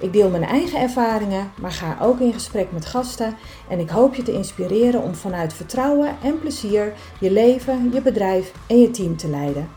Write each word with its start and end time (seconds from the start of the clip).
Ik 0.00 0.12
deel 0.12 0.30
mijn 0.30 0.44
eigen 0.44 0.80
ervaringen, 0.80 1.52
maar 1.60 1.72
ga 1.72 1.96
ook 2.00 2.20
in 2.20 2.32
gesprek 2.32 2.72
met 2.72 2.86
gasten 2.86 3.36
en 3.68 3.78
ik 3.78 3.88
hoop 3.88 4.14
je 4.14 4.22
te 4.22 4.32
inspireren 4.32 5.02
om 5.02 5.14
vanuit 5.14 5.52
vertrouwen 5.52 6.16
en 6.22 6.38
plezier 6.38 6.92
je 7.20 7.30
leven, 7.30 7.92
je 7.92 8.02
bedrijf 8.02 8.52
en 8.68 8.80
je 8.80 8.90
team 8.90 9.16
te 9.16 9.28
leiden. 9.28 9.68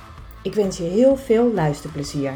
Ik 0.44 0.54
wens 0.54 0.78
je 0.78 0.84
heel 0.84 1.18
veel 1.18 1.54
luisterplezier. 1.54 2.34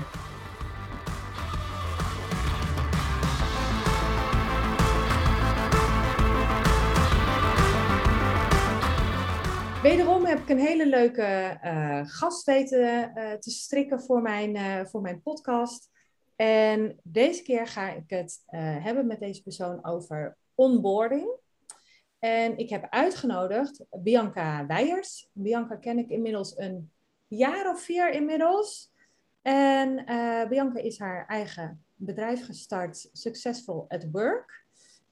Wederom 9.82 10.26
heb 10.26 10.40
ik 10.40 10.50
een 10.50 10.60
hele 10.60 10.88
leuke 10.88 11.58
uh, 11.64 12.00
gast 12.04 12.46
weten 12.46 13.12
uh, 13.16 13.32
te 13.32 13.50
strikken 13.52 14.02
voor 14.02 14.22
mijn, 14.22 14.56
uh, 14.56 14.86
voor 14.86 15.02
mijn 15.02 15.22
podcast. 15.22 15.93
En 16.36 17.00
deze 17.04 17.44
keer 17.44 17.68
ga 17.68 17.92
ik 17.92 18.10
het 18.10 18.44
hebben 18.48 19.08
met 19.08 19.20
deze 19.20 19.44
persoon 19.44 19.86
over 19.86 20.38
onboarding. 20.56 21.30
En 22.20 22.58
ik 22.58 22.70
heb 22.70 22.88
uitgenodigd 22.90 23.86
Bianca 23.92 24.66
Weijers. 24.66 25.30
Bianca 25.34 25.76
ken 25.76 25.98
ik 25.98 26.10
inmiddels 26.10 26.58
een 26.58 26.92
jaar 27.28 27.70
of 27.70 27.82
vier 27.82 28.12
inmiddels. 28.12 28.92
En 29.42 29.96
Bianca 30.50 30.80
is 30.80 31.00
haar 31.00 31.28
eigen 31.28 31.84
bedrijf 31.96 32.46
gestart, 32.46 33.10
Successful 33.12 33.86
at 33.88 34.08
Work. 34.12 34.64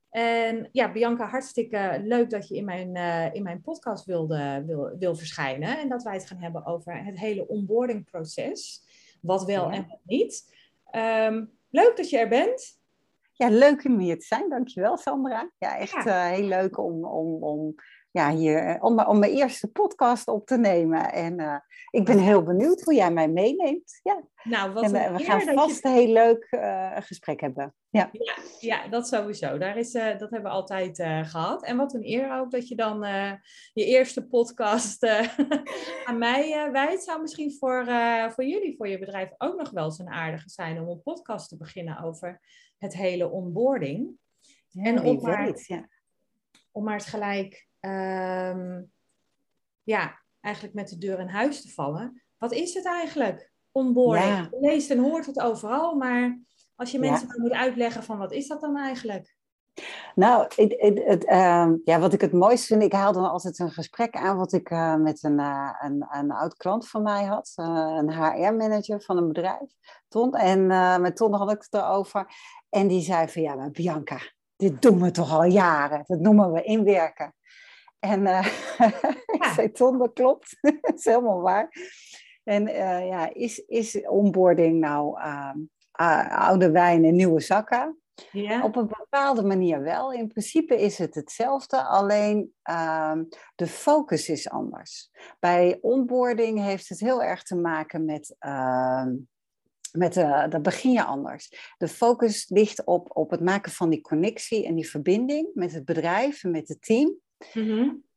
En 0.09 0.69
ja, 0.71 0.91
Bianca, 0.91 1.25
hartstikke 1.25 2.01
leuk 2.03 2.29
dat 2.29 2.47
je 2.47 2.55
in 2.55 2.65
mijn, 2.65 2.95
uh, 2.95 3.33
in 3.33 3.43
mijn 3.43 3.61
podcast 3.61 4.05
wilde, 4.05 4.63
wil, 4.65 4.97
wil 4.99 5.15
verschijnen. 5.15 5.79
En 5.79 5.89
dat 5.89 6.03
wij 6.03 6.13
het 6.13 6.25
gaan 6.25 6.41
hebben 6.41 6.65
over 6.65 7.03
het 7.03 7.19
hele 7.19 7.47
onboardingproces. 7.47 8.83
Wat 9.21 9.45
wel 9.45 9.71
en 9.71 9.87
wat 9.87 9.99
niet. 10.03 10.59
Um, 10.91 11.57
leuk 11.69 11.97
dat 11.97 12.09
je 12.09 12.17
er 12.17 12.27
bent. 12.27 12.79
Ja, 13.31 13.49
leuk 13.49 13.85
om 13.85 13.99
hier 13.99 14.19
te 14.19 14.25
zijn. 14.25 14.49
Dankjewel, 14.49 14.97
Sandra. 14.97 15.51
Ja, 15.57 15.77
echt 15.77 16.03
ja. 16.03 16.31
Uh, 16.31 16.37
heel 16.37 16.47
leuk 16.47 16.77
om, 16.77 17.05
om, 17.05 17.43
om 17.43 17.75
ja, 18.11 18.35
hier, 18.35 18.57
eh, 18.57 18.83
om, 18.83 18.99
om 18.99 19.19
mijn 19.19 19.31
eerste 19.31 19.67
podcast 19.67 20.27
op 20.27 20.45
te 20.45 20.57
nemen. 20.57 21.13
En 21.13 21.39
uh, 21.39 21.55
ik 21.89 22.05
ben 22.05 22.19
heel 22.19 22.43
benieuwd 22.43 22.81
hoe 22.81 22.93
jij 22.93 23.11
mij 23.11 23.27
meeneemt. 23.27 23.99
Ja. 24.03 24.23
Nou, 24.43 24.73
wat 24.73 24.83
en 24.83 24.91
we, 24.91 25.17
we 25.17 25.23
gaan 25.23 25.41
vast 25.41 25.83
je... 25.83 25.87
een 25.87 25.93
heel 25.93 26.13
leuk 26.13 26.47
uh, 26.51 26.97
gesprek 26.99 27.41
hebben. 27.41 27.75
Ja. 27.89 28.09
Ja, 28.11 28.35
ja, 28.59 28.87
dat 28.87 29.07
sowieso. 29.07 29.57
Daar 29.57 29.77
is, 29.77 29.95
uh, 29.95 30.03
dat 30.03 30.29
hebben 30.31 30.41
we 30.41 30.49
altijd 30.49 30.97
gehad. 31.23 31.63
En 31.63 31.77
wat 31.77 31.93
een 31.93 32.07
eer 32.07 32.39
ook 32.39 32.51
dat 32.51 32.67
je 32.67 32.75
dan 32.75 32.99
je 33.73 33.85
eerste 33.85 34.27
podcast 34.27 35.05
aan 36.07 36.17
mij 36.17 36.69
wijdt. 36.71 37.03
Zou 37.03 37.21
misschien 37.21 37.53
voor, 37.59 37.85
voor 38.33 38.45
jullie, 38.45 38.75
voor 38.77 38.87
je 38.87 38.99
bedrijf 38.99 39.29
ook 39.37 39.57
nog 39.57 39.69
wel 39.69 39.85
eens 39.85 39.99
een 39.99 40.09
aardige 40.09 40.49
zijn 40.49 40.81
om 40.81 40.89
een 40.89 41.01
podcast 41.01 41.49
te 41.49 41.57
beginnen 41.57 42.03
over 42.03 42.41
het 42.77 42.95
hele 42.95 43.29
onboarding. 43.29 44.09
Ja, 44.67 44.83
en 44.83 45.03
om 45.03 45.21
maar, 45.21 45.45
weet, 45.45 45.67
ja. 45.67 45.87
om 46.71 46.83
maar 46.83 46.97
het 46.97 47.05
gelijk 47.05 47.69
um, 47.81 48.91
ja, 49.83 50.19
eigenlijk 50.41 50.75
met 50.75 50.89
de 50.89 50.97
deur 50.97 51.19
in 51.19 51.27
huis 51.27 51.61
te 51.61 51.69
vallen. 51.69 52.21
Wat 52.37 52.51
is 52.51 52.73
het 52.73 52.85
eigenlijk, 52.85 53.51
onboarding? 53.71 54.25
Ja. 54.25 54.47
Je 54.51 54.57
leest 54.59 54.89
en 54.89 54.99
hoort 54.99 55.25
het 55.25 55.39
overal, 55.39 55.95
maar 55.95 56.39
als 56.75 56.91
je 56.91 56.99
mensen 56.99 57.27
ja. 57.27 57.41
moet 57.41 57.51
uitleggen 57.51 58.03
van 58.03 58.17
wat 58.17 58.31
is 58.31 58.47
dat 58.47 58.61
dan 58.61 58.77
eigenlijk? 58.77 59.35
Nou, 60.15 60.43
het, 60.55 60.75
het, 60.77 61.01
het, 61.05 61.23
uh, 61.23 61.69
ja, 61.83 61.99
wat 61.99 62.13
ik 62.13 62.21
het 62.21 62.31
mooiste 62.31 62.67
vind, 62.67 62.83
ik 62.83 62.93
haal 62.93 63.13
dan 63.13 63.29
altijd 63.29 63.59
een 63.59 63.71
gesprek 63.71 64.15
aan 64.15 64.37
wat 64.37 64.53
ik 64.53 64.69
uh, 64.69 64.95
met 64.95 65.23
een, 65.23 65.39
uh, 65.39 65.69
een, 65.79 66.07
een 66.09 66.31
oud 66.31 66.55
klant 66.55 66.89
van 66.89 67.03
mij 67.03 67.23
had, 67.23 67.53
uh, 67.55 67.65
een 67.97 68.11
HR-manager 68.11 69.01
van 69.01 69.17
een 69.17 69.27
bedrijf, 69.27 69.71
Ton. 70.07 70.33
En 70.33 70.67
met 71.01 71.15
Ton 71.15 71.33
had 71.33 71.51
ik 71.51 71.61
het 71.61 71.73
erover. 71.73 72.25
En 72.69 72.87
die 72.87 73.01
zei 73.01 73.27
van, 73.27 73.41
ja, 73.41 73.55
maar 73.55 73.71
Bianca, 73.71 74.17
dit 74.55 74.81
doen 74.81 75.01
we 75.01 75.11
toch 75.11 75.31
al 75.31 75.43
jaren. 75.43 76.03
Dat 76.05 76.19
noemen 76.19 76.51
we 76.51 76.61
inwerken. 76.61 77.33
En 78.01 78.21
uh, 78.21 78.47
ik 79.37 79.43
zei, 79.55 79.71
Ton, 79.71 79.97
dat 79.97 80.13
klopt. 80.13 80.57
dat 80.81 80.93
is 80.97 81.05
helemaal 81.05 81.41
waar. 81.41 81.69
En 82.43 82.67
uh, 82.67 83.07
ja, 83.07 83.33
is, 83.33 83.57
is 83.57 84.07
onboarding 84.07 84.79
nou 84.79 85.19
uh, 85.21 86.37
oude 86.47 86.71
wijn 86.71 87.05
en 87.05 87.15
nieuwe 87.15 87.39
zakken? 87.39 88.01
Ja. 88.31 88.63
Op 88.63 88.75
een 88.75 88.87
bepaalde 88.87 89.43
manier 89.43 89.81
wel. 89.81 90.13
In 90.13 90.27
principe 90.27 90.81
is 90.81 90.97
het 90.97 91.15
hetzelfde, 91.15 91.83
alleen 91.83 92.53
ehm, 92.61 93.23
de 93.55 93.67
focus 93.67 94.29
is 94.29 94.49
anders. 94.49 95.11
Bij 95.39 95.77
onboarding 95.81 96.59
heeft 96.59 96.89
het 96.89 96.99
heel 96.99 97.23
erg 97.23 97.43
te 97.43 97.55
maken 97.55 98.05
met 98.05 98.35
ehm, 98.39 99.13
met, 99.91 100.17
uh, 100.17 100.49
dan 100.49 100.61
begin 100.61 100.91
je 100.91 101.03
anders. 101.03 101.73
De 101.77 101.87
focus 101.87 102.49
ligt 102.49 102.85
op, 102.85 103.17
op 103.17 103.31
het 103.31 103.41
maken 103.41 103.71
van 103.71 103.89
die 103.89 104.01
connectie 104.01 104.65
en 104.65 104.75
die 104.75 104.89
verbinding 104.89 105.49
met 105.53 105.73
het 105.73 105.85
bedrijf 105.85 106.43
en 106.43 106.51
met 106.51 106.67
het 106.67 106.81
team. 106.81 107.19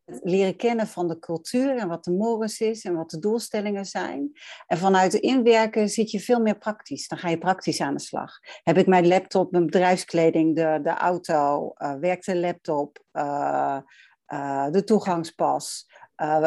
Het 0.04 0.20
leren 0.22 0.56
kennen 0.56 0.86
van 0.86 1.08
de 1.08 1.18
cultuur 1.18 1.76
en 1.76 1.88
wat 1.88 2.04
de 2.04 2.10
morus 2.10 2.60
is 2.60 2.84
en 2.84 2.94
wat 2.94 3.10
de 3.10 3.18
doelstellingen 3.18 3.84
zijn. 3.84 4.32
En 4.66 4.78
vanuit 4.78 5.12
het 5.12 5.22
inwerken 5.22 5.88
zit 5.88 6.10
je 6.10 6.20
veel 6.20 6.40
meer 6.40 6.58
praktisch. 6.58 7.08
Dan 7.08 7.18
ga 7.18 7.28
je 7.28 7.38
praktisch 7.38 7.80
aan 7.80 7.94
de 7.94 8.00
slag. 8.00 8.38
Heb 8.62 8.76
ik 8.76 8.86
mijn 8.86 9.06
laptop, 9.06 9.50
mijn 9.50 9.64
bedrijfskleding, 9.64 10.56
de, 10.56 10.80
de 10.82 10.90
auto, 10.90 11.72
uh, 11.76 11.94
werkt 11.94 12.26
de 12.26 12.36
laptop, 12.36 13.04
uh, 13.12 13.78
de 14.70 14.82
toegangspas, 14.84 15.86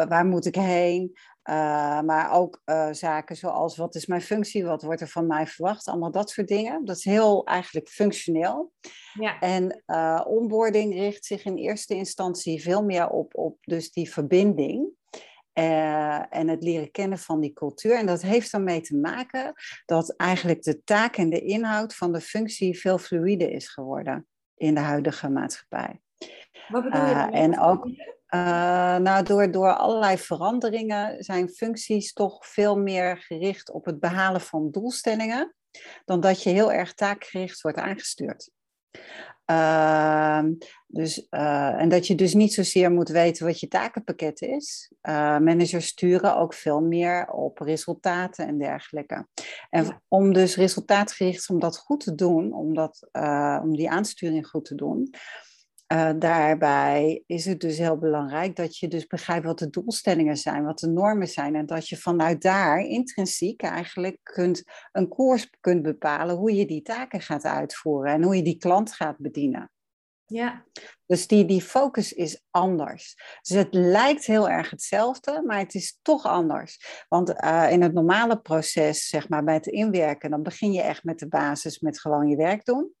waar 0.08 0.26
moet 0.26 0.46
ik 0.46 0.54
heen? 0.54 1.18
Uh, 1.48 2.00
maar 2.00 2.32
ook 2.32 2.62
uh, 2.66 2.88
zaken 2.92 3.36
zoals 3.36 3.76
wat 3.76 3.94
is 3.94 4.06
mijn 4.06 4.20
functie, 4.20 4.64
wat 4.64 4.82
wordt 4.82 5.00
er 5.00 5.08
van 5.08 5.26
mij 5.26 5.46
verwacht, 5.46 5.88
allemaal 5.88 6.10
dat 6.10 6.30
soort 6.30 6.48
dingen. 6.48 6.84
Dat 6.84 6.96
is 6.96 7.04
heel 7.04 7.46
eigenlijk 7.46 7.88
functioneel. 7.88 8.72
Ja. 9.12 9.38
En 9.38 9.82
uh, 9.86 10.24
onboarding 10.26 10.94
richt 10.94 11.24
zich 11.24 11.44
in 11.44 11.56
eerste 11.56 11.94
instantie 11.94 12.62
veel 12.62 12.84
meer 12.84 13.08
op, 13.08 13.36
op 13.36 13.58
dus 13.60 13.92
die 13.92 14.10
verbinding. 14.10 14.96
en 16.30 16.48
het 16.48 16.62
leren 16.62 16.90
kennen 16.90 17.18
van 17.18 17.40
die 17.40 17.52
cultuur. 17.52 17.96
En 17.96 18.06
dat 18.06 18.22
heeft 18.22 18.52
ermee 18.52 18.80
te 18.80 18.96
maken 18.96 19.52
dat 19.86 20.16
eigenlijk 20.16 20.62
de 20.62 20.82
taak 20.84 21.16
en 21.16 21.30
de 21.30 21.40
inhoud 21.40 21.94
van 21.94 22.12
de 22.12 22.20
functie 22.20 22.78
veel 22.78 22.98
fluïde 22.98 23.50
is 23.50 23.68
geworden 23.68 24.26
in 24.56 24.74
de 24.74 24.80
huidige 24.80 25.28
maatschappij. 25.28 26.00
Wat 26.68 26.82
bedoel 26.82 27.06
je? 27.06 27.28
en 27.30 27.60
ook. 27.60 27.86
Uh, 28.34 28.96
nou, 28.96 29.24
door, 29.24 29.50
door 29.50 29.76
allerlei 29.76 30.18
veranderingen 30.18 31.24
zijn 31.24 31.48
functies 31.48 32.12
toch 32.12 32.46
veel 32.46 32.76
meer 32.76 33.18
gericht 33.18 33.70
op 33.70 33.84
het 33.84 34.00
behalen 34.00 34.40
van 34.40 34.70
doelstellingen, 34.70 35.54
dan 36.04 36.20
dat 36.20 36.42
je 36.42 36.50
heel 36.50 36.72
erg 36.72 36.94
taakgericht 36.94 37.60
wordt 37.60 37.78
aangestuurd. 37.78 38.50
Uh, 39.50 40.44
dus, 40.86 41.26
uh, 41.30 41.80
en 41.80 41.88
dat 41.88 42.06
je 42.06 42.14
dus 42.14 42.34
niet 42.34 42.52
zozeer 42.52 42.90
moet 42.90 43.08
weten 43.08 43.46
wat 43.46 43.60
je 43.60 43.68
takenpakket 43.68 44.40
is. 44.40 44.92
managers 45.02 45.86
sturen 45.86 46.36
ook 46.36 46.54
veel 46.54 46.80
meer 46.80 47.30
op 47.30 47.58
resultaten 47.58 48.46
en 48.46 48.58
dergelijke. 48.58 49.26
En 49.70 49.84
ja. 49.84 50.02
om 50.08 50.32
dus 50.32 50.56
resultaatgericht, 50.56 51.48
om 51.48 51.60
dat 51.60 51.78
goed 51.78 52.00
te 52.00 52.14
doen, 52.14 52.52
om, 52.52 52.74
dat, 52.74 53.08
om 53.62 53.76
die 53.76 53.90
aansturing 53.90 54.46
goed 54.46 54.64
te 54.64 54.74
doen, 54.74 55.10
uh, 55.92 56.10
daarbij 56.18 57.22
is 57.26 57.44
het 57.44 57.60
dus 57.60 57.78
heel 57.78 57.98
belangrijk 57.98 58.56
dat 58.56 58.78
je 58.78 58.88
dus 58.88 59.06
begrijpt 59.06 59.46
wat 59.46 59.58
de 59.58 59.70
doelstellingen 59.70 60.36
zijn, 60.36 60.64
wat 60.64 60.78
de 60.78 60.88
normen 60.88 61.28
zijn. 61.28 61.54
En 61.54 61.66
dat 61.66 61.88
je 61.88 61.96
vanuit 61.96 62.42
daar 62.42 62.80
intrinsiek 62.80 63.62
eigenlijk 63.62 64.18
kunt, 64.22 64.64
een 64.92 65.08
koers 65.08 65.50
kunt 65.60 65.82
bepalen 65.82 66.36
hoe 66.36 66.54
je 66.54 66.66
die 66.66 66.82
taken 66.82 67.20
gaat 67.20 67.44
uitvoeren 67.44 68.12
en 68.12 68.22
hoe 68.22 68.36
je 68.36 68.42
die 68.42 68.58
klant 68.58 68.92
gaat 68.92 69.18
bedienen. 69.18 69.70
Ja. 70.26 70.64
Dus 71.06 71.26
die, 71.26 71.44
die 71.44 71.62
focus 71.62 72.12
is 72.12 72.42
anders. 72.50 73.16
Dus 73.42 73.56
het 73.56 73.74
lijkt 73.74 74.26
heel 74.26 74.48
erg 74.48 74.70
hetzelfde, 74.70 75.42
maar 75.46 75.58
het 75.58 75.74
is 75.74 75.98
toch 76.02 76.26
anders. 76.26 77.04
Want 77.08 77.30
uh, 77.44 77.66
in 77.70 77.82
het 77.82 77.92
normale 77.92 78.40
proces, 78.40 79.08
zeg 79.08 79.28
maar 79.28 79.44
bij 79.44 79.54
het 79.54 79.66
inwerken, 79.66 80.30
dan 80.30 80.42
begin 80.42 80.72
je 80.72 80.82
echt 80.82 81.04
met 81.04 81.18
de 81.18 81.28
basis, 81.28 81.78
met 81.78 82.00
gewoon 82.00 82.28
je 82.28 82.36
werk 82.36 82.64
doen. 82.64 82.92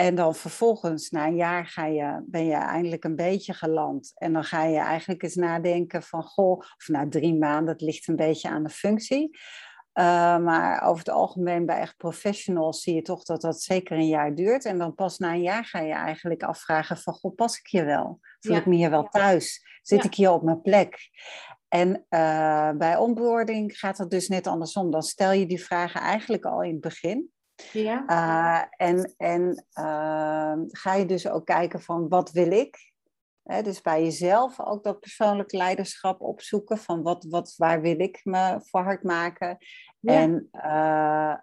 En 0.00 0.14
dan 0.14 0.34
vervolgens, 0.34 1.10
na 1.10 1.26
een 1.26 1.36
jaar, 1.36 1.66
ga 1.66 1.86
je, 1.86 2.22
ben 2.26 2.44
je 2.44 2.54
eindelijk 2.54 3.04
een 3.04 3.16
beetje 3.16 3.52
geland. 3.52 4.12
En 4.14 4.32
dan 4.32 4.44
ga 4.44 4.64
je 4.64 4.78
eigenlijk 4.78 5.22
eens 5.22 5.34
nadenken 5.34 6.02
van, 6.02 6.22
goh, 6.22 6.58
of 6.58 6.88
na 6.88 7.08
drie 7.08 7.34
maanden, 7.34 7.66
dat 7.66 7.80
ligt 7.80 8.08
een 8.08 8.16
beetje 8.16 8.48
aan 8.48 8.62
de 8.62 8.70
functie. 8.70 9.38
Uh, 9.94 10.04
maar 10.38 10.82
over 10.82 10.98
het 10.98 11.08
algemeen 11.08 11.66
bij 11.66 11.80
echt 11.80 11.96
professionals 11.96 12.82
zie 12.82 12.94
je 12.94 13.02
toch 13.02 13.22
dat 13.22 13.40
dat 13.40 13.62
zeker 13.62 13.96
een 13.96 14.08
jaar 14.08 14.34
duurt. 14.34 14.64
En 14.64 14.78
dan 14.78 14.94
pas 14.94 15.18
na 15.18 15.32
een 15.32 15.42
jaar 15.42 15.64
ga 15.64 15.80
je 15.80 15.92
eigenlijk 15.92 16.42
afvragen 16.42 16.96
van, 16.96 17.14
goh, 17.14 17.34
pas 17.34 17.58
ik 17.58 17.66
hier 17.66 17.84
wel? 17.84 18.20
Voel 18.40 18.52
ja. 18.52 18.58
ik 18.58 18.66
me 18.66 18.74
hier 18.74 18.90
wel 18.90 19.08
thuis? 19.08 19.66
Zit 19.82 20.02
ja. 20.02 20.08
ik 20.08 20.14
hier 20.14 20.30
op 20.30 20.42
mijn 20.42 20.62
plek? 20.62 21.10
En 21.68 22.06
uh, 22.10 22.70
bij 22.70 22.96
onboarding 22.96 23.78
gaat 23.78 23.98
het 23.98 24.10
dus 24.10 24.28
net 24.28 24.46
andersom. 24.46 24.90
Dan 24.90 25.02
stel 25.02 25.32
je 25.32 25.46
die 25.46 25.64
vragen 25.64 26.00
eigenlijk 26.00 26.44
al 26.44 26.62
in 26.62 26.72
het 26.72 26.80
begin. 26.80 27.32
Ja. 27.72 28.04
Uh, 28.06 28.88
en 28.88 29.14
en 29.16 29.64
uh, 29.78 30.52
ga 30.66 30.94
je 30.94 31.06
dus 31.06 31.28
ook 31.28 31.46
kijken 31.46 31.80
van 31.80 32.08
wat 32.08 32.30
wil 32.30 32.50
ik? 32.50 32.92
He, 33.42 33.62
dus 33.62 33.80
bij 33.80 34.02
jezelf 34.02 34.60
ook 34.60 34.84
dat 34.84 35.00
persoonlijk 35.00 35.52
leiderschap 35.52 36.20
opzoeken 36.20 36.78
van 36.78 37.02
wat, 37.02 37.24
wat, 37.24 37.54
waar 37.56 37.80
wil 37.80 38.00
ik 38.00 38.20
me 38.24 38.60
voor 38.62 38.80
hard 38.80 39.02
maken? 39.02 39.58
En 40.02 40.48
uh, 40.52 41.34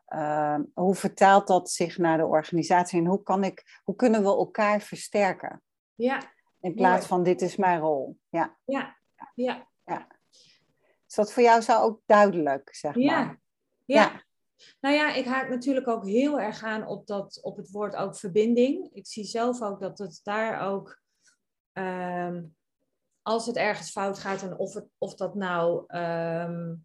hoe 0.74 0.96
vertaalt 0.96 1.48
dat 1.48 1.70
zich 1.70 1.98
naar 1.98 2.18
de 2.18 2.26
organisatie 2.26 3.00
en 3.00 3.06
hoe, 3.06 3.24
kan 3.24 3.44
ik, 3.44 3.82
hoe 3.84 3.96
kunnen 3.96 4.22
we 4.22 4.28
elkaar 4.28 4.82
versterken? 4.82 5.62
Ja. 5.96 6.22
In 6.60 6.74
plaats 6.74 7.06
van 7.06 7.24
dit 7.24 7.42
is 7.42 7.56
mijn 7.56 7.80
rol. 7.80 8.18
Ja. 8.30 8.58
Ja. 8.66 8.98
ja. 9.34 9.68
ja. 9.84 10.08
Is 11.08 11.16
dat 11.16 11.34
voor 11.34 11.44
jou 11.44 11.62
zo 11.62 11.82
ook 11.82 12.02
duidelijk, 12.06 12.76
zeg 12.76 12.96
maar? 12.96 13.04
Ja. 13.04 13.38
ja. 13.86 14.25
Nou 14.80 14.96
ja, 14.96 15.14
ik 15.14 15.26
haak 15.26 15.50
natuurlijk 15.50 15.88
ook 15.88 16.06
heel 16.06 16.40
erg 16.40 16.64
aan 16.64 16.88
op, 16.88 17.08
dat, 17.08 17.40
op 17.42 17.58
het 17.58 17.72
woord 17.72 17.96
ook 17.96 18.18
verbinding. 18.18 18.90
Ik 18.94 19.08
zie 19.08 19.24
zelf 19.24 19.62
ook 19.62 19.80
dat 19.80 19.98
het 19.98 20.20
daar 20.24 20.68
ook, 20.68 21.02
ehm, 21.72 22.44
als 23.22 23.46
het 23.46 23.56
ergens 23.56 23.92
fout 23.92 24.20
gaat 24.20 24.44
en 24.44 24.58
of, 24.58 24.74
het, 24.74 24.86
of 24.98 25.16
dat 25.16 25.36
nou 25.36 25.84
ehm, 25.88 26.76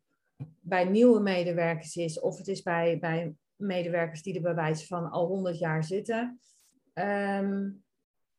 bij 0.61 0.84
nieuwe 0.84 1.20
medewerkers 1.20 1.96
is 1.96 2.20
of 2.20 2.38
het 2.38 2.49
is 2.49 2.62
bij, 2.62 2.99
bij 2.99 3.34
medewerkers 3.56 4.23
die 4.23 4.34
er 4.34 4.43
bij 4.43 4.55
wijze 4.55 4.87
van 4.87 5.11
al 5.11 5.26
honderd 5.26 5.58
jaar 5.58 5.84
zitten. 5.84 6.40
Ehm, 6.93 7.70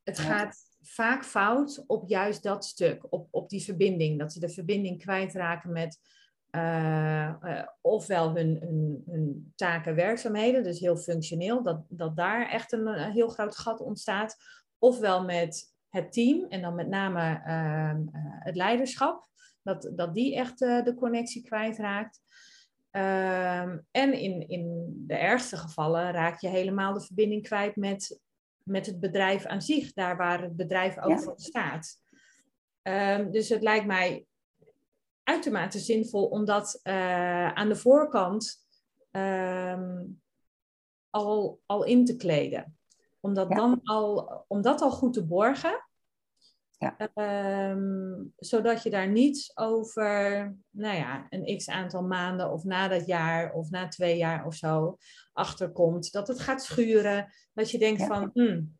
het 0.02 0.18
gaat 0.18 0.56
vaak 0.82 1.24
fout 1.24 1.84
op 1.86 2.08
juist 2.08 2.42
dat 2.42 2.64
stuk, 2.64 3.06
op, 3.10 3.28
op 3.30 3.48
die 3.48 3.62
verbinding. 3.62 4.18
Dat 4.18 4.32
ze 4.32 4.40
de 4.40 4.48
verbinding 4.48 5.00
kwijtraken 5.00 5.72
met 5.72 5.98
uh, 6.56 7.62
ofwel 7.80 8.34
hun, 8.34 8.56
hun, 8.60 9.02
hun 9.06 9.52
taken, 9.56 9.94
werkzaamheden, 9.94 10.62
dus 10.62 10.80
heel 10.80 10.96
functioneel, 10.96 11.62
dat, 11.62 11.84
dat 11.88 12.16
daar 12.16 12.48
echt 12.48 12.72
een, 12.72 13.12
heel 13.12 13.28
groot 13.28 13.56
gat 13.56 13.80
ontstaat. 13.80 14.36
Ofwel 14.78 15.24
met 15.24 15.74
het 15.88 16.12
team 16.12 16.46
en 16.48 16.62
dan 16.62 16.74
met 16.74 16.88
name 16.88 17.42
ehm, 17.44 18.02
eh, 18.12 18.22
het 18.38 18.56
leiderschap, 18.56 19.26
dat, 19.62 19.92
dat 19.94 20.14
die 20.14 20.36
echt 20.36 20.58
de 20.58 20.94
connectie 20.96 21.42
kwijtraakt. 21.42 22.20
Ehm, 22.90 23.78
en 23.90 24.12
in, 24.12 24.48
in 24.48 24.94
de 25.06 25.16
ergste 25.16 25.56
gevallen 25.56 26.12
raak 26.12 26.40
je 26.40 26.48
helemaal 26.48 26.92
de 26.92 27.00
verbinding 27.00 27.42
kwijt 27.42 27.76
met, 27.76 28.20
met 28.62 28.86
het 28.86 29.00
bedrijf 29.00 29.46
aan 29.46 29.62
zich, 29.62 29.92
daar 29.92 30.16
waar 30.16 30.42
het 30.42 30.56
bedrijf 30.56 30.98
ook 30.98 31.20
voor 31.20 31.34
staat. 31.36 32.00
Um, 32.82 33.30
dus 33.30 33.48
het 33.48 33.62
lijkt 33.62 33.86
mij 33.86 34.26
uitermate 35.24 35.78
zinvol 35.78 36.26
om 36.26 36.44
dat 36.44 36.80
uh, 36.82 37.52
aan 37.52 37.68
de 37.68 37.76
voorkant 37.76 38.66
um, 39.10 40.20
al, 41.10 41.60
al 41.66 41.84
in 41.84 42.04
te 42.04 42.16
kleden. 42.16 42.76
Om 43.20 43.34
dat, 43.34 43.50
dan 43.50 43.80
al, 43.84 44.44
om 44.48 44.62
dat 44.62 44.80
al 44.80 44.90
goed 44.90 45.12
te 45.12 45.26
borgen. 45.26 45.86
Ja. 46.78 46.96
Um, 47.70 48.32
zodat 48.36 48.82
je 48.82 48.90
daar 48.90 49.08
niet 49.08 49.52
over, 49.54 50.06
nou 50.70 50.96
ja, 50.96 51.26
een 51.28 51.56
x 51.56 51.68
aantal 51.68 52.02
maanden 52.02 52.50
of 52.50 52.64
na 52.64 52.88
dat 52.88 53.06
jaar 53.06 53.52
of 53.52 53.70
na 53.70 53.88
twee 53.88 54.16
jaar 54.16 54.46
of 54.46 54.54
zo 54.54 54.98
achterkomt. 55.32 56.12
Dat 56.12 56.28
het 56.28 56.40
gaat 56.40 56.62
schuren. 56.62 57.32
Dat 57.52 57.70
je 57.70 57.78
denkt 57.78 58.02
van, 58.02 58.30
hmm, 58.32 58.76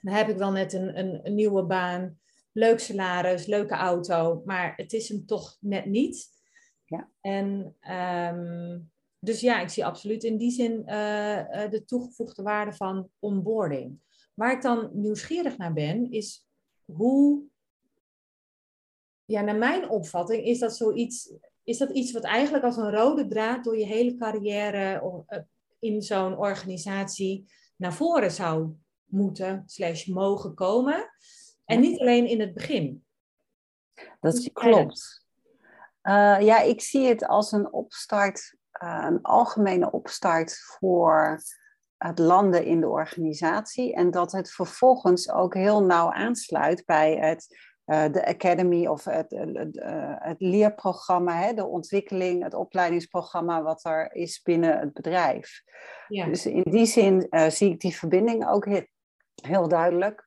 dan 0.00 0.14
heb 0.14 0.28
ik 0.28 0.36
wel 0.36 0.52
net 0.52 0.72
een, 0.72 0.98
een, 0.98 1.20
een 1.22 1.34
nieuwe 1.34 1.64
baan 1.64 2.18
leuk 2.54 2.80
salaris, 2.80 3.46
leuke 3.46 3.74
auto, 3.74 4.42
maar 4.44 4.72
het 4.76 4.92
is 4.92 5.08
hem 5.08 5.26
toch 5.26 5.56
net 5.60 5.86
niet. 5.86 6.28
Ja. 6.84 7.10
En 7.20 7.76
ehm, 7.80 8.78
dus 9.18 9.40
ja, 9.40 9.60
ik 9.60 9.68
zie 9.68 9.84
absoluut 9.84 10.24
in 10.24 10.36
die 10.36 10.50
zin 10.50 10.86
eh, 10.86 11.64
eh, 11.64 11.70
de 11.70 11.84
toegevoegde 11.84 12.42
waarde 12.42 12.72
van 12.72 13.08
onboarding. 13.18 13.98
Waar 14.34 14.52
ik 14.52 14.62
dan 14.62 14.90
nieuwsgierig 14.92 15.56
naar 15.56 15.72
ben, 15.72 16.10
is 16.10 16.46
hoe, 16.84 17.42
ja, 19.24 19.40
naar 19.40 19.56
mijn 19.56 19.88
opvatting, 19.88 20.44
is 20.44 20.58
dat 20.58 20.76
zoiets, 20.76 21.34
is 21.64 21.78
dat 21.78 21.90
iets 21.90 22.12
wat 22.12 22.24
eigenlijk 22.24 22.64
als 22.64 22.76
een 22.76 22.90
rode 22.90 23.26
draad 23.26 23.64
door 23.64 23.78
je 23.78 23.86
hele 23.86 24.16
carrière 24.16 25.00
eh, 25.26 25.38
in 25.78 26.02
zo'n 26.02 26.38
organisatie 26.38 27.52
naar 27.76 27.94
voren 27.94 28.30
zou 28.30 28.72
moeten, 29.04 29.62
slash 29.66 30.06
mogen 30.06 30.54
komen. 30.54 31.10
En 31.64 31.80
niet 31.80 32.00
alleen 32.00 32.26
in 32.26 32.40
het 32.40 32.54
begin. 32.54 33.04
Dat 34.20 34.52
klopt. 34.52 35.24
Uh, 36.02 36.40
ja, 36.40 36.60
ik 36.60 36.80
zie 36.80 37.06
het 37.06 37.26
als 37.26 37.52
een 37.52 37.72
opstart, 37.72 38.56
uh, 38.82 39.04
een 39.08 39.22
algemene 39.22 39.90
opstart 39.90 40.58
voor 40.58 41.42
het 41.96 42.18
landen 42.18 42.64
in 42.64 42.80
de 42.80 42.88
organisatie. 42.88 43.94
En 43.94 44.10
dat 44.10 44.32
het 44.32 44.50
vervolgens 44.50 45.30
ook 45.30 45.54
heel 45.54 45.84
nauw 45.84 46.12
aansluit 46.12 46.84
bij 46.84 47.16
het, 47.16 47.56
uh, 47.86 48.12
de 48.12 48.26
Academy 48.26 48.86
of 48.86 49.04
het, 49.04 49.30
het 50.18 50.40
leerprogramma, 50.40 51.40
hè, 51.40 51.54
de 51.54 51.66
ontwikkeling, 51.66 52.42
het 52.42 52.54
opleidingsprogramma 52.54 53.62
wat 53.62 53.84
er 53.84 54.14
is 54.14 54.42
binnen 54.42 54.78
het 54.78 54.92
bedrijf. 54.92 55.62
Ja. 56.08 56.26
Dus 56.26 56.46
in 56.46 56.62
die 56.62 56.86
zin 56.86 57.26
zie 57.48 57.70
ik 57.70 57.80
die 57.80 57.96
verbinding 57.96 58.48
ook 58.48 58.64
heel, 58.64 58.86
heel 59.42 59.68
duidelijk. 59.68 60.26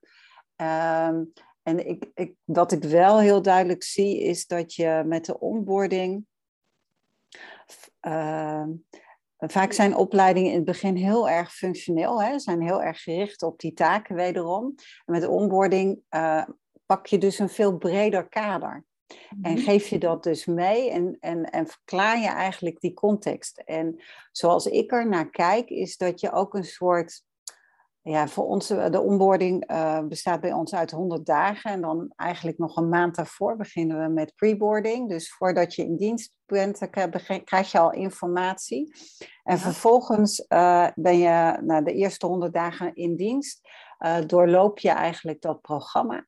Ehm, 0.57 1.23
en 1.63 1.87
ik, 1.87 2.11
ik, 2.13 2.33
wat 2.43 2.71
ik 2.71 2.83
wel 2.83 3.19
heel 3.19 3.41
duidelijk 3.41 3.83
zie, 3.83 4.19
is 4.19 4.47
dat 4.47 4.73
je 4.73 5.03
met 5.05 5.25
de 5.25 5.39
onboarding. 5.39 6.25
Uh, 8.01 8.63
vaak 9.37 9.71
zijn 9.71 9.95
opleidingen 9.95 10.49
in 10.49 10.55
het 10.55 10.65
begin 10.65 10.95
heel 10.95 11.29
erg 11.29 11.53
functioneel, 11.53 12.23
hè, 12.23 12.39
zijn 12.39 12.61
heel 12.61 12.83
erg 12.83 13.01
gericht 13.01 13.43
op 13.43 13.59
die 13.59 13.73
taken 13.73 14.15
wederom. 14.15 14.73
En 15.05 15.13
met 15.13 15.21
de 15.21 15.29
onboarding 15.29 15.99
uh, 16.09 16.43
pak 16.85 17.05
je 17.05 17.17
dus 17.17 17.39
een 17.39 17.49
veel 17.49 17.77
breder 17.77 18.29
kader. 18.29 18.85
En 19.41 19.53
mhm. 19.53 19.61
geef 19.61 19.87
je 19.87 19.97
dat 19.97 20.23
dus 20.23 20.45
mee 20.45 20.89
en, 20.91 21.17
en, 21.19 21.43
en 21.43 21.67
verklaar 21.67 22.19
je 22.19 22.27
eigenlijk 22.27 22.79
die 22.79 22.93
context. 22.93 23.57
En 23.57 24.01
zoals 24.31 24.65
ik 24.65 24.91
er 24.91 25.07
naar 25.07 25.29
kijk, 25.29 25.69
is 25.69 25.97
dat 25.97 26.19
je 26.19 26.31
ook 26.31 26.53
een 26.53 26.63
soort 26.63 27.23
ja, 28.09 28.27
voor 28.27 28.45
ons, 28.45 28.69
eh, 28.69 28.89
de 28.89 29.01
onboarding 29.01 29.71
uh, 29.71 29.99
bestaat 29.99 30.41
bij 30.41 30.53
ons 30.53 30.73
uit 30.73 30.91
100 30.91 31.25
dagen. 31.25 31.71
En 31.71 31.81
dan 31.81 32.13
eigenlijk 32.15 32.57
nog 32.57 32.77
een 32.77 32.89
maand 32.89 33.15
daarvoor 33.15 33.55
beginnen 33.55 34.01
we 34.01 34.13
met 34.13 34.35
preboarding. 34.35 35.09
Dus 35.09 35.33
voordat 35.33 35.75
je 35.75 35.83
in 35.83 35.97
dienst 35.97 36.33
bent, 36.45 36.89
krijg 37.43 37.71
je 37.71 37.79
al 37.79 37.91
informatie. 37.91 38.95
En 39.43 39.57
vervolgens 39.57 40.45
uh, 40.47 40.87
ben 40.95 41.17
je 41.17 41.59
na 41.63 41.81
de 41.81 41.93
eerste 41.93 42.25
100 42.25 42.53
dagen 42.53 42.95
in 42.95 43.15
dienst. 43.15 43.59
Uh, 43.99 44.17
doorloop 44.25 44.79
je 44.79 44.89
eigenlijk 44.89 45.41
dat 45.41 45.61
programma. 45.61 46.25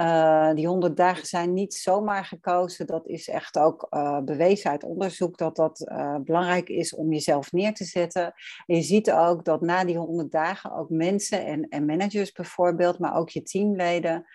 Uh, 0.00 0.54
die 0.54 0.66
100 0.66 0.96
dagen 0.96 1.26
zijn 1.26 1.52
niet 1.52 1.74
zomaar 1.74 2.24
gekozen. 2.24 2.86
Dat 2.86 3.06
is 3.06 3.28
echt 3.28 3.58
ook 3.58 3.86
uh, 3.90 4.18
bewezen 4.20 4.70
uit 4.70 4.84
onderzoek 4.84 5.38
dat 5.38 5.56
dat 5.56 5.80
uh, 5.80 6.16
belangrijk 6.16 6.68
is 6.68 6.94
om 6.94 7.12
jezelf 7.12 7.52
neer 7.52 7.74
te 7.74 7.84
zetten. 7.84 8.22
En 8.66 8.76
je 8.76 8.82
ziet 8.82 9.10
ook 9.10 9.44
dat 9.44 9.60
na 9.60 9.84
die 9.84 9.96
100 9.96 10.32
dagen 10.32 10.72
ook 10.72 10.88
mensen 10.90 11.46
en, 11.46 11.68
en 11.68 11.84
managers 11.84 12.32
bijvoorbeeld, 12.32 12.98
maar 12.98 13.16
ook 13.16 13.30
je 13.30 13.42
teamleden, 13.42 14.26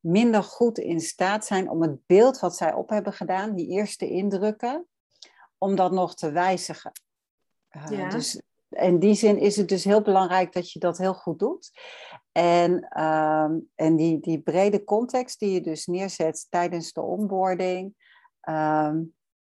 minder 0.00 0.42
goed 0.42 0.78
in 0.78 1.00
staat 1.00 1.46
zijn 1.46 1.70
om 1.70 1.82
het 1.82 2.06
beeld 2.06 2.38
wat 2.38 2.56
zij 2.56 2.72
op 2.72 2.88
hebben 2.88 3.12
gedaan, 3.12 3.54
die 3.54 3.68
eerste 3.68 4.08
indrukken, 4.08 4.86
om 5.58 5.74
dat 5.74 5.92
nog 5.92 6.14
te 6.14 6.30
wijzigen. 6.30 6.92
Ja. 7.90 8.08
Dus 8.08 8.40
in 8.68 8.98
die 8.98 9.14
zin 9.14 9.38
is 9.38 9.56
het 9.56 9.68
dus 9.68 9.84
heel 9.84 10.02
belangrijk 10.02 10.52
dat 10.52 10.72
je 10.72 10.78
dat 10.78 10.98
heel 10.98 11.14
goed 11.14 11.38
doet. 11.38 11.70
En, 12.36 12.88
ehm, 12.88 13.58
en 13.74 13.96
die, 13.96 14.20
die 14.20 14.40
brede 14.40 14.84
context 14.84 15.38
die 15.38 15.50
je 15.50 15.60
dus 15.60 15.86
neerzet 15.86 16.46
tijdens 16.50 16.92
de 16.92 17.00
onboarding, 17.00 17.94
ehm, 18.40 19.02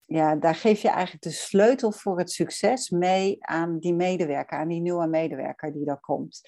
ja, 0.04 0.34
daar 0.34 0.54
geef 0.54 0.82
je 0.82 0.88
eigenlijk 0.88 1.22
de 1.22 1.30
sleutel 1.30 1.92
voor 1.92 2.18
het 2.18 2.30
succes 2.30 2.90
mee 2.90 3.36
aan 3.40 3.78
die 3.78 3.94
medewerker, 3.94 4.58
aan 4.58 4.68
die 4.68 4.80
nieuwe 4.80 5.06
medewerker 5.06 5.72
die 5.72 5.84
daar 5.84 6.00
komt. 6.00 6.40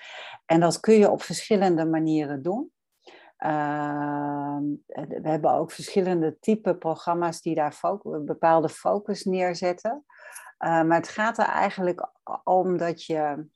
En 0.47 0.61
dat 0.61 0.80
kun 0.80 0.94
je 0.94 1.11
op 1.11 1.23
verschillende 1.23 1.85
manieren 1.85 2.42
doen. 2.42 2.73
Ehm, 3.37 4.64
we 4.87 5.28
hebben 5.28 5.52
ook 5.52 5.73
verschillende 5.73 6.38
type 6.40 6.76
programma's 6.76 7.40
die 7.40 7.54
daar 7.54 7.78
een 7.82 8.25
bepaalde 8.25 8.68
focus 8.68 9.25
neerzetten. 9.25 10.04
Maar 10.58 10.94
het 10.94 11.08
gaat 11.08 11.38
er 11.38 11.47
eigenlijk 11.47 12.11
om 12.44 12.76
dat 12.76 13.04
je 13.04 13.47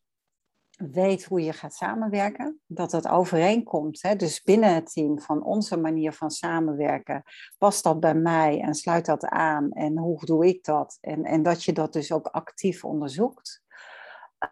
weet 0.90 1.24
hoe 1.24 1.42
je 1.42 1.52
gaat 1.52 1.74
samenwerken, 1.74 2.60
dat 2.66 2.92
het 2.92 3.08
overeenkomt. 3.08 4.02
Hè? 4.02 4.16
Dus 4.16 4.42
binnen 4.42 4.74
het 4.74 4.92
team 4.92 5.20
van 5.20 5.44
onze 5.44 5.76
manier 5.76 6.12
van 6.12 6.30
samenwerken, 6.30 7.22
past 7.58 7.84
dat 7.84 8.00
bij 8.00 8.14
mij 8.14 8.60
en 8.60 8.74
sluit 8.74 9.06
dat 9.06 9.24
aan 9.24 9.72
en 9.72 9.98
hoe 9.98 10.24
doe 10.24 10.46
ik 10.46 10.64
dat? 10.64 10.98
En, 11.00 11.24
en 11.24 11.42
dat 11.42 11.64
je 11.64 11.72
dat 11.72 11.92
dus 11.92 12.12
ook 12.12 12.26
actief 12.26 12.84
onderzoekt. 12.84 13.62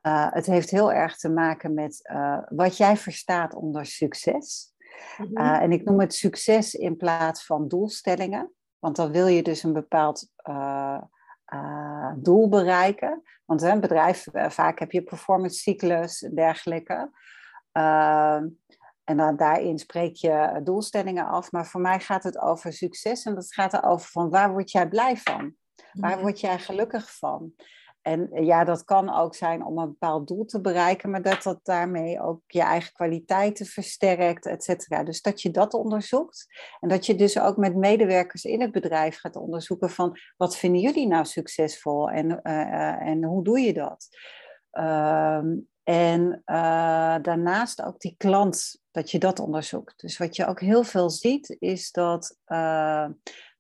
Uh, 0.03 0.33
het 0.33 0.47
heeft 0.47 0.71
heel 0.71 0.93
erg 0.93 1.17
te 1.17 1.29
maken 1.29 1.75
met 1.75 2.11
uh, 2.13 2.39
wat 2.49 2.77
jij 2.77 2.97
verstaat 2.97 3.55
onder 3.55 3.87
succes. 3.87 4.75
Uh, 5.19 5.63
en 5.63 5.73
ik 5.73 5.85
noem 5.85 6.01
het 6.01 6.15
succes 6.15 6.75
in 6.75 6.97
plaats 6.97 7.47
van 7.47 7.69
doelstellingen. 7.69 8.53
Want 8.79 8.97
dan 8.97 9.13
wil 9.13 9.27
je 9.27 9.43
dus 9.43 9.63
een 9.63 9.73
bepaald 9.73 10.29
doel 12.17 12.49
bereiken. 12.49 13.23
Want 13.51 13.63
een 13.63 13.81
bedrijf, 13.81 14.27
vaak 14.33 14.79
heb 14.79 14.93
je 14.93 15.03
performance 15.03 15.59
cyclus 15.59 16.23
en 16.23 16.35
dergelijke. 16.35 17.11
Ehm, 17.73 18.49
en 19.05 19.17
dan 19.17 19.37
daarin 19.37 19.79
spreek 19.79 20.15
je 20.15 20.61
doelstellingen 20.65 21.27
af. 21.27 21.53
Maar 21.53 21.67
voor 21.67 21.81
mij 21.81 22.01
gaat 22.01 22.23
het 22.23 22.39
over 22.39 22.73
succes. 22.73 23.25
En 23.25 23.35
dat 23.35 23.55
gaat 23.55 23.73
erover 23.73 24.11
van 24.11 24.31
waar 24.31 24.53
word 24.53 24.71
jij 24.71 24.89
blij 24.89 25.17
van? 25.17 25.55
Waar 25.93 26.11
mhm. 26.11 26.21
word 26.21 26.41
jij 26.41 26.59
gelukkig 26.59 27.17
van? 27.19 27.53
En 28.03 28.31
eh, 28.33 28.47
ja, 28.47 28.65
dat 28.65 28.85
kan 28.85 29.15
ook 29.15 29.35
zijn 29.35 29.65
om 29.65 29.79
een 29.79 29.89
bepaald 29.89 30.29
doel 30.29 30.45
te 30.45 30.61
bereiken, 30.61 31.11
maar 31.11 31.23
dat 31.23 31.43
dat 31.43 31.61
daarmee 31.63 32.23
ook 32.23 32.41
je 32.47 32.63
eigen 32.63 32.93
kwaliteiten 32.93 33.67
versterkt, 33.67 34.47
et 34.47 34.65
cetera. 34.65 35.05
Dus 35.05 35.23
dat 35.23 35.43
je 35.43 35.51
dat 35.51 35.75
onderzoekt 35.75 36.47
en 36.81 36.89
dat 36.89 37.07
je 37.07 37.15
dus 37.15 37.39
ook 37.39 37.57
met 37.57 37.77
medewerkers 37.77 38.45
in 38.45 38.61
het 38.61 38.73
bedrijf 38.73 39.19
gaat 39.19 39.37
onderzoeken 39.37 39.91
van 39.91 40.19
wat 40.37 40.57
vinden 40.57 40.81
jullie 40.81 41.07
nou 41.07 41.25
succesvol 41.25 42.11
en, 42.11 42.41
uh, 42.43 43.07
en 43.07 43.25
hoe 43.25 43.45
doe 43.45 43.61
je 43.61 43.73
dat? 43.73 44.09
Ehm, 44.71 45.57
en 45.83 46.43
daarnaast 47.23 47.83
ook 47.83 48.01
die 48.01 48.15
klant, 48.17 48.80
dat 48.91 49.11
je 49.11 49.19
dat 49.19 49.39
onderzoekt. 49.39 50.01
Dus 50.01 50.19
wat 50.19 50.37
je 50.37 50.47
ook 50.47 50.61
heel 50.61 50.83
veel 50.83 51.11
ziet, 51.11 51.57
is 51.59 51.91
dat 51.91 52.37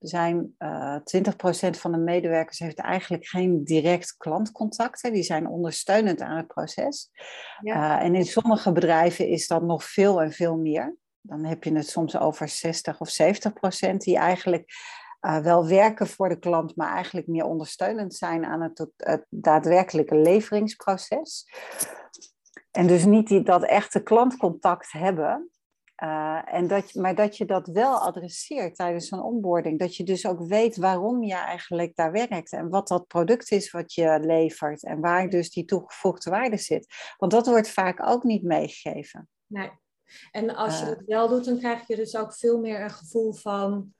er 0.01 0.09
zijn 0.09 0.55
uh, 0.59 0.95
eh, 0.95 1.23
20% 1.67 1.79
van 1.79 1.93
de 1.93 1.99
medewerkers 1.99 2.59
heeft 2.59 2.79
eigenlijk 2.79 3.27
geen 3.27 3.65
direct 3.65 4.17
klantcontact. 4.17 5.03
Hè. 5.03 5.11
Die 5.11 5.23
zijn 5.23 5.49
ondersteunend 5.49 6.21
aan 6.21 6.37
het 6.37 6.47
proces. 6.47 7.11
Ja. 7.63 7.99
Uh, 7.99 8.07
en 8.07 8.15
in 8.15 8.25
sommige 8.25 8.73
bedrijven 8.73 9.29
is 9.29 9.47
dat 9.47 9.63
nog 9.63 9.85
veel 9.85 10.23
en 10.23 10.33
veel 10.33 10.57
meer. 10.57 10.97
Dan 11.21 11.45
heb 11.45 11.65
je 11.65 11.75
het 11.75 11.89
soms 11.89 12.19
over 12.19 12.49
60 12.49 13.01
of 13.01 13.09
70 13.09 13.53
procent 13.53 14.03
die 14.03 14.17
eigenlijk 14.17 14.73
wel 15.21 15.67
werken 15.67 16.07
voor 16.07 16.29
de 16.29 16.39
klant, 16.39 16.77
maar 16.77 16.95
eigenlijk 16.95 17.27
meer 17.27 17.45
ondersteunend 17.45 18.15
zijn 18.15 18.45
aan 18.45 18.63
het, 18.63 18.87
het 18.97 19.27
daadwerkelijke 19.29 20.17
leveringsproces. 20.17 21.47
En 22.71 22.87
dus 22.87 23.05
niet 23.05 23.29
die, 23.29 23.43
dat 23.43 23.63
echte 23.63 24.03
klantcontact 24.03 24.93
hebben. 24.93 25.51
Uh, 26.03 26.55
en 26.55 26.67
dat, 26.67 26.95
maar 26.95 27.15
dat 27.15 27.37
je 27.37 27.45
dat 27.45 27.67
wel 27.67 27.99
adresseert 27.99 28.77
tijdens 28.77 29.11
een 29.11 29.23
onboarding. 29.23 29.79
Dat 29.79 29.97
je 29.97 30.05
dus 30.05 30.27
ook 30.27 30.47
weet 30.47 30.77
waarom 30.77 31.23
je 31.23 31.35
eigenlijk 31.35 31.97
daar 31.97 32.13
werkt. 32.13 32.53
En 32.53 32.69
wat 32.69 32.89
dat 32.89 33.07
product 33.07 33.51
is 33.51 33.71
wat 33.71 33.95
je 33.95 34.21
levert. 34.21 34.85
En 34.85 35.01
waar 35.01 35.29
dus 35.29 35.51
die 35.51 35.65
toegevoegde 35.65 36.31
waarde 36.31 36.57
zit. 36.57 36.87
Want 37.17 37.33
dat 37.33 37.47
wordt 37.47 37.71
vaak 37.71 38.07
ook 38.07 38.23
niet 38.23 38.43
meegegeven. 38.43 39.29
Nee. 39.47 39.71
En 40.31 40.55
als 40.55 40.79
je 40.79 40.85
uh, 40.85 40.91
dat 40.91 41.03
wel 41.07 41.29
doet, 41.29 41.45
dan 41.45 41.59
krijg 41.59 41.87
je 41.87 41.97
dus 41.97 42.17
ook 42.17 42.35
veel 42.35 42.61
meer 42.61 42.81
een 42.81 42.91
gevoel 42.91 43.33
van 43.33 43.95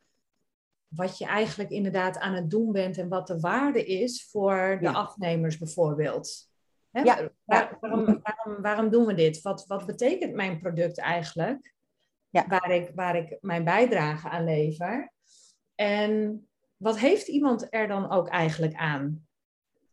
wat 0.89 1.19
je 1.19 1.27
eigenlijk 1.27 1.71
inderdaad 1.71 2.19
aan 2.19 2.35
het 2.35 2.51
doen 2.51 2.73
bent 2.73 2.99
en 2.99 3.09
wat 3.09 3.27
de 3.27 3.41
waarde 3.41 3.85
is 3.85 4.29
voor 4.31 4.79
de 4.81 4.91
afnemers 4.91 5.59
bijvoorbeeld. 5.59 6.50
Hè? 6.91 7.01
Ja, 7.03 7.31
waarom, 7.45 8.21
waarom, 8.23 8.63
waarom, 8.63 8.91
doen 8.91 9.07
we 9.07 9.15
dit? 9.15 9.43
Wat, 9.43 9.67
wat 9.67 9.87
betekent 9.87 10.35
mijn 10.35 10.61
product 10.61 10.99
eigenlijk? 10.99 11.75
ja. 12.31 12.47
waar, 12.49 12.71
ik, 12.71 12.91
waar 12.95 13.17
ik 13.17 13.39
mijn 13.41 13.65
bijdrage 13.65 14.29
aan 14.29 14.45
lever. 14.45 15.13
En 15.75 16.45
wat 16.77 16.99
heeft 16.99 17.29
iemand 17.29 17.67
er 17.71 17.89
dan 17.89 18.11
ook 18.11 18.29
eigenlijk 18.29 18.75
aan? 18.75 19.27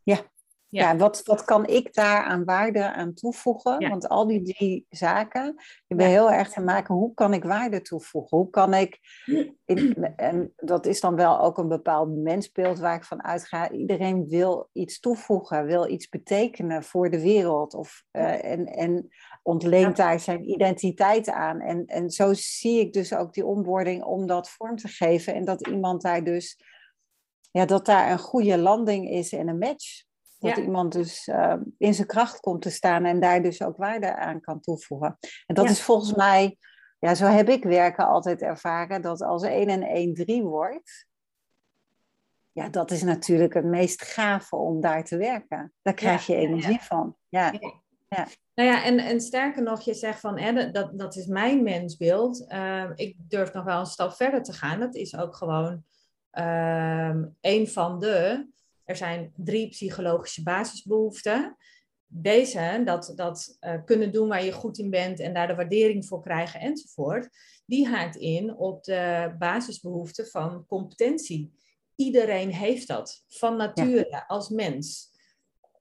Ja, 0.02 0.32
ja. 0.68 0.96
wat, 0.96 1.22
wat 1.24 1.44
kan 1.44 1.66
ik 1.66 1.94
daar 1.94 2.22
aan 2.22 2.44
waarde 2.44 2.92
aan 2.92 3.14
toevoegen? 3.14 3.88
Want 3.88 4.08
al 4.08 4.26
die 4.26 4.42
drie 4.42 4.86
zaken 4.90 5.54
hebben 5.86 6.06
heel 6.06 6.30
erg 6.30 6.48
te 6.48 6.60
maken, 6.60 6.94
hoe 6.94 7.14
kan 7.14 7.34
ik 7.34 7.44
waarde 7.44 7.82
toevoegen? 7.82 8.36
Hoe 8.36 8.50
kan 8.50 8.74
ik, 8.74 8.98
in, 9.64 10.12
en 10.16 10.52
dat 10.56 10.86
is 10.86 11.00
dan 11.00 11.16
wel 11.16 11.40
ook 11.40 11.58
een 11.58 11.68
bepaald 11.68 12.16
mensbeeld 12.16 12.78
waar 12.78 12.96
ik 12.96 13.04
van 13.04 13.24
uitga. 13.24 13.70
Iedereen 13.70 14.28
wil 14.28 14.68
iets 14.72 15.00
toevoegen, 15.00 15.66
wil 15.66 15.90
iets 15.90 16.08
betekenen 16.08 16.82
voor 16.82 17.10
de 17.10 17.20
wereld. 17.20 17.74
Of, 17.74 18.04
uh, 18.12 18.44
en, 18.44 18.66
en 18.66 19.08
ontleent 19.42 19.96
daar 19.96 20.20
zijn 20.20 20.50
identiteit 20.50 21.28
aan. 21.30 21.60
En, 21.60 21.86
en 21.86 22.10
zo 22.10 22.32
zie 22.34 22.80
ik 22.80 22.92
dus 22.92 23.14
ook 23.14 23.32
die 23.32 23.46
onboarding 23.46 24.04
om 24.04 24.26
dat 24.26 24.50
vorm 24.50 24.76
te 24.76 24.88
geven. 24.88 25.34
En 25.34 25.44
dat 25.44 25.66
iemand 25.66 26.02
daar 26.02 26.24
dus, 26.24 26.60
ja, 27.50 27.64
dat 27.64 27.86
daar 27.86 28.10
een 28.10 28.18
goede 28.18 28.58
landing 28.58 29.10
is 29.10 29.32
en 29.32 29.48
een 29.48 29.58
match. 29.58 30.06
Dat 30.38 30.56
iemand 30.56 30.92
dus 30.92 31.26
uh, 31.26 31.54
in 31.78 31.94
zijn 31.94 32.06
kracht 32.06 32.40
komt 32.40 32.62
te 32.62 32.70
staan 32.70 33.04
en 33.04 33.20
daar 33.20 33.42
dus 33.42 33.62
ook 33.62 33.76
waarde 33.76 34.16
aan 34.16 34.40
kan 34.40 34.60
toevoegen. 34.60 35.18
En 35.46 35.54
dat 35.54 35.70
is 35.70 35.82
volgens 35.82 36.14
mij, 36.14 36.56
ja, 36.98 37.14
zo 37.14 37.26
heb 37.26 37.48
ik 37.48 37.64
werken 37.64 38.06
altijd 38.06 38.42
ervaren, 38.42 39.02
dat 39.02 39.22
als 39.22 39.42
1 39.42 39.68
en 39.68 39.82
1 39.82 40.14
3 40.14 40.42
wordt, 40.42 41.08
ja, 42.58 42.68
dat 42.68 42.90
is 42.90 43.02
natuurlijk 43.02 43.54
het 43.54 43.64
meest 43.64 44.02
gave 44.02 44.56
om 44.56 44.80
daar 44.80 45.04
te 45.04 45.16
werken. 45.16 45.72
Daar 45.82 45.94
krijg 45.94 46.26
je 46.26 46.34
energie 46.34 46.80
van. 46.80 47.16
Ja. 47.28 47.52
ja. 48.08 48.26
Nou 48.54 48.68
ja, 48.68 48.84
en, 48.84 48.98
en 48.98 49.20
sterker 49.20 49.62
nog, 49.62 49.80
je 49.80 49.94
zegt 49.94 50.20
van, 50.20 50.38
hè, 50.38 50.70
dat, 50.70 50.98
dat 50.98 51.16
is 51.16 51.26
mijn 51.26 51.62
mensbeeld. 51.62 52.44
Uh, 52.48 52.90
ik 52.94 53.16
durf 53.18 53.52
nog 53.52 53.64
wel 53.64 53.80
een 53.80 53.86
stap 53.86 54.12
verder 54.12 54.42
te 54.42 54.52
gaan. 54.52 54.80
Dat 54.80 54.94
is 54.94 55.16
ook 55.16 55.36
gewoon 55.36 55.84
uh, 56.32 57.16
een 57.40 57.68
van 57.68 57.98
de. 57.98 58.46
Er 58.88 58.96
zijn 58.96 59.32
drie 59.36 59.68
psychologische 59.68 60.42
basisbehoeften. 60.42 61.56
Deze, 62.06 62.82
dat, 62.84 63.12
dat 63.14 63.56
uh, 63.60 63.74
kunnen 63.84 64.12
doen 64.12 64.28
waar 64.28 64.44
je 64.44 64.52
goed 64.52 64.78
in 64.78 64.90
bent 64.90 65.20
en 65.20 65.34
daar 65.34 65.46
de 65.46 65.54
waardering 65.54 66.06
voor 66.06 66.22
krijgen 66.22 66.60
enzovoort, 66.60 67.28
die 67.66 67.88
haakt 67.88 68.16
in 68.16 68.56
op 68.56 68.84
de 68.84 69.34
basisbehoeften 69.38 70.26
van 70.26 70.66
competentie. 70.66 71.52
Iedereen 71.94 72.52
heeft 72.52 72.88
dat, 72.88 73.24
van 73.28 73.56
nature, 73.56 74.26
als 74.26 74.48
mens. 74.48 75.10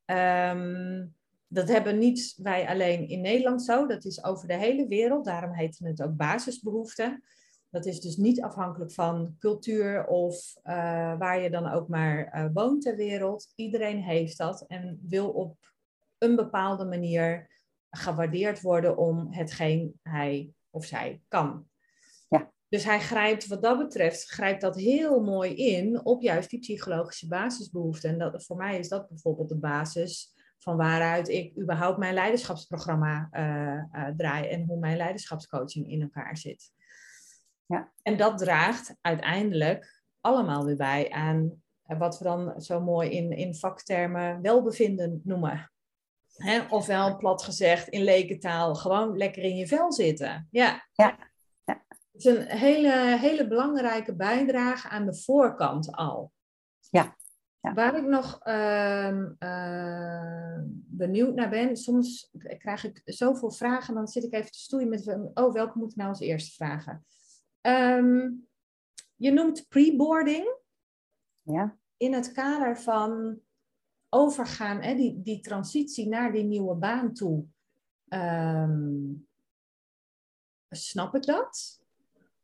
Um, 0.06 1.16
dat 1.48 1.68
hebben 1.68 1.98
niet 1.98 2.34
wij 2.38 2.68
alleen 2.68 3.08
in 3.08 3.22
Nederland 3.22 3.64
zo, 3.64 3.88
dat 3.88 4.06
is 4.06 4.24
over 4.24 4.48
de 4.48 4.58
hele 4.58 4.88
wereld. 4.88 5.26
Daarom 5.26 5.54
heten 5.54 5.86
het 5.86 6.02
ook 6.02 6.16
basisbehoeften. 6.16 7.24
Dat 7.70 7.86
is 7.86 8.00
dus 8.00 8.18
niet 8.18 8.42
afhankelijk 8.42 8.92
van 8.92 9.36
cultuur 9.40 10.06
of 10.06 10.56
uh, 10.64 10.74
waar 11.18 11.42
je 11.42 11.50
dan 11.50 11.68
ook 11.68 11.88
maar 11.88 12.34
uh, 12.36 12.46
woont 12.54 12.82
ter 12.82 12.96
wereld. 12.96 13.52
Iedereen 13.56 14.02
heeft 14.02 14.38
dat 14.38 14.66
en 14.68 15.00
wil 15.08 15.30
op 15.30 15.58
een 16.18 16.36
bepaalde 16.36 16.86
manier 16.86 17.50
gewaardeerd 17.90 18.62
worden 18.62 18.98
om 18.98 19.28
hetgeen 19.34 20.00
hij 20.04 20.50
of 20.70 20.86
zij 20.86 21.22
kan. 21.28 21.68
Ja. 22.30 22.52
Dus 22.70 22.84
hij 22.84 23.00
grijpt 23.00 23.48
wat 23.48 23.62
dat 23.62 23.78
betreft, 23.78 24.30
grijpt 24.30 24.62
dat 24.62 24.76
heel 24.76 25.24
mooi 25.24 25.56
in 25.56 26.06
op 26.06 26.22
juist 26.22 26.50
die 26.50 26.60
psychologische 26.60 27.28
basisbehoeften. 27.28 28.10
En 28.10 28.18
dat, 28.18 28.46
voor 28.46 28.58
mij 28.58 28.80
is 28.80 28.88
dat 28.88 29.10
bijvoorbeeld 29.10 29.50
de 29.50 29.58
basis 29.58 30.36
van 30.58 30.78
waaruit 30.78 31.30
ik 31.30 31.58
überhaupt 31.60 31.98
mijn 31.98 32.14
leiderschapsprogramma 32.14 33.30
uh, 33.32 34.08
draai 34.18 34.48
en 34.48 34.66
hoe 34.66 34.80
mijn 34.80 34.98
leiderschapscoaching 34.98 35.90
in 35.92 36.02
elkaar 36.02 36.38
zit. 36.38 36.72
Ja. 37.68 37.92
En 38.02 38.18
dat 38.18 38.38
draagt 38.38 38.96
uiteindelijk 39.02 40.04
allemaal 40.22 40.66
weer 40.66 40.76
bij 40.76 41.12
aan 41.12 41.62
eh, 41.84 42.00
wat 42.00 42.18
we 42.18 42.24
dan 42.24 42.62
zo 42.62 42.82
mooi 42.82 43.10
in, 43.10 43.32
in 43.32 43.56
vaktermen 43.56 44.42
welbevinden 44.42 45.22
noemen. 45.24 45.72
Hè? 46.34 46.62
Ofwel, 46.70 47.18
plat 47.18 47.44
gezegd, 47.44 47.88
in 47.88 48.04
lekentaal, 48.04 48.76
gewoon 48.76 49.18
lekker 49.18 49.44
in 49.44 49.56
je 49.56 49.68
vel 49.68 49.94
zitten. 49.94 50.48
Ja. 50.52 50.88
ja. 50.92 51.18
ja. 51.64 51.84
Het 51.90 52.26
is 52.26 52.26
een 52.26 52.46
hele, 52.46 53.18
hele 53.20 53.48
belangrijke 53.48 54.16
bijdrage 54.16 54.90
aan 54.90 55.06
de 55.06 55.16
voorkant 55.16 55.92
al. 55.92 56.32
Ja, 56.90 57.16
Waar 57.74 57.98
ik 57.98 58.06
nog 58.06 58.40
ehm, 58.40 59.32
ehm, 59.40 60.64
benieuwd 60.70 61.36
naar 61.36 61.50
ben, 61.50 61.78
soms 61.78 62.30
krijg 62.58 62.84
ik 62.84 63.02
zoveel 63.06 63.52
vragen, 63.52 63.94
dan 63.94 64.08
zit 64.08 64.24
ik 64.24 64.34
even 64.34 64.52
te 64.52 64.60
stoeien 64.60 64.90
met, 64.90 65.18
oh, 65.34 65.54
welke 65.54 65.78
moet 65.78 65.92
ik 65.92 65.98
nou 65.98 66.10
als 66.10 66.20
eerste 66.20 66.52
vragen? 66.52 67.06
Ehm, 67.62 68.32
je 69.16 69.32
noemt 69.32 69.68
preboarding. 69.68 70.56
Ja. 71.42 71.78
In 71.98 72.14
het 72.14 72.32
kader 72.32 72.80
van 72.80 73.42
overgaan, 74.10 74.82
hè, 74.82 74.96
die, 74.96 75.22
die 75.22 75.40
transitie 75.40 76.08
naar 76.08 76.32
die 76.32 76.44
nieuwe 76.44 76.76
baan 76.76 77.14
toe. 77.14 77.46
snap 80.70 81.16
ik 81.16 81.26
dat? 81.26 81.82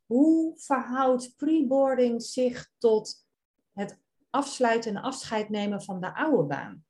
Hoe 0.06 0.58
verhoudt 0.58 1.36
preboarding 1.36 2.22
zich 2.22 2.70
tot 2.78 3.26
het 3.72 4.00
afsluiten 4.30 4.96
en 4.96 5.02
afscheid 5.02 5.48
nemen 5.48 5.82
van 5.82 6.00
de 6.00 6.14
oude 6.14 6.42
baan? 6.42 6.84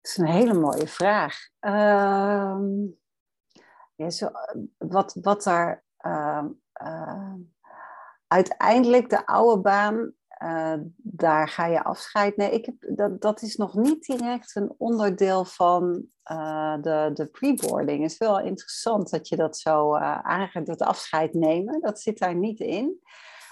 Dat 0.00 0.12
is 0.12 0.16
een 0.16 0.26
hele 0.26 0.54
mooie 0.54 0.86
vraag. 0.86 1.48
Uh, 1.60 2.58
ja, 3.94 4.10
zo, 4.10 4.30
wat, 4.78 5.14
wat 5.20 5.42
daar 5.42 5.83
uiteindelijk 8.26 9.10
de 9.10 9.26
oude 9.26 9.60
baan, 9.60 10.12
eh, 10.28 10.74
daar 10.96 11.48
ga 11.48 11.66
je 11.66 11.84
afscheid 11.84 12.36
nemen. 12.36 12.54
Ik 12.54 12.66
heb, 12.66 12.96
dat, 12.96 13.20
dat 13.20 13.42
is 13.42 13.56
nog 13.56 13.74
niet 13.74 14.06
direct 14.06 14.56
een 14.56 14.74
onderdeel 14.78 15.44
van 15.44 16.04
uh, 16.32 16.74
de, 16.80 17.10
de 17.14 17.26
preboarding. 17.26 18.02
Het 18.02 18.10
is 18.10 18.18
wel 18.18 18.40
interessant 18.40 19.10
dat 19.10 19.28
je 19.28 19.36
dat 19.36 19.58
zo 19.58 19.96
aangeeft, 19.96 20.66
dat 20.66 20.82
afscheid 20.82 21.34
nemen. 21.34 21.80
Dat 21.80 22.00
zit 22.00 22.18
daar 22.18 22.34
niet 22.34 22.60
in. 22.60 23.00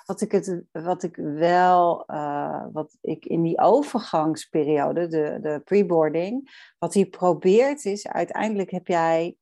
wat 0.07 0.21
ik, 0.21 0.33
het, 0.33 0.63
wat 0.73 1.03
ik 1.03 1.17
wel, 1.17 2.05
uh, 2.07 2.65
wat 2.73 2.99
ik 3.01 3.25
in 3.25 3.43
die 3.43 3.61
overgangsperiode, 3.61 5.07
de, 5.07 5.39
de 5.41 5.61
preboarding, 5.65 6.51
wat 6.79 6.95
hij 6.95 7.07
probeert 7.07 7.85
is, 7.85 8.09
uiteindelijk 8.09 8.71
heb 8.71 8.87
jij, 8.87 9.37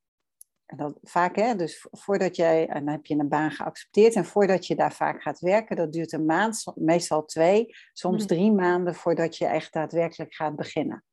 en 0.70 0.76
dat 0.76 0.98
vaak 1.02 1.36
hè, 1.36 1.54
dus 1.54 1.86
voordat 1.90 2.36
jij, 2.36 2.68
en 2.68 2.84
dan 2.84 2.94
heb 2.94 3.06
je 3.06 3.18
een 3.18 3.28
baan 3.28 3.50
geaccepteerd 3.50 4.14
en 4.14 4.24
voordat 4.24 4.66
je 4.66 4.74
daar 4.74 4.92
vaak 4.92 5.22
gaat 5.22 5.40
werken, 5.40 5.76
dat 5.76 5.92
duurt 5.92 6.12
een 6.12 6.24
maand, 6.24 6.64
meestal 6.74 7.24
twee, 7.24 7.66
soms 7.92 8.18
hmm. 8.18 8.26
drie 8.26 8.52
maanden 8.52 8.94
voordat 8.94 9.36
je 9.36 9.46
echt 9.46 9.72
daadwerkelijk 9.72 10.34
gaat 10.34 10.56
beginnen. 10.56 11.04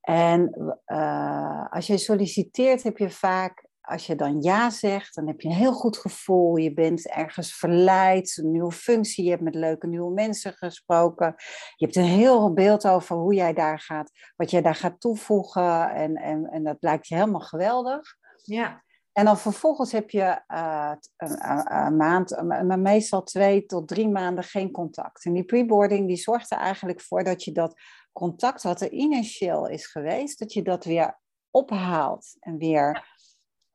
En 0.00 0.74
uh, 0.86 1.66
als 1.70 1.86
je 1.86 1.98
solliciteert, 1.98 2.82
heb 2.82 2.98
je 2.98 3.10
vaak 3.10 3.67
als 3.88 4.06
je 4.06 4.14
dan 4.14 4.42
ja 4.42 4.70
zegt, 4.70 5.14
dan 5.14 5.26
heb 5.26 5.40
je 5.40 5.48
een 5.48 5.54
heel 5.54 5.72
goed 5.72 5.96
gevoel. 5.96 6.56
Je 6.56 6.72
bent 6.72 7.08
ergens 7.08 7.54
verleid, 7.54 8.36
een 8.36 8.50
nieuwe 8.50 8.72
functie, 8.72 9.24
je 9.24 9.30
hebt 9.30 9.42
met 9.42 9.54
leuke 9.54 9.86
nieuwe 9.86 10.12
mensen 10.12 10.52
gesproken. 10.52 11.34
Je 11.76 11.84
hebt 11.84 11.96
een 11.96 12.04
heel 12.04 12.52
beeld 12.52 12.86
over 12.86 13.16
hoe 13.16 13.34
jij 13.34 13.52
daar 13.52 13.80
gaat, 13.80 14.10
wat 14.36 14.50
jij 14.50 14.62
daar 14.62 14.74
gaat 14.74 15.00
toevoegen. 15.00 15.90
En, 15.90 16.16
en, 16.16 16.44
en 16.44 16.64
dat 16.64 16.76
lijkt 16.80 17.06
je 17.06 17.14
helemaal 17.14 17.40
geweldig. 17.40 18.16
Ja. 18.42 18.82
En 19.12 19.24
dan 19.24 19.38
vervolgens 19.38 19.92
heb 19.92 20.10
je 20.10 20.42
uh, 20.48 20.92
een, 21.16 21.76
een, 21.76 21.96
maand, 21.96 22.42
maar 22.42 22.78
meestal 22.78 23.22
twee 23.22 23.66
tot 23.66 23.88
drie 23.88 24.08
maanden 24.08 24.44
geen 24.44 24.70
contact. 24.70 25.24
En 25.24 25.32
die 25.32 25.44
preboarding 25.44 26.06
die 26.06 26.16
zorgt 26.16 26.50
er 26.50 26.58
eigenlijk 26.58 27.00
voor 27.00 27.24
dat 27.24 27.44
je 27.44 27.52
dat 27.52 27.80
contact 28.12 28.62
wat 28.62 28.80
er 28.80 28.90
initieel 28.90 29.68
is 29.68 29.86
geweest, 29.86 30.38
dat 30.38 30.52
je 30.52 30.62
dat 30.62 30.84
weer 30.84 31.18
ophaalt 31.50 32.36
en 32.40 32.58
weer 32.58 33.16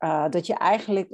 uh, 0.03 0.29
dat 0.29 0.45
je 0.47 0.53
eigenlijk 0.53 1.13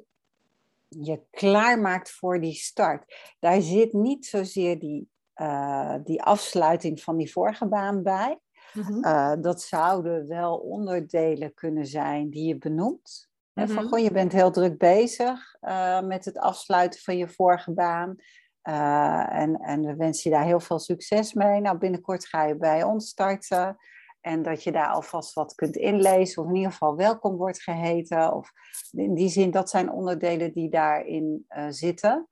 je 0.88 1.22
klaarmaakt 1.32 2.12
voor 2.12 2.42
die 2.42 2.54
start. 2.54 3.34
Daar 3.40 3.62
zit 3.62 3.94
niet 3.94 4.26
zozeer 4.26 4.80
die, 4.80 5.10
uh, 5.36 5.96
die 6.04 6.24
afsluiting 6.24 7.02
van 7.02 7.18
die 7.18 7.32
vorige 7.32 7.68
baan 7.68 8.04
bij. 8.04 8.40
Mm-hmm. 8.74 9.06
Uh, 9.06 9.34
dat 9.42 9.62
zouden 9.62 10.28
wel 10.28 10.58
onderdelen 10.58 11.54
kunnen 11.54 11.86
zijn 11.86 12.30
die 12.30 12.48
je 12.48 12.58
benoemt. 12.58 13.28
Van, 13.54 13.84
goh, 13.84 14.00
je 14.00 14.12
bent 14.12 14.32
heel 14.32 14.52
druk 14.52 14.78
bezig 14.78 15.56
met 16.04 16.26
het 16.26 16.38
afsluiten 16.38 17.00
van 17.00 17.18
je 17.18 17.28
vorige 17.28 17.72
baan. 17.72 18.16
en, 18.62 19.60
en 19.60 19.86
we 19.86 19.96
wensen 19.96 20.30
je 20.30 20.38
daar 20.38 20.46
heel 20.46 20.60
veel 20.60 20.80
succes 20.80 21.34
mee. 21.34 21.62
Nou, 21.62 21.78
binnenkort 21.78 22.28
ga 22.28 22.46
je 22.46 22.58
bij 22.58 22.84
ons 22.84 23.10
starten. 23.10 23.78
En 24.22 24.42
dat 24.42 24.64
je 24.64 24.72
daar 24.72 24.90
alvast 24.90 25.34
wat 25.34 25.56
kunt 25.56 25.76
inlezen, 25.76 26.44
of 26.44 26.50
in 26.50 26.56
ieder 26.56 26.72
geval 26.72 26.96
welkom 26.96 27.36
wordt 27.36 27.62
geheten. 27.62 28.34
Of 28.34 28.52
in 28.92 29.14
die 29.14 29.30
zin, 29.30 29.52
dat 29.52 29.70
zijn 29.70 29.92
onderdelen 29.92 30.54
die 30.54 30.70
daarin 30.70 31.46
uh, 31.50 31.66
zitten. 31.70 32.28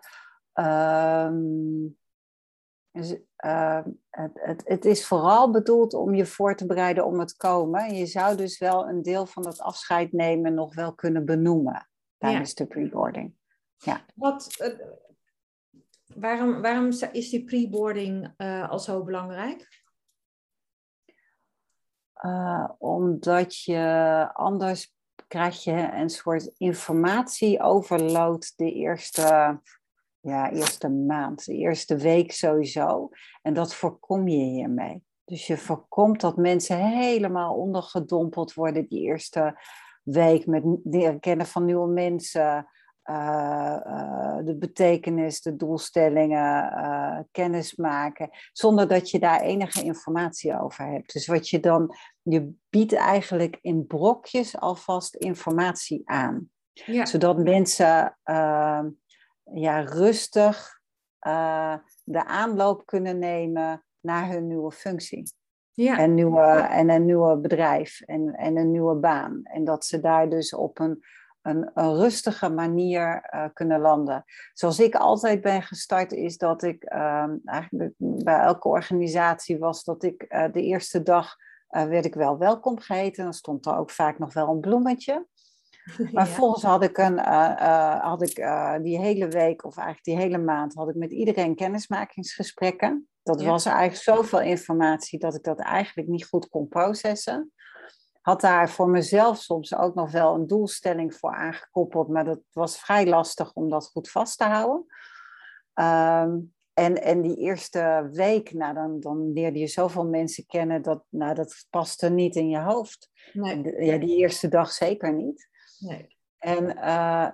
Um, 0.54 1.98
dus, 2.92 3.18
uh, 3.46 3.86
het, 4.10 4.32
het, 4.34 4.62
het, 4.66 4.86
is 4.86 5.08
vooral 5.08 5.52
bedoeld 5.52 5.94
om 5.94 6.14
je 6.14 6.26
voor 6.26 6.56
te 6.56 6.66
bereiden 6.66 7.06
om 7.06 7.20
het 7.20 7.36
komen. 7.36 7.96
Je 7.96 8.06
zou 8.06 8.38
dus 8.38 8.60
wel 8.60 8.88
een 8.88 9.02
deel 9.02 9.26
van 9.26 9.44
dat 9.44 9.60
afscheid 9.60 10.12
nemen 10.12 10.54
nog 10.54 10.76
wel 10.76 10.94
kunnen 10.94 11.26
benoemen 11.26 11.90
tijdens 12.18 12.50
ja. 12.50 12.64
de 12.64 12.68
preboarding. 12.68 13.36
Ja. 13.78 14.06
Wat, 14.16 14.56
uh, 14.62 14.80
waarom, 16.16 16.62
waarom 16.62 16.88
is 17.12 17.30
die 17.30 17.44
preboarding 17.44 18.34
al 18.70 18.80
zo 18.80 19.04
belangrijk? 19.04 19.86
Uh, 22.22 22.70
omdat 22.78 23.64
je 23.64 24.30
anders 24.34 24.96
krijg 25.28 25.64
je 25.64 25.90
een 25.94 26.10
soort 26.10 26.52
informatieoverload 26.58 28.54
de 28.56 28.72
eerste, 28.72 29.60
ja, 30.20 30.52
eerste 30.52 30.90
maand, 30.90 31.46
de 31.46 31.54
eerste 31.54 31.96
week 31.96 32.32
sowieso. 32.32 33.10
En 33.42 33.54
dat 33.54 33.76
voorkom 33.76 34.28
je 34.28 34.44
hiermee. 34.44 35.04
Dus 35.26 35.48
je 35.48 35.58
voorkomt 35.58 36.22
dat 36.22 36.38
mensen 36.38 36.78
helemaal 36.78 37.56
ondergedompeld 37.56 38.54
worden 38.54 38.88
die 38.88 39.02
eerste 39.02 39.62
week 40.04 40.46
met 40.46 40.64
leren 40.84 41.20
kennen 41.20 41.46
van 41.46 41.66
nieuwe 41.66 41.88
mensen, 41.88 42.68
de 44.44 44.56
betekenis, 44.60 45.42
de 45.42 45.56
doelstellingen, 45.56 46.74
uh, 46.74 47.20
kennis 47.32 47.76
maken, 47.76 48.30
zonder 48.52 48.88
dat 48.88 49.10
je 49.10 49.20
daar 49.20 49.42
enige 49.42 49.84
informatie 49.84 50.60
over 50.60 50.86
hebt. 50.86 51.14
Dus 51.14 51.28
wat 51.28 51.50
je 51.50 51.60
dan, 51.60 51.96
je 52.22 52.54
biedt 52.70 52.94
eigenlijk 52.94 53.58
in 53.62 53.88
brokjes 53.88 54.60
alvast 54.60 55.16
informatie 55.16 56.02
aan, 56.06 56.50
ja. 56.72 57.06
zodat 57.06 57.38
mensen 57.38 58.18
ja, 59.54 59.80
rustig 59.80 60.80
de 62.04 62.26
aanloop 62.26 62.86
kunnen 62.86 63.20
nemen 63.20 63.86
naar 64.00 64.30
hun 64.30 64.48
nieuwe 64.48 64.72
functie. 64.72 65.32
Ja. 65.72 65.98
En, 65.98 66.14
nieuwe, 66.14 66.46
en 66.52 66.90
een 66.90 67.06
nieuwe 67.06 67.38
bedrijf 67.38 68.02
en, 68.02 68.34
en 68.34 68.58
een 68.58 68.72
nieuwe 68.72 68.96
baan. 68.96 69.40
En 69.44 69.64
dat 69.64 69.86
ze 69.86 70.00
daar 70.00 70.30
dus 70.30 70.56
op 70.56 70.80
een 70.80 71.04
een, 71.48 71.72
een 71.74 71.96
rustige 71.96 72.50
manier 72.50 73.30
uh, 73.34 73.46
kunnen 73.54 73.80
landen. 73.80 74.24
Zoals 74.54 74.80
ik 74.80 74.96
altijd 74.96 75.42
ben 75.42 75.62
gestart, 75.62 76.12
is 76.12 76.38
dat 76.38 76.64
ik 76.64 76.94
uh, 76.94 77.26
eigenlijk 77.46 77.94
bij 77.98 78.40
elke 78.40 78.68
organisatie 78.68 79.58
was 79.58 79.84
dat 79.84 80.04
ik 80.04 80.26
uh, 80.30 80.46
de 80.52 80.62
eerste 80.62 81.04
dag 81.04 81.36
uh, 81.70 81.84
werd 81.84 82.06
ik 82.06 82.14
wel 82.14 82.38
welkom 82.38 82.80
geheten. 82.80 83.24
Dan 83.24 83.34
stond 83.34 83.66
er 83.66 83.78
ook 83.78 83.92
vaak 83.92 84.20
nog 84.20 84.34
wel 84.34 84.50
een 84.50 84.60
bloemetje. 84.60 85.28
Maar 86.12 86.28
ja. 86.28 86.34
volgens 86.34 86.64
had 86.64 86.84
ik, 86.84 86.98
een, 86.98 87.20
had 88.00 88.22
ik 88.22 88.36
die 88.84 89.00
hele 89.00 89.28
week, 89.28 89.66
of 89.66 89.78
eigenlijk 89.78 90.06
die 90.06 90.18
hele 90.18 90.38
maand, 90.38 90.74
had 90.74 90.90
ik 90.90 90.96
met 90.96 91.12
iedereen 91.12 91.56
kennismakingsgesprekken. 91.56 93.08
Dat 93.24 93.42
ja. 93.42 93.50
was 93.50 93.66
eigenlijk 93.66 93.98
zoveel 93.98 94.42
informatie 94.42 95.20
dat 95.20 95.36
ik 95.36 95.44
dat 95.44 95.60
eigenlijk 95.60 96.08
niet 96.08 96.26
goed 96.26 96.50
kon 96.50 96.68
processen 96.68 97.52
had 98.28 98.42
daar 98.42 98.70
voor 98.70 98.90
mezelf 98.90 99.38
soms 99.38 99.76
ook 99.76 99.96
nog 99.96 100.12
wel 100.12 100.36
een 100.36 100.48
doelstelling 100.48 101.16
voor 101.16 101.36
aangekoppeld, 101.36 102.08
maar 102.08 102.26
dat 102.26 102.40
was 102.52 102.80
vrij 102.80 103.08
lastig 103.08 103.54
om 103.54 103.70
dat 103.70 103.88
goed 103.88 104.10
vast 104.10 104.38
te 104.38 104.44
houden. 104.44 104.86
Um, 105.74 106.54
en, 106.74 107.02
en 107.02 107.22
die 107.22 107.38
eerste 107.38 108.10
week, 108.12 108.54
nou, 108.54 108.74
dan, 108.74 109.00
dan 109.00 109.34
leerde 109.34 109.60
je 109.60 109.68
zoveel 109.68 110.06
mensen 110.06 110.46
kennen 110.46 110.82
dat 110.82 111.04
nou, 111.10 111.36
dat 111.36 111.66
paste 111.70 112.10
niet 112.10 112.36
in 112.36 112.50
je 112.50 112.60
hoofd. 112.60 113.10
Nee. 113.34 113.86
Ja, 113.86 113.98
die 113.98 114.18
eerste 114.18 114.48
dag 114.48 114.72
zeker 114.72 115.14
niet. 115.14 115.50
Nee. 115.80 116.18
En 116.38 116.78
uh, 116.78 117.32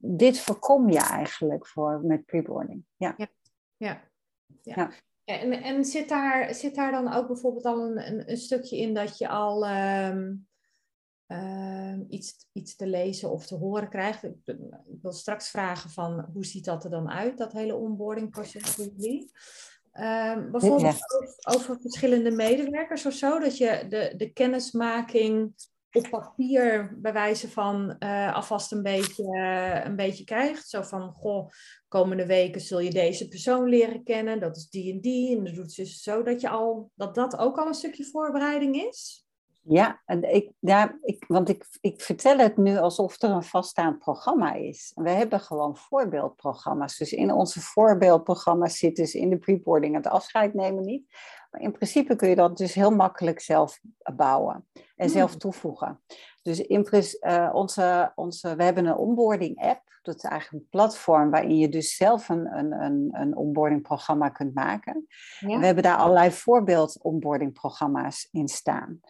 dit 0.00 0.40
voorkom 0.40 0.90
je 0.90 1.00
eigenlijk 1.00 1.66
voor 1.66 2.00
met 2.02 2.24
preboarding. 2.24 2.84
Ja. 2.96 3.14
Ja. 3.16 3.26
ja. 3.76 4.00
ja. 4.62 4.74
ja. 4.74 4.90
En, 5.24 5.52
en 5.52 5.84
zit, 5.84 6.08
daar, 6.08 6.54
zit 6.54 6.74
daar 6.74 6.90
dan 6.90 7.12
ook 7.12 7.26
bijvoorbeeld 7.26 7.64
al 7.64 7.80
een, 7.80 8.06
een, 8.06 8.30
een 8.30 8.36
stukje 8.36 8.76
in 8.76 8.94
dat 8.94 9.18
je 9.18 9.28
al 9.28 9.68
um, 9.68 10.46
um, 11.26 12.06
iets, 12.08 12.48
iets 12.52 12.76
te 12.76 12.86
lezen 12.86 13.30
of 13.30 13.46
te 13.46 13.54
horen 13.54 13.88
krijgt? 13.88 14.22
Ik, 14.22 14.36
ik, 14.86 15.02
wil 15.02 15.12
straks 15.12 15.50
vragen 15.50 15.90
van 15.90 16.28
hoe 16.32 16.44
ziet 16.44 16.64
dat 16.64 16.84
er 16.84 16.90
dan 16.90 17.10
uit, 17.10 17.38
dat 17.38 17.52
hele 17.52 17.74
onboarding 17.74 18.30
proces 18.30 18.78
um, 18.78 20.50
bijvoorbeeld 20.50 20.80
ja. 20.80 20.88
over, 20.88 21.34
over, 21.42 21.80
verschillende 21.80 22.30
medewerkers 22.30 23.06
of 23.06 23.12
zo, 23.12 23.38
dat 23.38 23.56
je 23.56 23.86
de, 23.88 24.14
de 24.16 24.32
kennismaking 24.32 25.54
op 25.94 26.08
papier 26.10 26.96
bij 27.00 27.12
wijze 27.12 27.50
van 27.50 27.96
uh, 27.98 28.34
alvast 28.34 28.72
een 28.72 28.82
beetje, 28.82 29.36
een 29.84 29.96
beetje 29.96 30.24
krijgt. 30.24 30.68
Zo 30.68 30.82
van, 30.82 31.12
goh, 31.12 31.50
komende 31.88 32.26
weken 32.26 32.60
zul 32.60 32.78
je 32.78 32.90
deze 32.90 33.28
persoon 33.28 33.68
leren 33.68 34.04
kennen. 34.04 34.40
Dat 34.40 34.56
is 34.56 34.68
die 34.68 34.92
en 34.92 35.00
die. 35.00 35.36
En 35.36 35.44
dat 35.44 35.54
doet 35.54 35.72
ze 35.72 35.86
zo 35.86 36.22
dat, 36.22 36.40
je 36.40 36.48
al, 36.48 36.90
dat 36.94 37.14
dat 37.14 37.36
ook 37.36 37.58
al 37.58 37.66
een 37.66 37.74
stukje 37.74 38.04
voorbereiding 38.04 38.76
is. 38.76 39.24
Ja, 39.66 40.02
en 40.04 40.34
ik, 40.34 40.50
ja 40.58 40.98
ik, 41.02 41.24
want 41.28 41.48
ik, 41.48 41.66
ik 41.80 42.00
vertel 42.00 42.38
het 42.38 42.56
nu 42.56 42.78
alsof 42.78 43.22
er 43.22 43.30
een 43.30 43.42
vaststaand 43.42 43.98
programma 43.98 44.52
is. 44.54 44.92
We 44.94 45.10
hebben 45.10 45.40
gewoon 45.40 45.76
voorbeeldprogramma's. 45.76 46.96
Dus 46.96 47.12
in 47.12 47.32
onze 47.32 47.60
voorbeeldprogramma's 47.60 48.78
zit 48.78 48.96
dus 48.96 49.14
in 49.14 49.30
de 49.30 49.38
preboarding 49.38 49.94
het 49.94 50.06
afscheid 50.06 50.54
nemen 50.54 50.84
niet. 50.84 51.06
In 51.58 51.72
principe 51.72 52.16
kun 52.16 52.28
je 52.28 52.34
dat 52.34 52.56
dus 52.56 52.74
heel 52.74 52.90
makkelijk 52.90 53.40
zelf 53.40 53.80
bouwen 54.14 54.68
en 54.96 55.10
zelf 55.10 55.30
hmm. 55.30 55.38
toevoegen. 55.38 56.00
Dus 56.42 56.60
in, 56.60 56.86
uh, 56.92 57.50
onze, 57.52 58.12
onze, 58.14 58.56
we 58.56 58.64
hebben 58.64 58.86
een 58.86 58.96
onboarding 58.96 59.62
app. 59.62 59.82
Dat 60.02 60.16
is 60.16 60.22
eigenlijk 60.22 60.62
een 60.62 60.70
platform 60.70 61.30
waarin 61.30 61.56
je 61.56 61.68
dus 61.68 61.96
zelf 61.96 62.28
een, 62.28 62.58
een, 62.58 62.72
een, 62.72 63.08
een 63.12 63.36
onboarding 63.36 63.82
programma 63.82 64.28
kunt 64.28 64.54
maken. 64.54 65.06
Ja. 65.40 65.58
We 65.58 65.66
hebben 65.66 65.82
daar 65.82 65.96
allerlei 65.96 66.30
voorbeeld 66.30 67.02
onboarding 67.02 67.52
programma's 67.52 68.28
in 68.32 68.48
staan. 68.48 69.00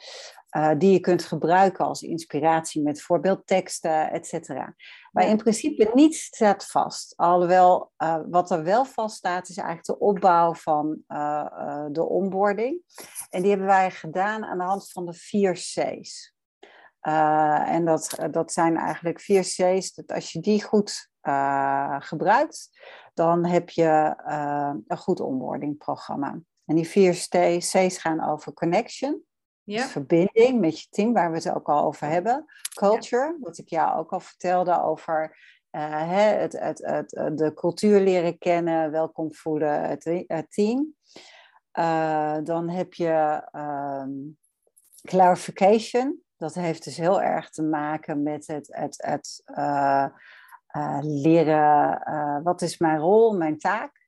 Uh, 0.56 0.70
die 0.78 0.92
je 0.92 1.00
kunt 1.00 1.24
gebruiken 1.24 1.84
als 1.84 2.02
inspiratie 2.02 2.82
met 2.82 3.02
voorbeeldteksten, 3.02 4.10
et 4.10 4.26
cetera. 4.26 4.74
Maar 5.12 5.26
in 5.26 5.36
principe 5.36 5.90
niets 5.94 6.22
staat 6.22 6.66
vast. 6.66 7.16
Alhoewel, 7.16 7.92
uh, 7.98 8.18
wat 8.26 8.50
er 8.50 8.62
wel 8.62 8.84
vast 8.84 9.16
staat, 9.16 9.48
is 9.48 9.56
eigenlijk 9.56 9.86
de 9.86 9.98
opbouw 9.98 10.54
van 10.54 10.98
uh, 11.08 11.86
de 11.90 12.08
onboarding. 12.08 12.82
En 13.30 13.40
die 13.40 13.50
hebben 13.50 13.68
wij 13.68 13.90
gedaan 13.90 14.44
aan 14.44 14.58
de 14.58 14.64
hand 14.64 14.90
van 14.90 15.06
de 15.06 15.12
vier 15.12 15.52
C's. 15.52 16.34
en 17.00 17.84
dat, 17.84 18.18
dat 18.30 18.52
zijn 18.52 18.76
eigenlijk 18.76 19.20
vier 19.20 19.42
C's. 19.42 19.94
Dat 19.94 20.12
als 20.12 20.32
je 20.32 20.40
die 20.40 20.62
goed 20.62 21.10
gebruikt, 21.98 22.70
dan 23.14 23.46
heb 23.46 23.70
je 23.70 24.14
een 24.86 24.98
goed 24.98 25.20
onboardingprogramma. 25.20 26.40
En 26.64 26.74
die 26.74 26.88
vier 26.88 27.12
C's 27.58 27.98
gaan 27.98 28.24
over 28.24 28.52
connection, 28.52 29.22
ja. 29.64 29.86
verbinding 29.86 30.60
met 30.60 30.80
je 30.80 30.86
team, 30.90 31.12
waar 31.12 31.30
we 31.30 31.36
het 31.36 31.54
ook 31.54 31.68
al 31.68 31.84
over 31.84 32.06
hebben. 32.06 32.44
Culture, 32.74 33.36
wat 33.40 33.58
ik 33.58 33.68
jou 33.68 33.98
ook 33.98 34.12
al 34.12 34.20
vertelde 34.20 34.82
over 34.82 35.36
uh, 35.70 36.10
het, 36.10 36.52
het, 36.52 36.78
het, 36.78 37.10
de 37.38 37.52
cultuur 37.54 38.00
leren 38.00 38.38
kennen, 38.38 38.90
welkom 38.90 39.34
voelen, 39.34 39.82
het, 39.82 40.46
team. 40.48 40.94
Uh, 41.78 42.36
dan 42.42 42.68
heb 42.68 42.94
je 42.94 43.42
um, 43.52 44.38
clarification. 45.02 46.22
Dat 46.36 46.54
heeft 46.54 46.84
dus 46.84 46.96
heel 46.96 47.22
erg 47.22 47.50
te 47.50 47.62
maken 47.62 48.22
met 48.22 48.46
het, 48.46 48.66
het, 48.70 49.02
het 49.06 49.42
uh, 49.46 50.08
leren, 51.00 52.02
wat 52.42 52.62
is 52.62 52.78
mijn 52.78 52.98
rol, 52.98 53.36
mijn 53.36 53.58
taak. 53.58 54.03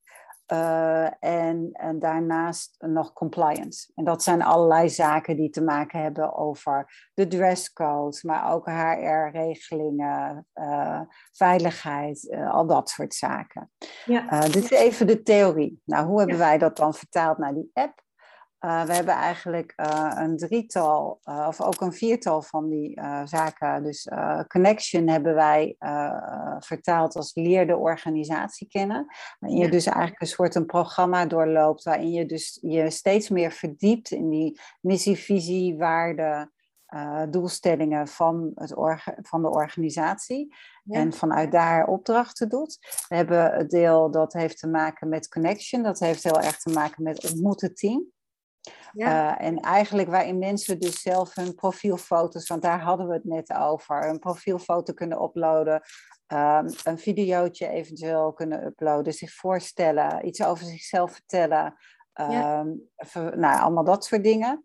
Uh, 0.53 1.25
en, 1.25 1.71
en, 1.73 1.99
daarnaast 1.99 2.75
nog 2.79 3.13
compliance. 3.13 3.91
En 3.95 4.05
dat 4.05 4.23
zijn 4.23 4.43
allerlei 4.43 4.89
zaken 4.89 5.37
die 5.37 5.51
te 5.51 5.63
maken 5.63 6.01
hebben 6.01 6.37
over 6.37 7.09
de 7.15 7.27
dresscode, 7.27 8.19
maar 8.23 8.53
ook 8.53 8.67
HR-regelingen, 8.67 10.47
uh, 10.55 11.01
veiligheid, 11.33 12.25
uh, 12.31 12.55
al 12.55 12.67
dat 12.67 12.91
soort 12.91 13.15
zaken. 13.15 13.71
Ja. 14.05 14.41
dit 14.41 14.57
is 14.57 14.71
even 14.71 15.07
de 15.07 15.23
theorie. 15.23 15.83
Nou, 15.85 16.07
hoe 16.07 16.19
hebben 16.19 16.39
wij 16.39 16.59
dat 16.59 16.77
dan 16.77 16.95
vertaald 16.95 17.39
naar 17.39 17.55
die 17.55 17.71
app? 17.73 18.05
Uh, 18.61 18.85
we 18.85 18.95
hebben 18.95 19.15
eigenlijk 19.15 19.73
uh, 19.77 20.13
een 20.15 20.37
drietal, 20.37 21.21
uh, 21.25 21.45
of 21.49 21.61
ook 21.61 21.81
een 21.81 21.93
viertal 21.93 22.43
van 22.43 22.69
die 22.69 23.01
zaken. 23.25 23.83
Dus 23.83 24.11
Connection 24.49 25.09
hebben 25.09 25.35
wij 25.35 25.77
vertaald 26.59 27.17
als 27.17 27.35
leer 27.35 27.67
de 27.67 27.77
organisatie 27.77 28.69
kennen. 28.69 29.07
Waarin 29.39 29.59
je 29.59 29.71
dus 29.71 29.87
eigenlijk 29.87 30.21
een 30.21 30.27
soort 30.27 30.55
een 30.55 30.67
programma 30.67 31.27
doorloopt, 31.27 31.83
waarin 31.83 32.11
je 32.11 32.27
dus 32.27 32.59
je 32.63 32.91
steeds 32.91 33.29
meer 33.29 33.51
verdiept 33.51 34.11
in 34.11 34.31
die 34.31 34.61
missie, 34.81 35.17
visie, 35.17 35.77
waarden, 35.77 36.53
doelstellingen 37.31 38.09
van, 38.09 38.53
het 38.55 38.75
van 39.29 39.43
de 39.43 39.51
organisatie. 39.51 40.55
En 40.89 41.13
vanuit 41.13 41.53
daar 41.53 41.87
opdrachten 41.87 42.49
doet. 42.49 42.79
We 43.09 43.17
hebben 43.17 43.53
het 43.53 43.71
deel 43.71 44.11
dat 44.11 44.33
heeft 44.33 44.59
te 44.59 44.69
maken 44.69 45.09
met 45.09 45.29
connection. 45.29 45.83
Dat 45.83 45.99
heeft 45.99 46.23
heel 46.23 46.41
erg 46.41 46.59
te 46.59 46.73
maken 46.73 47.03
met 47.03 47.31
ontmoeten 47.31 47.75
team. 47.75 48.15
Ja. 48.93 49.39
Uh, 49.39 49.47
en 49.47 49.61
eigenlijk 49.61 50.09
waarin 50.09 50.39
mensen 50.39 50.81
dus 50.81 51.03
zelf 51.03 51.35
hun 51.35 51.55
profielfoto's, 51.55 52.49
want 52.49 52.63
daar 52.63 52.81
hadden 52.81 53.09
we 53.09 53.15
het 53.15 53.25
net 53.25 53.53
over, 53.53 54.09
een 54.09 54.19
profielfoto 54.19 54.93
kunnen 54.93 55.23
uploaden, 55.23 55.83
um, 56.27 56.67
een 56.85 56.99
videootje 56.99 57.69
eventueel 57.69 58.33
kunnen 58.33 58.67
uploaden, 58.67 59.13
zich 59.13 59.33
voorstellen, 59.33 60.27
iets 60.27 60.45
over 60.45 60.65
zichzelf 60.65 61.13
vertellen, 61.13 61.75
um, 62.15 62.91
nou, 63.13 63.61
allemaal 63.61 63.85
dat 63.85 64.05
soort 64.05 64.25
dingen. 64.25 64.65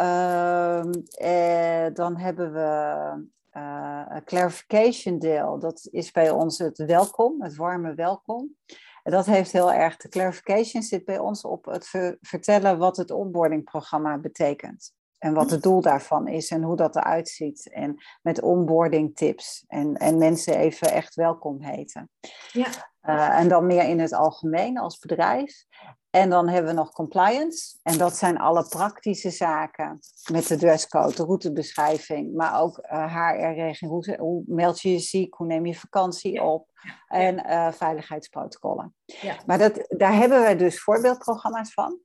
Um, 0.00 0.90
eh, 1.10 1.86
dan 1.92 2.16
hebben 2.16 2.52
we 2.52 3.26
uh, 3.52 4.04
een 4.08 4.24
clarification 4.24 5.18
deel, 5.18 5.58
dat 5.58 5.88
is 5.90 6.10
bij 6.10 6.30
ons 6.30 6.58
het 6.58 6.78
welkom, 6.78 7.42
het 7.42 7.56
warme 7.56 7.94
welkom 7.94 8.56
dat 9.02 9.26
heeft 9.26 9.52
heel 9.52 9.72
erg, 9.72 9.96
de 9.96 10.08
clarification 10.08 10.82
zit 10.82 11.04
bij 11.04 11.18
ons 11.18 11.42
op 11.44 11.64
het 11.64 12.16
vertellen 12.20 12.78
wat 12.78 12.96
het 12.96 13.10
onboardingprogramma 13.10 14.18
betekent. 14.18 14.96
En 15.18 15.34
wat 15.34 15.50
het 15.50 15.62
doel 15.62 15.80
daarvan 15.80 16.28
is 16.28 16.50
en 16.50 16.62
hoe 16.62 16.76
dat 16.76 16.96
eruit 16.96 17.28
ziet. 17.28 17.70
En 17.72 18.02
met 18.22 18.42
onboarding 18.42 19.16
tips. 19.16 19.64
En, 19.66 19.94
en 19.94 20.18
mensen 20.18 20.56
even 20.56 20.92
echt 20.92 21.14
welkom 21.14 21.62
heten. 21.62 22.10
Ja. 22.52 22.68
Uh, 23.02 23.38
en 23.38 23.48
dan 23.48 23.66
meer 23.66 23.88
in 23.88 24.00
het 24.00 24.12
algemeen 24.12 24.78
als 24.78 24.98
bedrijf. 24.98 25.64
En 26.10 26.30
dan 26.30 26.48
hebben 26.48 26.70
we 26.70 26.76
nog 26.76 26.92
compliance. 26.92 27.78
En 27.82 27.98
dat 27.98 28.16
zijn 28.16 28.38
alle 28.38 28.68
praktische 28.68 29.30
zaken 29.30 29.98
met 30.32 30.46
de 30.46 30.56
dresscode, 30.56 31.14
de 31.14 31.22
routebeschrijving, 31.22 32.34
maar 32.34 32.60
ook 32.60 32.78
uh, 32.78 33.02
eh, 33.02 33.14
HR-regeling. 33.14 33.92
Hoe, 33.92 34.16
hoe, 34.18 34.42
meld 34.46 34.80
je 34.80 34.92
je 34.92 34.98
ziek? 34.98 35.34
Hoe 35.34 35.46
neem 35.46 35.66
je 35.66 35.74
vakantie 35.74 36.42
op? 36.42 36.68
En 37.08 37.46
uh, 37.46 37.72
veiligheidsprotocollen. 37.72 38.94
Ja. 39.04 39.36
Maar 39.46 39.58
dat, 39.58 39.84
daar 39.88 40.14
hebben 40.14 40.46
we 40.46 40.56
dus 40.56 40.80
voorbeeldprogramma's 40.80 41.72
van. 41.72 41.98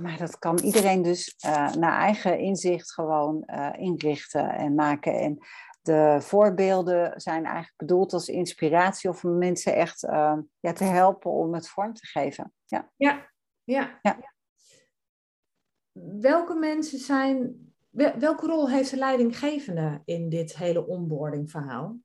Maar 0.00 0.18
dat 0.18 0.38
kan 0.38 0.58
iedereen 0.58 1.02
dus 1.02 1.36
uh, 1.46 1.72
naar 1.72 2.00
eigen 2.00 2.38
inzicht 2.38 2.92
gewoon 2.92 3.42
inrichten 3.76 4.50
en 4.50 4.74
maken. 4.74 5.20
En 5.20 5.38
de 5.88 6.16
voorbeelden 6.20 7.20
zijn 7.20 7.44
eigenlijk 7.44 7.76
bedoeld 7.76 8.12
als 8.12 8.28
inspiratie 8.28 9.10
of 9.10 9.24
om 9.24 9.38
mensen 9.38 9.74
echt 9.74 10.00
ja, 10.60 10.72
te 10.74 10.84
helpen 10.84 11.30
om 11.30 11.54
het 11.54 11.68
vorm 11.68 11.94
te 11.94 12.06
geven. 12.06 12.52
Ja. 12.66 12.90
Ja, 12.96 13.30
ja. 13.64 13.98
ja. 14.02 14.32
Welke 16.20 16.54
mensen 16.54 16.98
zijn, 16.98 17.56
welke 18.18 18.46
rol 18.46 18.70
heeft 18.70 18.90
de 18.90 18.96
leidinggevende 18.96 20.02
in 20.04 20.28
dit 20.28 20.56
hele 20.56 20.86
onboarding 20.86 21.50
verhaal? 21.50 21.96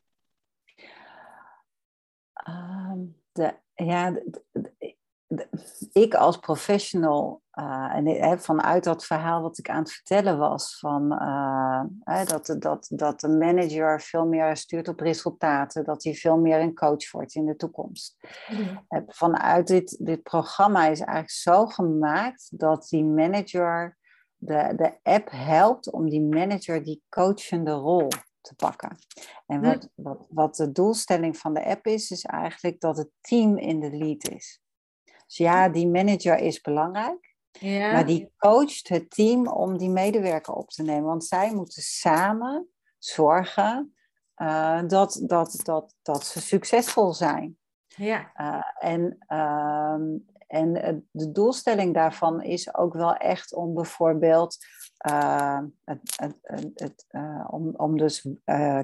Um, 2.47 3.21
de, 3.31 3.55
ja, 3.73 4.11
de, 4.51 4.97
ik 5.91 6.13
als 6.13 6.37
professional, 6.37 7.42
uh, 7.59 7.95
en 7.95 8.39
vanuit 8.39 8.83
dat 8.83 9.05
verhaal 9.05 9.41
wat 9.41 9.57
ik 9.57 9.69
aan 9.69 9.79
het 9.79 9.91
vertellen 9.91 10.37
was, 10.37 10.79
van, 10.79 11.13
uh, 11.13 12.25
dat, 12.25 12.55
dat, 12.59 12.87
dat 12.89 13.19
de 13.19 13.27
manager 13.27 14.01
veel 14.01 14.25
meer 14.25 14.57
stuurt 14.57 14.87
op 14.87 14.99
resultaten, 14.99 15.83
dat 15.83 16.03
hij 16.03 16.13
veel 16.13 16.37
meer 16.37 16.59
een 16.59 16.75
coach 16.75 17.11
wordt 17.11 17.35
in 17.35 17.45
de 17.45 17.55
toekomst. 17.55 18.17
Mm-hmm. 18.49 18.85
Vanuit 19.07 19.67
dit, 19.67 20.05
dit 20.05 20.23
programma 20.23 20.87
is 20.87 20.99
eigenlijk 20.99 21.31
zo 21.31 21.65
gemaakt 21.65 22.59
dat 22.59 22.87
die 22.89 23.05
manager, 23.05 23.97
de, 24.35 24.73
de 24.75 24.99
app 25.03 25.29
helpt 25.31 25.91
om 25.91 26.09
die 26.09 26.21
manager 26.21 26.83
die 26.83 27.03
coachende 27.09 27.71
rol 27.71 28.07
te 28.41 28.55
pakken. 28.55 28.97
En 29.45 29.61
wat, 29.61 29.89
wat, 29.95 30.27
wat 30.29 30.55
de 30.55 30.71
doelstelling 30.71 31.37
van 31.37 31.53
de 31.53 31.65
app 31.65 31.85
is, 31.85 32.11
is 32.11 32.23
eigenlijk 32.23 32.79
dat 32.79 32.97
het 32.97 33.09
team 33.21 33.57
in 33.57 33.79
de 33.79 33.91
lead 33.91 34.29
is. 34.29 34.61
Dus 35.03 35.37
ja, 35.37 35.69
die 35.69 35.87
manager 35.87 36.37
is 36.37 36.61
belangrijk. 36.61 37.32
Ja. 37.59 37.91
Maar 37.91 38.05
die 38.05 38.31
coacht 38.37 38.87
het 38.87 39.09
team 39.09 39.47
om 39.47 39.77
die 39.77 39.89
medewerker 39.89 40.53
op 40.53 40.69
te 40.69 40.83
nemen. 40.83 41.03
Want 41.03 41.25
zij 41.25 41.53
moeten 41.53 41.81
samen 41.81 42.67
zorgen 42.97 43.95
uh, 44.37 44.81
dat, 44.87 45.21
dat, 45.23 45.59
dat, 45.63 45.95
dat 46.01 46.25
ze 46.25 46.41
succesvol 46.41 47.13
zijn. 47.13 47.57
Ja. 47.87 48.31
Uh, 48.37 48.91
en, 48.91 49.17
uh, 49.27 49.99
en 50.47 51.05
de 51.11 51.31
doelstelling 51.31 51.93
daarvan 51.93 52.41
is 52.41 52.75
ook 52.75 52.93
wel 52.93 53.15
echt 53.15 53.53
om 53.53 53.73
bijvoorbeeld 53.73 54.57
uh, 55.11 55.59
het, 55.83 55.99
het, 56.15 56.71
het, 56.73 57.05
om, 57.47 57.73
om 57.75 57.97
dus 57.97 58.27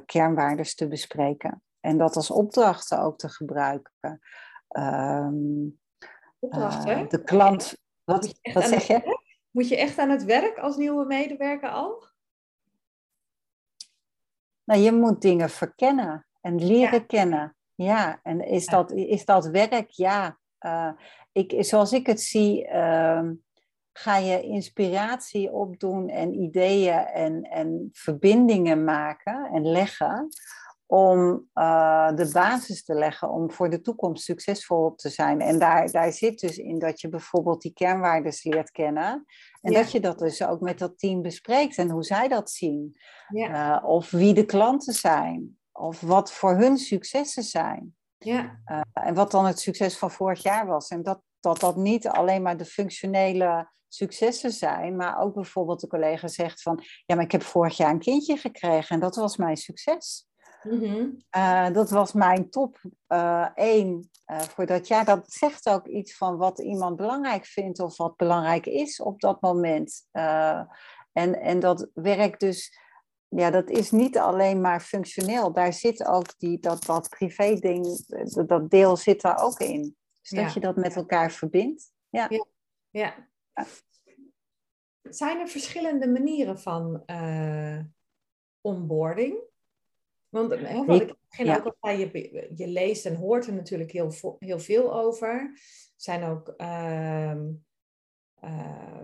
kernwaardes 0.06 0.76
te 0.76 0.88
bespreken. 0.88 1.64
En 1.80 1.98
dat 1.98 2.16
als 2.16 2.32
opdrachten 2.32 3.02
ook 3.02 3.18
te 3.18 3.30
gebruiken. 3.30 4.20
Um, 4.78 5.80
opdrachten. 6.40 7.10
De 7.10 7.24
klant, 7.24 7.78
wat, 8.10 8.40
wat 8.54 8.68
zeg 8.68 8.88
je? 8.88 9.18
Moet 9.52 9.70
je 9.70 9.78
echt 9.78 10.00
aan 10.00 10.10
het 10.10 10.24
werk 10.24 10.58
als 10.58 10.78
nieuwe 10.78 11.06
medewerker 11.06 11.70
al? 11.70 12.04
Nou, 14.64 14.82
je 14.82 14.92
moet 14.92 15.22
dingen 15.22 15.50
verkennen 15.50 16.28
en 16.42 16.66
leren 16.66 17.06
kennen. 17.06 17.56
Ja, 17.76 18.20
en 18.24 18.42
is, 18.42 18.66
Dat, 18.66 18.92
is 18.92 19.26
dat 19.26 19.48
werk? 19.48 19.90
Ja. 19.90 20.38
Uh, 20.60 20.92
ik, 21.32 21.56
zoals 21.60 21.94
ik 21.94 22.06
het 22.06 22.22
zie, 22.22 22.68
uh, 22.68 23.30
ga 23.94 24.18
je 24.18 24.42
inspiratie 24.42 25.52
opdoen 25.52 26.10
en 26.10 26.34
ideeën 26.34 27.06
en, 27.06 27.42
en 27.42 27.90
verbindingen 27.92 28.84
maken 28.84 29.50
en 29.54 29.72
leggen 29.72 30.30
om 30.92 31.50
uh, 31.54 32.16
de 32.16 32.30
basis 32.34 32.84
te 32.84 32.94
leggen 32.94 33.30
om 33.30 33.52
voor 33.52 33.70
de 33.70 33.82
toekomst 33.82 34.24
succesvol 34.24 34.96
te 34.96 35.10
zijn. 35.10 35.42
En 35.42 35.60
daar, 35.60 35.92
daar 35.92 36.12
zit 36.12 36.40
dus 36.40 36.58
in 36.58 36.80
dat 36.80 37.02
je 37.02 37.10
bijvoorbeeld 37.10 37.62
die 37.62 37.74
kernwaarden 37.74 38.34
leert 38.44 38.72
kennen. 38.72 39.26
En 39.62 39.74
dat 39.74 39.92
je 39.92 40.00
dat 40.00 40.20
dus 40.20 40.44
ook 40.44 40.60
met 40.60 40.80
dat 40.80 41.00
team 41.00 41.22
bespreekt 41.22 41.78
en 41.78 41.90
hoe 41.90 42.04
zij 42.04 42.28
dat 42.28 42.50
zien. 42.50 42.98
Ja. 43.28 43.80
Uh, 43.80 43.90
of 43.90 44.12
wie 44.12 44.34
de 44.34 44.46
klanten 44.46 44.94
zijn. 44.94 45.58
Of 45.72 46.02
wat 46.02 46.32
voor 46.32 46.58
hun 46.58 46.78
successen 46.78 47.44
zijn. 47.44 47.96
Ja. 48.18 48.60
Uh, 48.66 48.82
en 48.94 49.14
wat 49.14 49.32
dan 49.32 49.46
het 49.46 49.60
succes 49.60 49.98
van 49.98 50.12
vorig 50.12 50.44
jaar 50.44 50.66
was. 50.66 50.88
En 50.88 51.04
dat 51.04 51.22
dat, 51.40 51.60
dat 51.60 51.76
niet 51.76 52.08
alleen 52.08 52.42
maar 52.42 52.58
de 52.58 52.66
functionele 52.66 53.70
successen 53.88 54.52
zijn, 54.52 54.96
maar 54.96 55.20
ook 55.20 55.34
bijvoorbeeld 55.34 55.80
de 55.80 55.88
collega 55.88 56.28
zegt 56.28 56.62
van, 56.62 56.84
ja, 57.06 57.16
maar 57.16 57.24
ik 57.24 57.32
heb 57.32 57.42
vorig 57.42 57.78
jaar 57.78 57.92
een 57.92 58.00
kindje 58.00 58.38
gekregen 58.38 58.96
en 58.96 59.00
dat 59.00 59.16
was 59.16 59.38
mijn 59.38 59.58
succes. 59.58 60.29
Mm 60.64 61.18
dat 61.74 61.90
was 61.90 62.14
mijn 62.14 62.50
top 62.50 62.82
uh, 63.08 63.48
één 63.56 64.10
uh, 64.28 64.40
voor 64.40 64.66
dat 64.66 64.88
jaar. 64.88 65.06
Dat 65.06 65.32
zegt 65.32 65.70
ook 65.70 65.88
iets 65.88 66.18
van 66.18 66.38
wat 66.38 66.60
iemand 66.60 66.96
belangrijk 66.96 67.46
vindt 67.46 67.80
of 67.80 67.98
wat 67.98 68.16
belangrijk 68.16 68.66
is 68.66 69.00
op 69.02 69.20
dat 69.20 69.42
moment. 69.42 70.08
en, 71.12 71.42
en 71.42 71.60
dat 71.60 71.90
werkt 71.94 72.40
dus 72.40 72.80
ja, 73.28 73.50
dat 73.50 73.70
is 73.70 73.92
niet 73.92 74.18
alleen 74.18 74.62
maar 74.62 74.82
functioneel. 74.82 75.54
Daar 75.54 75.74
zit 75.74 76.06
ook 76.06 76.40
die, 76.40 76.60
dat, 76.60 76.86
dat 76.86 77.10
privé-ding, 77.10 78.06
dat 78.48 78.70
deel 78.70 78.98
zit 78.98 79.22
daar 79.22 79.44
ook 79.44 79.60
in. 79.60 79.96
Dus 80.22 80.30
dat 80.30 80.54
je 80.54 80.60
dat 80.60 80.76
met 80.76 80.96
elkaar 80.96 81.32
verbindt. 81.32 81.92
Ja. 82.10 82.28
ja. 82.30 82.46
ja. 82.90 83.28
Zijn 85.02 85.40
er 85.40 85.48
verschillende 85.48 86.08
manieren 86.08 86.60
van 86.60 87.04
onboarding? 88.62 89.49
Want 90.30 90.52
hè, 90.56 90.86
wat 90.86 91.02
ik 91.02 91.16
begin 91.30 91.56
ook 91.56 91.66
al 91.66 91.76
zei, 91.82 92.00
je, 92.00 92.52
je 92.56 92.68
leest 92.68 93.06
en 93.06 93.16
hoort 93.16 93.48
er 93.48 93.54
natuurlijk 93.54 93.92
heel, 93.92 94.12
heel 94.40 94.60
veel 94.60 94.94
over. 94.94 95.30
Er 95.30 95.60
zijn 95.96 96.24
ook 96.24 96.54
uh, 96.58 97.36
uh, 98.44 99.04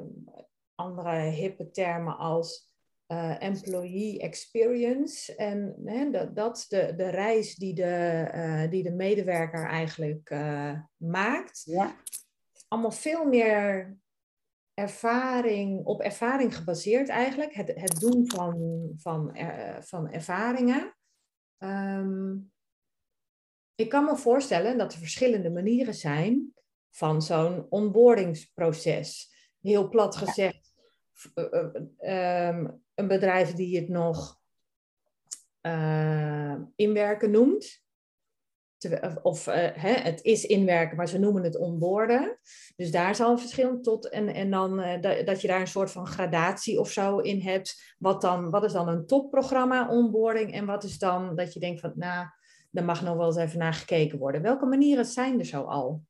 andere 0.75 1.15
hippe 1.15 1.71
termen 1.71 2.17
als 2.17 2.73
uh, 3.07 3.41
employee 3.41 4.19
experience. 4.19 5.35
En 5.35 5.75
hè, 5.85 6.09
dat, 6.09 6.35
dat 6.35 6.57
is 6.57 6.67
de, 6.67 6.93
de 6.95 7.09
reis 7.09 7.55
die 7.55 7.73
de, 7.73 8.31
uh, 8.35 8.69
die 8.69 8.83
de 8.83 8.91
medewerker 8.91 9.65
eigenlijk 9.65 10.29
uh, 10.29 10.79
maakt. 10.95 11.61
Ja. 11.65 11.95
Allemaal 12.67 12.91
veel 12.91 13.25
meer 13.25 13.97
ervaring, 14.73 15.85
op 15.85 16.01
ervaring 16.01 16.55
gebaseerd 16.55 17.09
eigenlijk. 17.09 17.53
Het, 17.53 17.71
het 17.75 17.99
doen 17.99 18.27
van, 18.27 18.89
van, 18.97 19.37
van 19.81 20.11
ervaringen. 20.11 20.95
Um, 21.59 22.51
ik 23.75 23.89
kan 23.89 24.05
me 24.05 24.15
voorstellen 24.15 24.77
dat 24.77 24.93
er 24.93 24.99
verschillende 24.99 25.49
manieren 25.49 25.93
zijn 25.93 26.53
van 26.89 27.21
zo'n 27.21 27.65
onboardingsproces. 27.69 29.33
Heel 29.61 29.89
plat 29.89 30.15
gezegd, 30.15 30.73
um, 31.99 32.83
een 32.93 33.07
bedrijf 33.07 33.53
die 33.53 33.79
het 33.79 33.89
nog 33.89 34.39
uh, 35.61 36.55
inwerken 36.75 37.31
noemt. 37.31 37.84
Of 39.21 39.47
uh, 39.47 39.53
hè, 39.55 39.93
het 39.93 40.23
is 40.23 40.45
inwerken, 40.45 40.97
maar 40.97 41.07
ze 41.07 41.19
noemen 41.19 41.43
het 41.43 41.57
onboorden. 41.57 42.37
Dus 42.75 42.91
daar 42.91 43.15
zal 43.15 43.31
een 43.31 43.39
verschil 43.39 43.81
tot. 43.81 44.09
En, 44.09 44.33
en 44.33 44.51
dan 44.51 44.79
uh, 44.79 45.25
dat 45.25 45.41
je 45.41 45.47
daar 45.47 45.61
een 45.61 45.67
soort 45.67 45.91
van 45.91 46.07
gradatie 46.07 46.79
of 46.79 46.91
zo 46.91 47.17
in 47.17 47.41
hebt. 47.41 47.95
Wat, 47.97 48.21
dan, 48.21 48.49
wat 48.49 48.63
is 48.63 48.71
dan 48.71 48.87
een 48.87 49.05
topprogramma 49.05 49.89
onboarding? 49.89 50.53
En 50.53 50.65
wat 50.65 50.83
is 50.83 50.97
dan 50.97 51.35
dat 51.35 51.53
je 51.53 51.59
denkt 51.59 51.81
van, 51.81 51.91
nou, 51.95 52.27
daar 52.71 52.85
mag 52.85 53.01
nog 53.01 53.15
wel 53.15 53.25
eens 53.25 53.35
even 53.35 53.59
naar 53.59 53.73
gekeken 53.73 54.19
worden. 54.19 54.41
Welke 54.41 54.65
manieren 54.65 55.05
zijn 55.05 55.39
er 55.39 55.45
zo 55.45 55.61
al? 55.61 56.01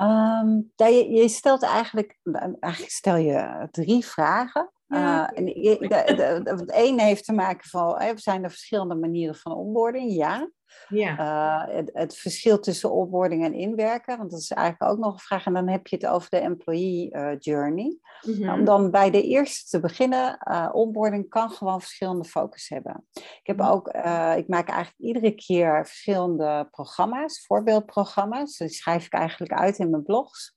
Um, 0.00 0.72
je, 0.76 1.10
je, 1.10 1.28
stelt 1.28 1.62
eigenlijk, 1.62 2.18
eigenlijk 2.60 2.92
stel 2.92 3.16
je 3.16 3.68
drie 3.70 4.04
vragen. 4.04 4.72
Ja. 4.86 5.32
Uh, 5.38 5.38
en 5.38 6.58
het 6.58 6.72
ene 6.72 7.02
heeft 7.02 7.24
te 7.24 7.32
maken 7.32 7.68
van, 7.68 8.02
zijn 8.14 8.44
er 8.44 8.50
verschillende 8.50 8.94
manieren 8.94 9.34
van 9.34 9.52
onboarding? 9.52 10.12
Ja. 10.12 10.50
Ja. 10.88 11.18
Uh, 11.18 11.74
het, 11.74 11.90
het, 11.92 12.16
verschil 12.16 12.60
tussen 12.60 12.92
onboarding 12.92 13.44
en 13.44 13.54
inwerken, 13.54 14.18
want 14.18 14.30
dat 14.30 14.40
is 14.40 14.50
eigenlijk 14.50 14.92
ook 14.92 14.98
nog 14.98 15.12
een 15.12 15.18
vraag. 15.18 15.46
En 15.46 15.52
dan 15.52 15.68
heb 15.68 15.86
je 15.86 15.96
het 15.96 16.06
over 16.06 16.30
de 16.30 16.38
employee 16.38 17.14
uh, 17.14 17.30
journey. 17.38 17.98
Mm 18.22 18.34
-hmm. 18.34 18.52
Om 18.52 18.64
dan 18.64 18.90
bij 18.90 19.10
de 19.10 19.22
eerste 19.22 19.68
te 19.68 19.80
beginnen, 19.80 20.38
uh, 20.50 20.68
onboarding 20.72 21.28
kan 21.28 21.50
gewoon 21.50 21.80
verschillende 21.80 22.24
focus 22.24 22.68
hebben. 22.68 23.06
Ik 23.12 23.40
heb 23.42 23.60
ook, 23.60 23.88
ik 24.36 24.48
maak 24.48 24.68
eigenlijk 24.68 24.98
iedere 24.98 25.34
keer 25.34 25.86
verschillende 25.86 26.68
programma's, 26.70 27.44
voorbeeldprogramma's. 27.46 28.56
Die 28.56 28.68
schrijf 28.68 29.06
ik 29.06 29.12
eigenlijk 29.12 29.52
uit 29.52 29.78
in 29.78 29.90
mijn 29.90 30.02
blogs. 30.02 30.56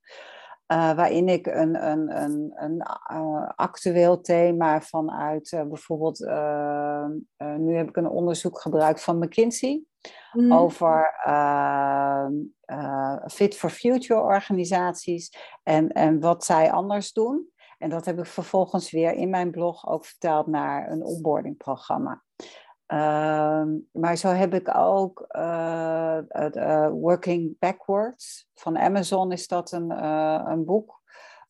Uh, 0.71 0.93
waarin 0.93 1.29
ik 1.29 1.47
een, 1.47 1.87
een, 1.87 2.21
een, 2.21 2.51
een 2.55 2.87
uh, 3.11 3.49
actueel 3.55 4.21
thema 4.21 4.81
vanuit 4.81 5.51
uh, 5.51 5.63
bijvoorbeeld, 5.63 6.19
nu 7.57 7.75
heb 7.75 7.89
ik 7.89 7.97
een 7.97 8.09
onderzoek 8.09 8.61
gebruikt 8.61 9.03
van 9.03 9.17
McKinsey 9.17 9.83
mm. 10.31 10.53
over 10.53 11.13
Fit 13.27 13.55
for 13.55 13.69
Future 13.69 14.21
organisaties 14.21 15.37
en, 15.63 15.89
en 15.89 16.19
wat 16.19 16.45
zij 16.45 16.71
anders 16.71 17.13
doen. 17.13 17.49
En 17.81 17.89
dat 17.89 18.05
heb 18.05 18.19
ik 18.19 18.25
vervolgens 18.25 18.91
weer 18.91 19.13
in 19.13 19.29
mijn 19.29 19.51
blog 19.51 19.87
ook 19.89 20.05
vertaald 20.05 20.47
naar 20.47 20.91
een 20.91 21.03
onboardingprogramma. 21.03 22.23
Uh, 22.93 23.63
maar 23.91 24.15
zo 24.15 24.27
heb 24.27 24.53
ik 24.53 24.75
ook 24.75 25.25
uh, 25.31 26.17
uh, 26.31 26.89
Working 26.89 27.59
Backwards 27.59 28.49
van 28.53 28.77
Amazon 28.77 29.31
is 29.31 29.47
dat 29.47 29.71
een, 29.71 29.91
eh, 29.91 30.41
een 30.45 30.65
boek. 30.65 31.01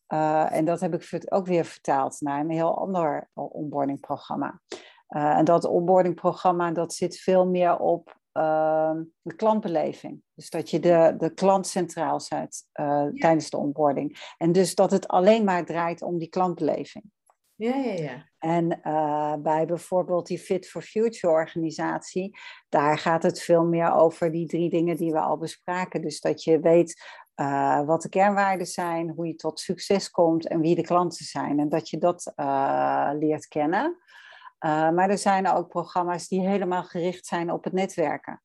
en 0.08 0.66
dat 0.66 0.80
heb 0.80 0.94
ik 0.94 1.26
ook 1.30 1.46
weer 1.46 1.66
vertaald 1.66 2.22
naar 2.22 2.40
een 2.40 2.50
heel 2.50 2.78
ander 2.78 3.30
onboardingprogramma. 3.34 4.62
en 5.08 5.46
dat 5.46 5.66
onboardingprogramma 5.66 6.72
dat 6.72 6.94
zit 6.94 7.18
veel 7.18 7.48
meer 7.48 7.78
op 7.78 8.21
ehm, 8.32 9.04
de 9.22 9.36
klantbeleving. 9.36 10.22
Dus 10.34 10.50
dat 10.50 10.70
je 10.70 10.80
de, 10.80 11.16
de 11.18 11.34
klant 11.34 11.68
centraal 11.68 12.20
zet 12.20 12.68
ja. 12.72 13.12
tijdens 13.14 13.50
de 13.50 13.58
onboarding. 13.58 14.34
En 14.38 14.52
dus 14.52 14.76
dat 14.76 14.92
het 14.92 15.08
alleen 15.08 15.44
maar 15.44 15.66
draait 15.66 16.02
om 16.02 16.18
die 16.18 16.30
klantbeleving. 16.30 17.04
Ja, 17.56 17.76
ja, 17.76 17.94
ja. 17.94 18.30
En 18.38 18.80
uh, 18.84 19.36
bij 19.36 19.66
bijvoorbeeld 19.66 20.28
die 20.28 20.40
Fit 20.40 20.68
for 20.68 20.82
Future 20.82 21.34
organisatie, 21.34 22.38
daar 22.70 22.98
gaat 22.98 23.24
het 23.24 23.42
veel 23.42 23.66
meer 23.66 23.94
over 23.94 24.32
die 24.32 24.48
drie 24.48 24.70
dingen 24.70 24.96
die 24.96 25.12
we 25.12 25.20
al 25.20 25.38
bespraken. 25.38 26.02
Dus 26.02 26.20
dat 26.20 26.44
je 26.44 26.60
weet 26.60 27.04
uh, 27.36 27.86
wat 27.86 28.02
de 28.02 28.10
kernwaarden 28.10 28.68
zijn, 28.68 29.10
hoe 29.10 29.28
je 29.28 29.36
tot 29.36 29.60
succes 29.60 30.10
komt 30.10 30.48
en 30.48 30.62
wie 30.62 30.76
de 30.76 30.82
klanten 30.82 31.26
zijn. 31.26 31.60
En 31.60 31.70
dat 31.70 31.90
je 31.90 31.98
dat 31.98 32.34
uh, 32.36 33.10
leert 33.20 33.48
kennen. 33.48 33.98
Maar 34.68 35.10
er 35.10 35.18
zijn 35.18 35.48
ook 35.48 35.68
programma's 35.68 36.28
die 36.28 36.48
helemaal 36.48 36.84
gericht 36.84 37.26
zijn 37.26 37.52
op 37.52 37.64
het 37.64 37.74
netwerken 37.74 38.42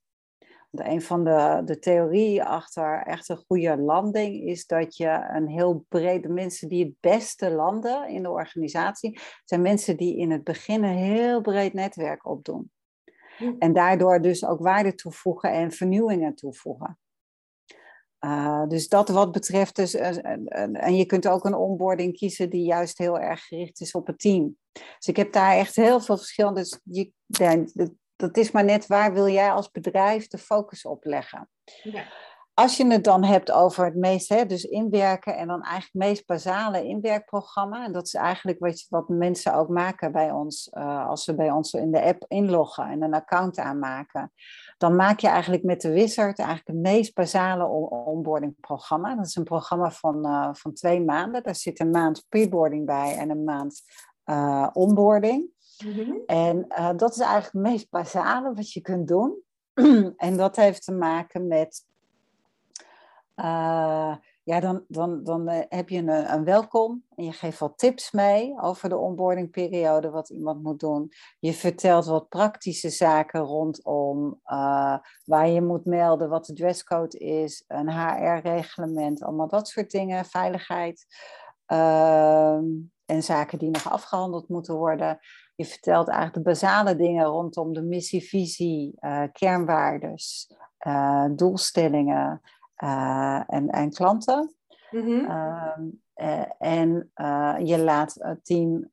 een 0.80 1.02
van 1.02 1.24
de, 1.24 1.62
de 1.64 1.78
theorieën 1.78 2.44
achter 2.44 3.02
echt 3.02 3.28
een 3.28 3.44
goede 3.46 3.76
landing 3.76 4.42
is 4.42 4.66
dat 4.66 4.96
je 4.96 5.28
een 5.32 5.48
heel 5.48 5.84
brede 5.88 6.28
mensen 6.28 6.68
die 6.68 6.84
het 6.84 6.94
beste 7.00 7.50
landen 7.50 8.08
in 8.08 8.22
de 8.22 8.30
organisatie, 8.30 9.20
zijn 9.44 9.62
mensen 9.62 9.96
die 9.96 10.16
in 10.16 10.30
het 10.30 10.44
begin 10.44 10.84
een 10.84 10.96
heel 10.96 11.40
breed 11.40 11.72
netwerk 11.72 12.26
opdoen. 12.26 12.70
En 13.58 13.72
daardoor 13.72 14.22
dus 14.22 14.44
ook 14.44 14.60
waarde 14.60 14.94
toevoegen 14.94 15.52
en 15.52 15.72
vernieuwingen 15.72 16.34
toevoegen. 16.34 16.98
Uh, 18.26 18.66
dus 18.68 18.88
dat 18.88 19.08
wat 19.08 19.32
betreft, 19.32 19.76
dus, 19.76 19.94
uh, 19.94 20.16
en 20.72 20.96
je 20.96 21.04
kunt 21.06 21.28
ook 21.28 21.44
een 21.44 21.54
onboarding 21.54 22.16
kiezen 22.16 22.50
die 22.50 22.64
juist 22.64 22.98
heel 22.98 23.18
erg 23.18 23.46
gericht 23.46 23.80
is 23.80 23.92
op 23.92 24.06
het 24.06 24.18
team. 24.18 24.56
Dus 24.72 25.06
ik 25.06 25.16
heb 25.16 25.32
daar 25.32 25.56
echt 25.56 25.76
heel 25.76 26.00
veel 26.00 26.16
verschillende. 26.16 26.60
Dus 26.60 26.80
je, 26.84 27.12
dat 28.16 28.36
is 28.36 28.50
maar 28.50 28.64
net 28.64 28.86
waar 28.86 29.12
wil 29.12 29.28
jij 29.28 29.50
als 29.50 29.70
bedrijf 29.70 30.26
de 30.26 30.38
focus 30.38 30.84
op 30.84 31.04
leggen. 31.04 31.48
Ja. 31.82 32.04
Als 32.54 32.76
je 32.76 32.86
het 32.86 33.04
dan 33.04 33.24
hebt 33.24 33.52
over 33.52 33.84
het 33.84 33.94
meest, 33.94 34.28
hè, 34.28 34.46
dus 34.46 34.64
inwerken 34.64 35.36
en 35.36 35.46
dan 35.46 35.62
eigenlijk 35.62 35.92
het 35.92 36.02
meest 36.02 36.26
basale 36.26 36.84
inwerkprogramma. 36.84 37.84
En 37.84 37.92
dat 37.92 38.06
is 38.06 38.14
eigenlijk 38.14 38.58
wat, 38.58 38.86
wat 38.88 39.08
mensen 39.08 39.54
ook 39.54 39.68
maken 39.68 40.12
bij 40.12 40.30
ons, 40.30 40.70
uh, 40.72 41.08
als 41.08 41.24
ze 41.24 41.34
bij 41.34 41.50
ons 41.50 41.72
in 41.72 41.92
de 41.92 42.02
app 42.02 42.24
inloggen 42.28 42.88
en 42.88 43.02
een 43.02 43.14
account 43.14 43.58
aanmaken. 43.58 44.32
Dan 44.76 44.96
maak 44.96 45.20
je 45.20 45.28
eigenlijk 45.28 45.62
met 45.62 45.80
de 45.80 45.90
Wizard 45.90 46.38
eigenlijk 46.38 46.68
het 46.68 46.76
meest 46.76 47.14
basale 47.14 47.66
onboardingprogramma. 48.06 49.14
Dat 49.14 49.26
is 49.26 49.36
een 49.36 49.44
programma 49.44 49.90
van, 49.90 50.26
uh, 50.26 50.48
van 50.52 50.72
twee 50.72 51.00
maanden. 51.00 51.42
Daar 51.42 51.54
zit 51.54 51.80
een 51.80 51.90
maand 51.90 52.26
preboarding 52.28 52.86
bij 52.86 53.16
en 53.16 53.30
een 53.30 53.44
maand 53.44 53.82
uh, 54.24 54.68
onboarding. 54.72 55.46
Mhm. 55.84 56.12
En 56.26 56.66
uh, 56.68 56.90
dat 56.96 57.10
is 57.10 57.20
eigenlijk 57.20 57.52
het 57.52 57.62
meest 57.62 57.90
basale 57.90 58.54
wat 58.54 58.72
je 58.72 58.80
kunt 58.80 59.08
doen. 59.08 59.42
en 60.16 60.36
dat 60.36 60.56
heeft 60.56 60.84
te 60.84 60.92
maken 60.92 61.46
met, 61.46 61.84
ja, 64.46 64.60
dan, 64.60 64.84
dan, 64.88 65.24
dan 65.24 65.50
uh, 65.50 65.60
heb 65.68 65.88
je 65.88 65.98
een, 65.98 66.32
een, 66.32 66.44
welkom 66.44 67.04
en 67.14 67.24
je 67.24 67.32
geeft 67.32 67.58
wat 67.58 67.78
tips 67.78 68.10
mee 68.10 68.60
over 68.60 68.88
de 68.88 68.96
onboardingperiode, 68.96 70.10
wat 70.10 70.30
iemand 70.30 70.62
moet 70.62 70.80
doen. 70.80 71.12
Je 71.38 71.52
vertelt 71.52 72.06
wat 72.06 72.28
praktische 72.28 72.90
zaken 72.90 73.40
rondom 73.40 74.40
waar 75.24 75.48
je 75.48 75.62
moet 75.62 75.84
melden, 75.84 76.28
wat 76.28 76.46
de 76.46 76.52
dresscode 76.52 77.18
is, 77.18 77.64
een 77.66 77.90
HR-reglement, 77.90 79.22
allemaal 79.22 79.48
dat 79.48 79.68
soort 79.68 79.90
dingen, 79.90 80.24
veiligheid. 80.24 81.06
Ehm, 81.66 82.64
en 83.04 83.22
zaken 83.22 83.58
die 83.58 83.70
nog 83.70 83.90
afgehandeld 83.90 84.48
moeten 84.48 84.74
worden. 84.74 85.18
Je 85.54 85.64
vertelt 85.64 86.08
eigenlijk 86.08 86.36
de 86.36 86.50
basale 86.50 86.96
dingen 86.96 87.24
rondom 87.24 87.72
de 87.72 87.82
missie, 87.82 88.22
visie, 88.22 88.94
kernwaardes, 89.32 90.54
doelstellingen 91.30 92.40
uh, 92.84 93.42
en, 93.46 93.68
en 93.68 93.90
klanten. 93.90 94.56
Mm 94.90 95.02
-hmm. 95.02 96.00
en 96.58 97.10
je 97.66 97.78
laat 97.78 98.14
het 98.18 98.44
team, 98.44 98.88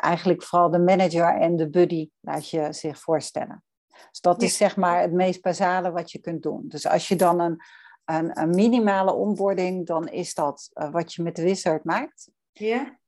eigenlijk 0.00 0.42
vooral 0.42 0.70
de 0.70 0.78
manager 0.78 1.40
en 1.40 1.56
de 1.56 1.70
buddy, 1.70 2.10
laat 2.20 2.48
je 2.48 2.72
zich 2.72 2.98
voorstellen. 2.98 3.64
Dus 4.10 4.20
dat 4.20 4.42
is 4.42 4.56
zeg 4.56 4.76
maar 4.76 5.00
het 5.00 5.12
meest 5.12 5.42
basale 5.42 5.90
wat 5.90 6.12
je 6.12 6.18
kunt 6.18 6.42
doen. 6.42 6.62
Dus 6.64 6.86
als 6.86 7.08
je 7.08 7.16
dan 7.16 7.40
een, 7.40 7.62
een, 8.04 8.40
een 8.40 8.50
minimale 8.50 9.12
onboarding, 9.12 9.86
dan 9.86 10.08
is 10.08 10.34
dat 10.34 10.70
wat 10.72 11.14
je 11.14 11.22
met 11.22 11.36
de 11.36 11.42
wizard 11.42 11.84
maakt. 11.84 12.30
Ja. 12.52 12.98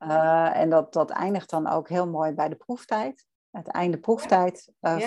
En 0.52 0.70
dat, 0.70 0.92
dat 0.92 1.10
eindigt 1.10 1.50
dan 1.50 1.68
ook 1.68 1.88
heel 1.88 2.08
mooi 2.08 2.32
bij 2.32 2.48
de 2.48 2.56
proeftijd. 2.56 3.26
het 3.50 3.68
einde 3.68 3.98
proeftijd 3.98 4.72
uh, 4.80 4.98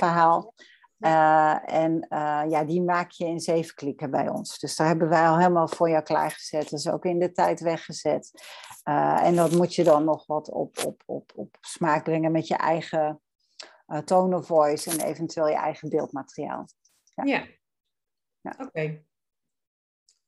Uh, 0.99 1.73
en 1.73 2.05
uh, 2.09 2.43
ja, 2.47 2.63
die 2.63 2.81
maak 2.81 3.11
je 3.11 3.25
in 3.25 3.39
zeven 3.39 3.75
klikken 3.75 4.11
bij 4.11 4.29
ons. 4.29 4.59
Dus 4.59 4.75
daar 4.75 4.87
hebben 4.87 5.09
wij 5.09 5.27
al 5.27 5.37
helemaal 5.37 5.67
voor 5.67 5.89
jou 5.89 6.03
klaargezet. 6.03 6.69
Dat 6.69 6.79
is 6.79 6.89
ook 6.89 7.05
in 7.05 7.19
de 7.19 7.31
tijd 7.31 7.59
weggezet. 7.59 8.31
Uh, 8.89 9.23
en 9.23 9.35
dat 9.35 9.51
moet 9.51 9.75
je 9.75 9.83
dan 9.83 10.03
nog 10.03 10.25
wat 10.25 10.51
op, 10.51 10.77
op, 10.85 11.03
op, 11.05 11.31
op 11.35 11.57
smaak 11.61 12.03
brengen 12.03 12.31
met 12.31 12.47
je 12.47 12.55
eigen 12.55 13.21
tone 14.05 14.37
of 14.37 14.45
voice 14.45 14.91
en 14.91 15.01
eventueel 15.05 15.47
je 15.47 15.55
eigen 15.55 15.89
beeldmateriaal. 15.89 16.67
Ja, 17.13 17.23
ja. 17.23 17.45
ja. 18.41 18.51
oké. 18.51 18.63
Okay. 18.63 19.05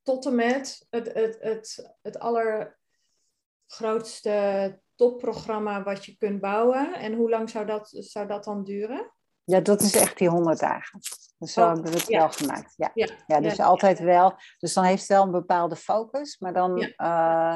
Tot 0.03 0.25
en 0.25 0.36
met 0.36 0.88
het, 0.89 1.13
het, 1.13 1.38
het, 1.39 1.95
het 2.01 2.19
allergrootste 2.19 4.79
topprogramma 4.95 5.84
wat 5.84 6.05
je 6.05 6.17
kunt 6.17 6.41
bouwen. 6.41 6.93
En 6.93 7.13
hoe 7.13 7.29
lang 7.29 7.49
zou 7.49 7.65
dat, 7.65 7.89
zou 7.89 8.27
dat 8.27 8.43
dan 8.43 8.63
duren? 8.63 9.12
Ja, 9.50 9.60
dat 9.60 9.82
is 9.82 9.96
echt 9.96 10.18
die 10.18 10.30
100 10.30 10.60
dagen. 10.60 11.00
Dus 11.38 11.54
zo 11.54 11.66
hebben 11.66 11.84
we 11.84 11.98
het 11.98 12.08
wel 12.08 12.30
gemaakt. 12.30 12.74
Ja, 12.78 12.92
ja. 12.94 13.08
ja 13.28 13.40
dus 13.40 13.60
altijd 13.60 14.00
wel. 14.00 14.34
Dus 14.58 14.74
dan 14.74 14.84
heeft 14.84 15.00
het 15.00 15.10
wel 15.10 15.24
een 15.24 15.32
bepaalde 15.32 15.76
focus, 15.76 16.40
maar 16.40 16.54
dan, 16.54 16.78
uh, 16.98 17.56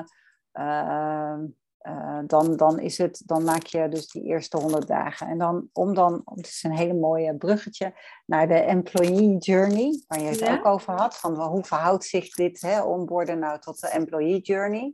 uh, 0.53 1.35
uh, 1.81 2.19
dan, 2.25 2.55
dan, 2.57 2.79
is 2.79 2.97
het, 2.97 3.21
dan 3.25 3.43
maak 3.43 3.65
je 3.65 3.89
dus 3.89 4.07
die 4.07 4.23
eerste 4.23 4.57
100 4.57 4.87
dagen. 4.87 5.27
En 5.27 5.37
dan 5.37 5.69
om 5.73 5.93
dan, 5.93 6.21
het 6.25 6.47
is 6.47 6.63
een 6.63 6.77
hele 6.77 6.93
mooie 6.93 7.37
bruggetje 7.37 7.93
naar 8.25 8.47
de 8.47 8.59
employee 8.59 9.37
journey, 9.37 10.03
waar 10.07 10.21
je 10.21 10.29
het 10.29 10.49
ook 10.49 10.65
over 10.65 10.93
had. 10.93 11.17
Van 11.17 11.41
hoe 11.41 11.63
verhoudt 11.63 12.05
zich 12.05 12.29
dit 12.29 12.61
hè, 12.61 12.81
onboarden 12.81 13.39
nou 13.39 13.59
tot 13.59 13.79
de 13.79 13.87
employee 13.87 14.39
journey? 14.39 14.93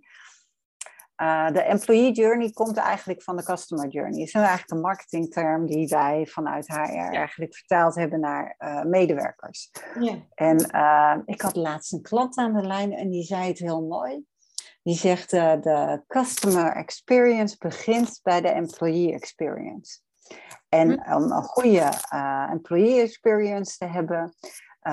Uh, 1.22 1.52
de 1.52 1.62
employee 1.62 2.12
journey 2.12 2.52
komt 2.52 2.78
eigenlijk 2.78 3.24
van 3.24 3.36
de 3.36 3.44
customer 3.44 3.88
journey. 3.88 4.20
Het 4.20 4.28
is 4.28 4.34
eigenlijk 4.34 4.72
een 4.72 4.80
marketingterm 4.80 5.66
die 5.66 5.88
wij 5.88 6.26
vanuit 6.26 6.68
HR 6.68 7.14
eigenlijk 7.14 7.56
vertaald 7.56 7.96
hebben 7.96 8.20
naar 8.20 8.56
uh, 8.60 8.84
medewerkers. 8.84 9.72
Ja. 10.00 10.16
En 10.34 10.70
uh, 10.76 11.18
ik 11.26 11.42
had 11.42 11.56
laatst 11.56 11.94
een 11.94 12.02
klant 12.02 12.38
aan 12.38 12.54
de 12.54 12.68
lijn 12.68 12.94
en 12.94 13.10
die 13.10 13.24
zei 13.24 13.48
het 13.48 13.60
heel 13.60 13.82
mooi. 13.82 14.24
Die 14.84 14.96
zegt 14.96 15.30
de 15.30 16.04
customer 16.08 16.72
experience 16.72 17.56
begint 17.58 18.20
bij 18.24 18.42
de 18.42 18.48
employee 18.48 19.14
experience. 19.14 20.00
En 20.70 21.02
hm. 21.04 21.14
om 21.14 21.32
een 21.32 21.44
goede 21.44 21.90
employee 22.50 23.02
experience 23.02 23.78
te 23.78 23.86
hebben, 23.86 24.34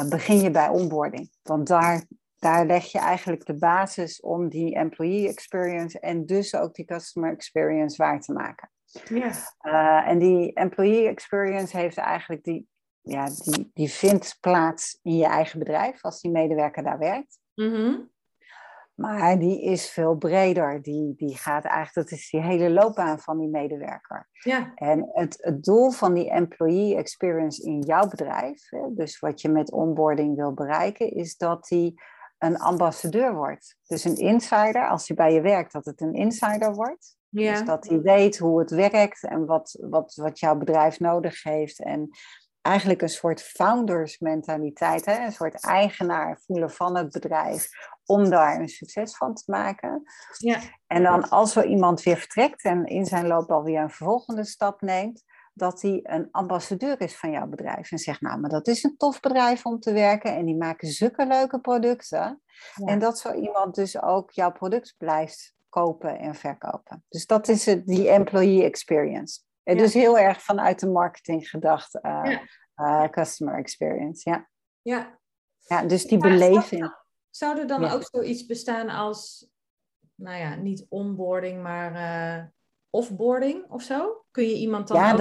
begin 0.08 0.40
je 0.40 0.50
bij 0.50 0.68
onboarding. 0.68 1.30
Want 1.42 1.66
daar 1.66 2.06
daar 2.38 2.66
leg 2.66 2.84
je 2.92 2.98
eigenlijk 2.98 3.46
de 3.46 3.58
basis 3.58 4.20
om 4.20 4.48
die 4.48 4.74
employee 4.74 5.28
experience 5.28 6.00
en 6.00 6.26
dus 6.26 6.54
ook 6.54 6.74
die 6.74 6.84
customer 6.84 7.32
experience 7.32 7.96
waar 7.96 8.20
te 8.20 8.32
maken. 8.32 8.70
Ja. 9.08 9.30
Uh, 9.62 10.08
en 10.08 10.18
die 10.18 10.52
employee 10.52 11.08
experience 11.08 11.76
heeft 11.76 11.96
eigenlijk 11.96 12.44
die, 12.44 12.68
ja, 13.00 13.24
die, 13.44 13.70
die 13.74 13.90
vindt 13.90 14.38
plaats 14.40 14.98
in 15.02 15.16
je 15.16 15.26
eigen 15.26 15.58
bedrijf 15.58 16.02
als 16.02 16.20
die 16.20 16.30
medewerker 16.30 16.82
daar 16.82 16.98
werkt. 16.98 17.38
Mm 17.54 18.10
Maar 18.94 19.38
die 19.38 19.62
is 19.62 19.90
veel 19.90 20.14
breder. 20.14 20.82
Die, 20.82 21.14
die 21.16 21.36
gaat 21.36 21.64
eigenlijk, 21.64 22.08
dat 22.08 22.18
is 22.18 22.30
die 22.30 22.42
hele 22.42 22.70
loopbaan 22.70 23.18
van 23.18 23.38
die 23.38 23.48
medewerker. 23.48 24.28
Ja. 24.32 24.72
En 24.74 25.10
het, 25.12 25.36
het 25.40 25.64
doel 25.64 25.90
van 25.90 26.14
die 26.14 26.30
employee 26.30 26.96
experience 26.96 27.62
in 27.62 27.80
jouw 27.80 28.08
bedrijf, 28.08 28.68
hè, 28.70 28.94
dus 28.94 29.18
wat 29.18 29.40
je 29.40 29.48
met 29.48 29.72
onboarding 29.72 30.36
wil 30.36 30.54
bereiken, 30.54 31.10
is 31.10 31.36
dat 31.36 31.66
die 31.68 32.00
een 32.38 32.58
ambassadeur 32.58 33.34
wordt. 33.34 33.76
Dus 33.86 34.04
een 34.04 34.16
insider, 34.16 34.88
als 34.88 35.08
hij 35.08 35.16
bij 35.16 35.32
je 35.32 35.40
werkt, 35.40 35.72
dat 35.72 35.84
het 35.84 36.00
een 36.00 36.14
insider 36.14 36.74
wordt. 36.74 37.16
Ja. 37.28 37.52
Dus 37.52 37.64
dat 37.64 37.88
hij 37.88 38.00
weet 38.00 38.38
hoe 38.38 38.58
het 38.58 38.70
werkt 38.70 39.24
en 39.24 39.46
wat, 39.46 39.78
wat, 39.80 40.14
wat 40.14 40.38
jouw 40.38 40.56
bedrijf 40.56 41.00
nodig 41.00 41.42
heeft. 41.42 41.80
En 41.80 42.10
eigenlijk 42.66 43.02
een 43.02 43.08
soort 43.08 43.42
founders 43.42 44.18
mentaliteit, 44.18 45.04
hè? 45.04 45.24
een 45.24 45.32
soort 45.32 45.64
eigenaar 45.64 46.40
voelen 46.46 46.70
van 46.70 46.96
het 46.96 47.10
bedrijf 47.10 47.68
om 48.04 48.30
daar 48.30 48.60
een 48.60 48.68
succes 48.68 49.16
van 49.16 49.34
te 49.34 49.42
maken. 49.46 50.02
Ja. 50.38 50.60
En 50.86 51.02
dan 51.02 51.28
als 51.28 51.56
er 51.56 51.66
iemand 51.66 52.02
weer 52.02 52.16
vertrekt 52.16 52.64
en 52.64 52.84
in 52.84 53.06
zijn 53.06 53.26
loop 53.26 53.50
alweer 53.50 53.80
een 53.80 53.90
volgende 53.90 54.44
stap 54.44 54.80
neemt, 54.80 55.24
dat 55.56 55.82
hij 55.82 56.00
een 56.02 56.28
ambassadeur 56.30 57.00
is 57.00 57.16
van 57.16 57.30
jouw 57.30 57.46
bedrijf. 57.46 57.90
En 57.90 57.98
zegt, 57.98 58.20
nou, 58.20 58.40
maar 58.40 58.50
dat 58.50 58.66
is 58.66 58.82
een 58.82 58.96
tof 58.96 59.20
bedrijf 59.20 59.66
om 59.66 59.80
te 59.80 59.92
werken 59.92 60.34
en 60.36 60.44
die 60.44 60.56
maken 60.56 60.88
zulke 60.88 61.26
leuke 61.26 61.60
producten. 61.60 62.42
En 62.84 62.98
dat 62.98 63.18
zo 63.18 63.32
iemand 63.32 63.74
dus 63.74 64.02
ook 64.02 64.30
jouw 64.30 64.52
product 64.52 64.94
blijft 64.98 65.54
kopen 65.68 66.18
en 66.18 66.34
verkopen. 66.34 67.04
Dus 67.08 67.26
dat 67.26 67.48
is 67.48 67.66
het, 67.66 67.86
die 67.86 68.08
employee 68.08 68.64
experience. 68.64 69.40
En 69.62 69.76
dus 69.76 69.94
heel 69.94 70.18
erg 70.18 70.42
vanuit 70.42 70.80
de 70.80 70.88
marketing 70.88 71.48
gedacht, 71.48 71.98
uh, 72.02 72.38
uh, 72.76 73.08
customer 73.08 73.58
experience. 73.58 74.30
Ja. 74.30 74.48
Ja. 74.82 75.18
ja, 75.58 75.82
dus 75.82 76.04
die 76.04 76.18
beleving. 76.18 76.96
Zou 77.30 77.58
er 77.58 77.66
dan 77.66 77.84
ook 77.84 78.02
zoiets 78.10 78.46
bestaan 78.46 78.88
als, 78.88 79.50
nou 80.14 80.38
ja, 80.38 80.54
niet 80.54 80.86
onboarding, 80.88 81.62
maar 81.62 81.92
uh, 81.92 82.44
offboarding 82.96 83.70
of 83.70 83.82
zo? 83.82 84.24
Kun 84.30 84.44
je 84.44 84.54
iemand 84.54 84.88
dan 84.88 84.96
ja, 84.96 85.18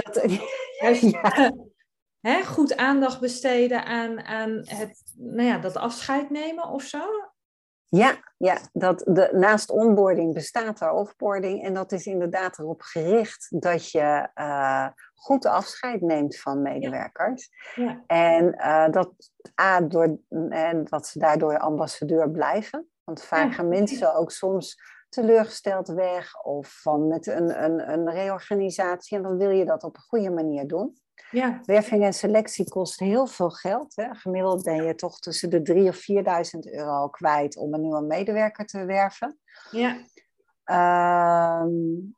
hè, 2.28 2.44
goed 2.44 2.76
aandacht 2.76 3.20
besteden 3.20 3.84
aan, 3.84 4.22
aan 4.22 4.50
het, 4.64 5.02
nou 5.16 5.48
ja, 5.48 5.58
dat 5.58 5.76
afscheid 5.76 6.30
nemen 6.30 6.68
of 6.68 6.82
zo? 6.82 7.04
Ja, 7.88 8.16
ja 8.36 8.58
dat 8.72 8.98
de, 8.98 9.28
naast 9.32 9.70
onboarding 9.70 10.34
bestaat 10.34 10.80
er 10.80 10.90
offboarding. 10.90 11.64
En 11.64 11.74
dat 11.74 11.92
is 11.92 12.06
inderdaad 12.06 12.58
erop 12.58 12.82
gericht 12.82 13.46
dat 13.60 13.90
je 13.90 14.28
uh, 14.34 14.88
goed 15.14 15.46
afscheid 15.46 16.00
neemt 16.00 16.40
van 16.40 16.62
medewerkers. 16.62 17.50
Ja. 17.74 18.02
En 18.06 18.54
uh, 18.58 18.88
dat, 18.90 19.12
A, 19.60 19.80
door, 19.80 20.18
en 20.48 20.84
dat 20.84 21.06
ze 21.06 21.18
daardoor 21.18 21.58
ambassadeur 21.58 22.30
blijven. 22.30 22.88
Want 23.04 23.24
vaak 23.24 23.54
gaan 23.54 23.68
mensen 23.68 24.14
ook 24.14 24.30
soms 24.30 24.80
teleurgesteld 25.16 25.88
weg 25.88 26.42
of 26.42 26.80
van 26.82 27.08
met 27.08 27.26
een, 27.26 27.64
een, 27.64 27.92
een 27.92 28.10
reorganisatie. 28.10 29.16
En 29.16 29.22
dan 29.22 29.36
wil 29.36 29.50
je 29.50 29.64
dat 29.64 29.82
op 29.82 29.96
een 29.96 30.02
goede 30.02 30.30
manier 30.30 30.66
doen. 30.66 30.96
Ja. 31.30 31.60
Werving 31.64 32.04
en 32.04 32.12
selectie 32.12 32.68
kost 32.68 32.98
heel 32.98 33.26
veel 33.26 33.50
geld. 33.50 33.96
Hè. 33.96 34.14
Gemiddeld 34.14 34.62
ben 34.62 34.84
je 34.84 34.94
toch 34.94 35.18
tussen 35.18 35.50
de 35.50 35.72
3.000 35.74 35.78
of 35.88 36.06
4.000 36.54 36.72
euro 36.72 37.08
kwijt 37.08 37.56
om 37.56 37.74
een 37.74 37.80
nieuwe 37.80 38.02
medewerker 38.02 38.66
te 38.66 38.84
werven. 38.84 39.38
Ja. 39.70 39.96
Um, 41.62 42.16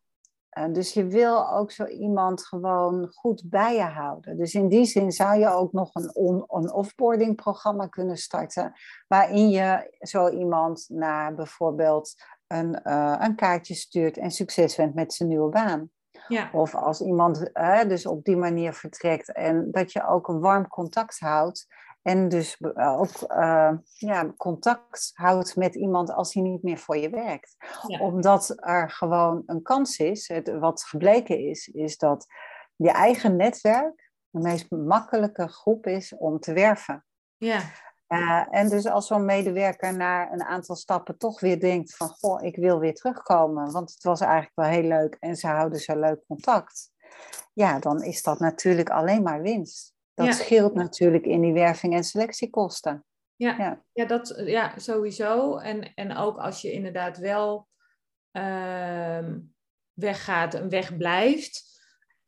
dus 0.72 0.92
je 0.92 1.06
wil 1.06 1.50
ook 1.50 1.70
zo 1.70 1.84
iemand 1.84 2.46
gewoon 2.46 3.08
goed 3.12 3.42
bij 3.44 3.74
je 3.74 3.82
houden. 3.82 4.36
Dus 4.36 4.54
in 4.54 4.68
die 4.68 4.84
zin 4.84 5.12
zou 5.12 5.38
je 5.38 5.48
ook 5.48 5.72
nog 5.72 5.94
een, 5.94 6.14
on, 6.14 6.44
een 6.48 6.72
offboarding 6.72 7.36
programma 7.36 7.86
kunnen 7.86 8.16
starten. 8.16 8.72
Waarin 9.06 9.50
je 9.50 9.96
zo 9.98 10.28
iemand 10.28 10.86
naar 10.88 11.34
bijvoorbeeld 11.34 12.14
een, 12.46 12.80
uh, 12.84 13.16
een 13.18 13.34
kaartje 13.34 13.74
stuurt 13.74 14.16
en 14.16 14.30
succes 14.30 14.76
wenst 14.76 14.94
met 14.94 15.14
zijn 15.14 15.28
nieuwe 15.28 15.50
baan. 15.50 15.90
Ja. 16.28 16.50
Of 16.52 16.74
als 16.74 17.00
iemand 17.00 17.50
uh, 17.54 17.84
dus 17.84 18.06
op 18.06 18.24
die 18.24 18.36
manier 18.36 18.72
vertrekt 18.72 19.32
en 19.32 19.70
dat 19.70 19.92
je 19.92 20.06
ook 20.06 20.28
een 20.28 20.40
warm 20.40 20.68
contact 20.68 21.18
houdt. 21.18 21.66
En 22.08 22.28
dus 22.28 22.60
uh, 22.60 23.00
ook 23.00 23.10
ja, 23.92 24.32
contact 24.36 25.10
houdt 25.14 25.56
met 25.56 25.74
iemand 25.74 26.12
als 26.12 26.34
hij 26.34 26.42
niet 26.42 26.62
meer 26.62 26.78
voor 26.78 26.96
je 26.96 27.10
werkt. 27.10 27.56
Omdat 28.00 28.52
er 28.56 28.90
gewoon 28.90 29.42
een 29.46 29.62
kans 29.62 29.98
is, 29.98 30.28
het, 30.28 30.58
wat 30.58 30.82
gebleken 30.82 31.38
is, 31.38 31.66
is 31.66 31.96
dat 31.96 32.26
je 32.76 32.90
eigen 32.90 33.36
netwerk 33.36 34.10
de 34.30 34.40
meest 34.40 34.70
makkelijke 34.70 35.48
groep 35.48 35.86
is 35.86 36.16
om 36.16 36.40
te 36.40 36.52
werven. 36.52 37.04
Ja. 37.36 37.60
Uh, 38.08 38.46
en 38.50 38.68
dus 38.68 38.86
als 38.86 39.06
zo'n 39.06 39.24
medewerker 39.24 39.96
na 39.96 40.32
een 40.32 40.44
aantal 40.44 40.76
stappen 40.76 41.18
toch 41.18 41.40
weer 41.40 41.60
denkt 41.60 41.96
van, 41.96 42.08
goh, 42.08 42.42
ik 42.42 42.56
wil 42.56 42.78
weer 42.78 42.94
terugkomen, 42.94 43.72
want 43.72 43.90
het 43.90 44.02
was 44.02 44.20
eigenlijk 44.20 44.52
wel 44.54 44.68
heel 44.68 44.88
leuk 44.88 45.16
en 45.20 45.36
ze 45.36 45.46
houden 45.46 45.80
zo 45.80 45.98
leuk 45.98 46.24
contact. 46.26 46.90
Ja, 47.52 47.78
dan 47.78 48.02
is 48.02 48.22
dat 48.22 48.38
natuurlijk 48.38 48.90
alleen 48.90 49.22
maar 49.22 49.42
winst. 49.42 49.96
Dat 50.26 50.34
scheelt 50.34 50.74
natuurlijk 50.74 51.24
in 51.24 51.40
die 51.40 51.52
werving- 51.52 51.94
en 51.94 52.04
selectiekosten. 52.04 53.04
Ja, 53.36 53.56
ja. 53.58 53.82
ja, 53.92 54.04
dat, 54.04 54.42
ja 54.44 54.78
sowieso. 54.78 55.56
En, 55.56 55.94
en 55.94 56.16
ook 56.16 56.38
als 56.38 56.60
je 56.62 56.72
inderdaad 56.72 57.18
wel 57.18 57.68
uh, 58.32 59.28
weggaat 59.92 60.54
en 60.54 60.68
wegblijft, 60.68 61.80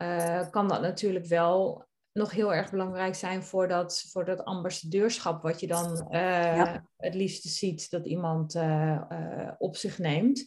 uh, 0.03 0.51
kan 0.51 0.69
dat 0.69 0.81
natuurlijk 0.81 1.27
wel 1.27 1.89
nog 2.13 2.31
heel 2.31 2.55
erg 2.55 2.71
belangrijk 2.71 3.15
zijn 3.15 3.43
voor 3.43 3.69
dat, 3.69 4.05
voor 4.11 4.25
dat 4.25 4.45
ambassadeurschap, 4.45 5.43
wat 5.43 5.61
je 5.61 5.67
dan 5.67 6.09
uh, 6.11 6.77
het 6.97 7.15
liefste 7.15 7.49
ziet 7.49 7.91
dat 7.91 8.07
iemand 8.07 8.55
uh, 8.55 9.01
uh, 9.13 9.51
op 9.59 9.77
zich 9.77 9.99
neemt. 9.99 10.45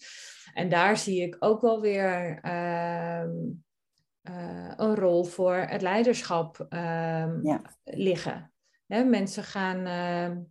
En 0.54 0.70
daar 0.70 0.98
zie 0.98 1.22
ik 1.22 1.36
ook 1.40 1.62
wel 1.62 1.82
weer 1.82 2.40
ehm, 4.24 4.74
een 4.76 4.96
rol 4.96 5.24
voor 5.24 5.56
het 5.56 5.82
leiderschap 5.82 6.60
um, 6.60 7.46
ja. 7.46 7.62
liggen. 7.84 8.54
Hè, 8.86 9.04
mensen 9.04 9.44
gaan. 9.44 9.86
Ehm, 9.86 10.42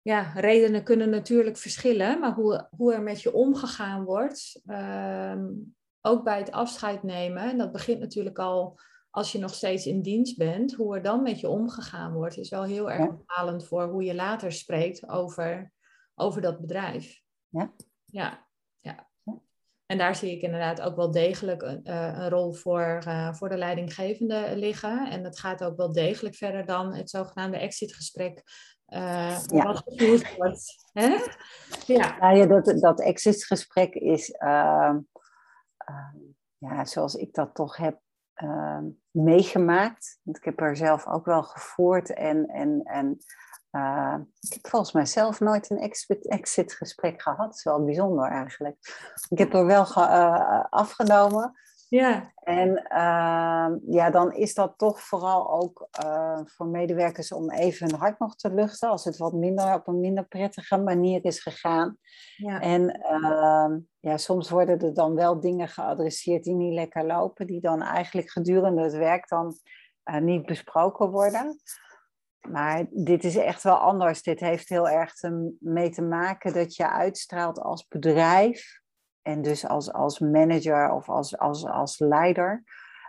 ja, 0.00 0.32
redenen 0.34 0.84
kunnen 0.84 1.10
natuurlijk 1.10 1.56
verschillen, 1.56 2.20
maar 2.20 2.32
hoe, 2.32 2.68
hoe 2.76 2.94
er 2.94 3.02
met 3.02 3.22
je 3.22 3.32
omgegaan 3.32 4.04
wordt, 4.04 4.62
ook 6.00 6.24
bij 6.24 6.38
het 6.38 6.50
afscheid 6.50 7.02
nemen, 7.02 7.42
en 7.42 7.58
dat 7.58 7.72
begint 7.72 8.00
natuurlijk 8.00 8.38
al 8.38 8.78
als 9.14 9.32
je 9.32 9.38
nog 9.38 9.54
steeds 9.54 9.86
in 9.86 10.02
dienst 10.02 10.36
bent, 10.36 10.72
hoe 10.72 10.96
er 10.96 11.02
dan 11.02 11.22
met 11.22 11.40
je 11.40 11.48
omgegaan 11.48 12.12
wordt, 12.12 12.36
is 12.36 12.48
wel 12.48 12.62
heel 12.62 12.90
erg 12.90 13.08
bepalend 13.08 13.66
voor 13.66 13.88
hoe 13.88 14.02
je 14.02 14.14
later 14.14 14.52
spreekt 14.52 15.08
over, 15.08 15.72
over 16.14 16.40
dat 16.40 16.60
bedrijf. 16.60 17.20
Ja, 17.48 17.72
ja. 18.04 18.41
En 19.92 19.98
daar 19.98 20.16
zie 20.16 20.30
ik 20.36 20.42
inderdaad 20.42 20.80
ook 20.80 20.96
wel 20.96 21.10
degelijk 21.10 21.62
een, 21.62 21.80
uh, 21.84 22.18
een 22.18 22.28
rol 22.28 22.52
voor, 22.52 23.02
uh, 23.06 23.32
voor 23.32 23.48
de 23.48 23.56
leidinggevende 23.56 24.56
liggen. 24.56 25.10
En 25.10 25.24
het 25.24 25.38
gaat 25.38 25.64
ook 25.64 25.76
wel 25.76 25.92
degelijk 25.92 26.34
verder 26.34 26.66
dan 26.66 26.94
het 26.94 27.10
zogenaamde 27.10 27.58
exitgesprek. 27.58 28.42
Uh, 28.88 29.38
ja. 29.46 29.64
Wat 29.64 29.82
gevoerd 29.86 30.36
wordt. 30.36 30.90
Hè? 30.92 31.18
Ja. 31.86 32.16
Nou 32.18 32.36
ja, 32.36 32.46
dat, 32.46 32.80
dat 32.80 33.00
exitgesprek 33.00 33.94
is, 33.94 34.30
ehm, 34.30 34.98
ehm, 35.76 36.18
ja, 36.58 36.84
zoals 36.84 37.14
ik 37.14 37.34
dat 37.34 37.54
toch 37.54 37.76
heb 37.76 38.00
ehm, 38.34 38.84
meegemaakt. 39.10 40.20
Want 40.22 40.36
ik 40.36 40.44
heb 40.44 40.60
er 40.60 40.76
zelf 40.76 41.06
ook 41.06 41.24
wel 41.24 41.42
gevoerd 41.42 42.14
en, 42.14 42.46
en, 42.46 42.80
en 42.82 43.18
uh, 43.72 44.16
ik 44.40 44.52
heb 44.52 44.66
volgens 44.66 44.92
mij 44.92 45.06
zelf 45.06 45.40
nooit 45.40 45.70
een 45.70 45.92
exit 46.22 46.72
gesprek 46.72 47.22
gehad. 47.22 47.38
Dat 47.38 47.54
is 47.54 47.62
wel 47.62 47.84
bijzonder 47.84 48.30
eigenlijk. 48.30 48.76
Ik 49.28 49.38
heb 49.38 49.54
er 49.54 49.66
wel 49.66 49.86
uh, 49.96 50.64
afgenomen. 50.70 51.52
Ja. 51.88 52.32
En 52.34 52.68
uh, 52.68 53.94
ja, 53.94 54.10
dan 54.10 54.32
is 54.32 54.54
dat 54.54 54.74
toch 54.76 55.00
vooral 55.00 55.50
ook 55.50 55.88
voor 56.44 56.66
medewerkers 56.66 57.32
om 57.32 57.50
even 57.50 57.90
hun 57.90 57.98
hart 57.98 58.18
nog 58.18 58.36
te 58.36 58.54
luchten. 58.54 58.88
Als 58.88 59.04
het 59.04 59.16
wat 59.16 59.32
minder 59.32 59.74
op 59.74 59.86
een 59.86 60.00
minder 60.00 60.24
prettige 60.24 60.76
manier 60.76 61.24
is 61.24 61.40
gegaan. 61.40 61.96
Ja. 62.36 62.60
En 62.60 63.00
ja, 64.00 64.16
soms 64.16 64.50
worden 64.50 64.78
er 64.78 64.94
dan 64.94 65.14
wel 65.14 65.40
dingen 65.40 65.68
geadresseerd 65.68 66.44
die 66.44 66.54
niet 66.54 66.74
lekker 66.74 67.06
lopen. 67.06 67.46
Die 67.46 67.60
dan 67.60 67.82
eigenlijk 67.82 68.30
gedurende 68.30 68.82
het 68.82 68.96
werk 68.96 69.28
dan 69.28 69.54
niet 70.20 70.46
besproken 70.46 71.10
worden. 71.10 71.60
Maar 72.48 72.86
dit 72.90 73.24
is 73.24 73.36
echt 73.36 73.62
wel 73.62 73.76
anders. 73.76 74.22
Dit 74.22 74.40
heeft 74.40 74.68
heel 74.68 74.88
erg 74.88 75.12
mee 75.58 75.90
te 75.90 76.02
maken 76.02 76.52
dat 76.52 76.76
je 76.76 76.90
uitstraalt 76.90 77.60
als 77.60 77.86
bedrijf 77.88 78.80
en 79.22 79.42
dus 79.42 79.66
als, 79.66 79.92
als 79.92 80.18
manager 80.18 80.92
of 80.92 81.08
als, 81.08 81.38
als, 81.38 81.66
als 81.66 81.98
leider, 81.98 82.64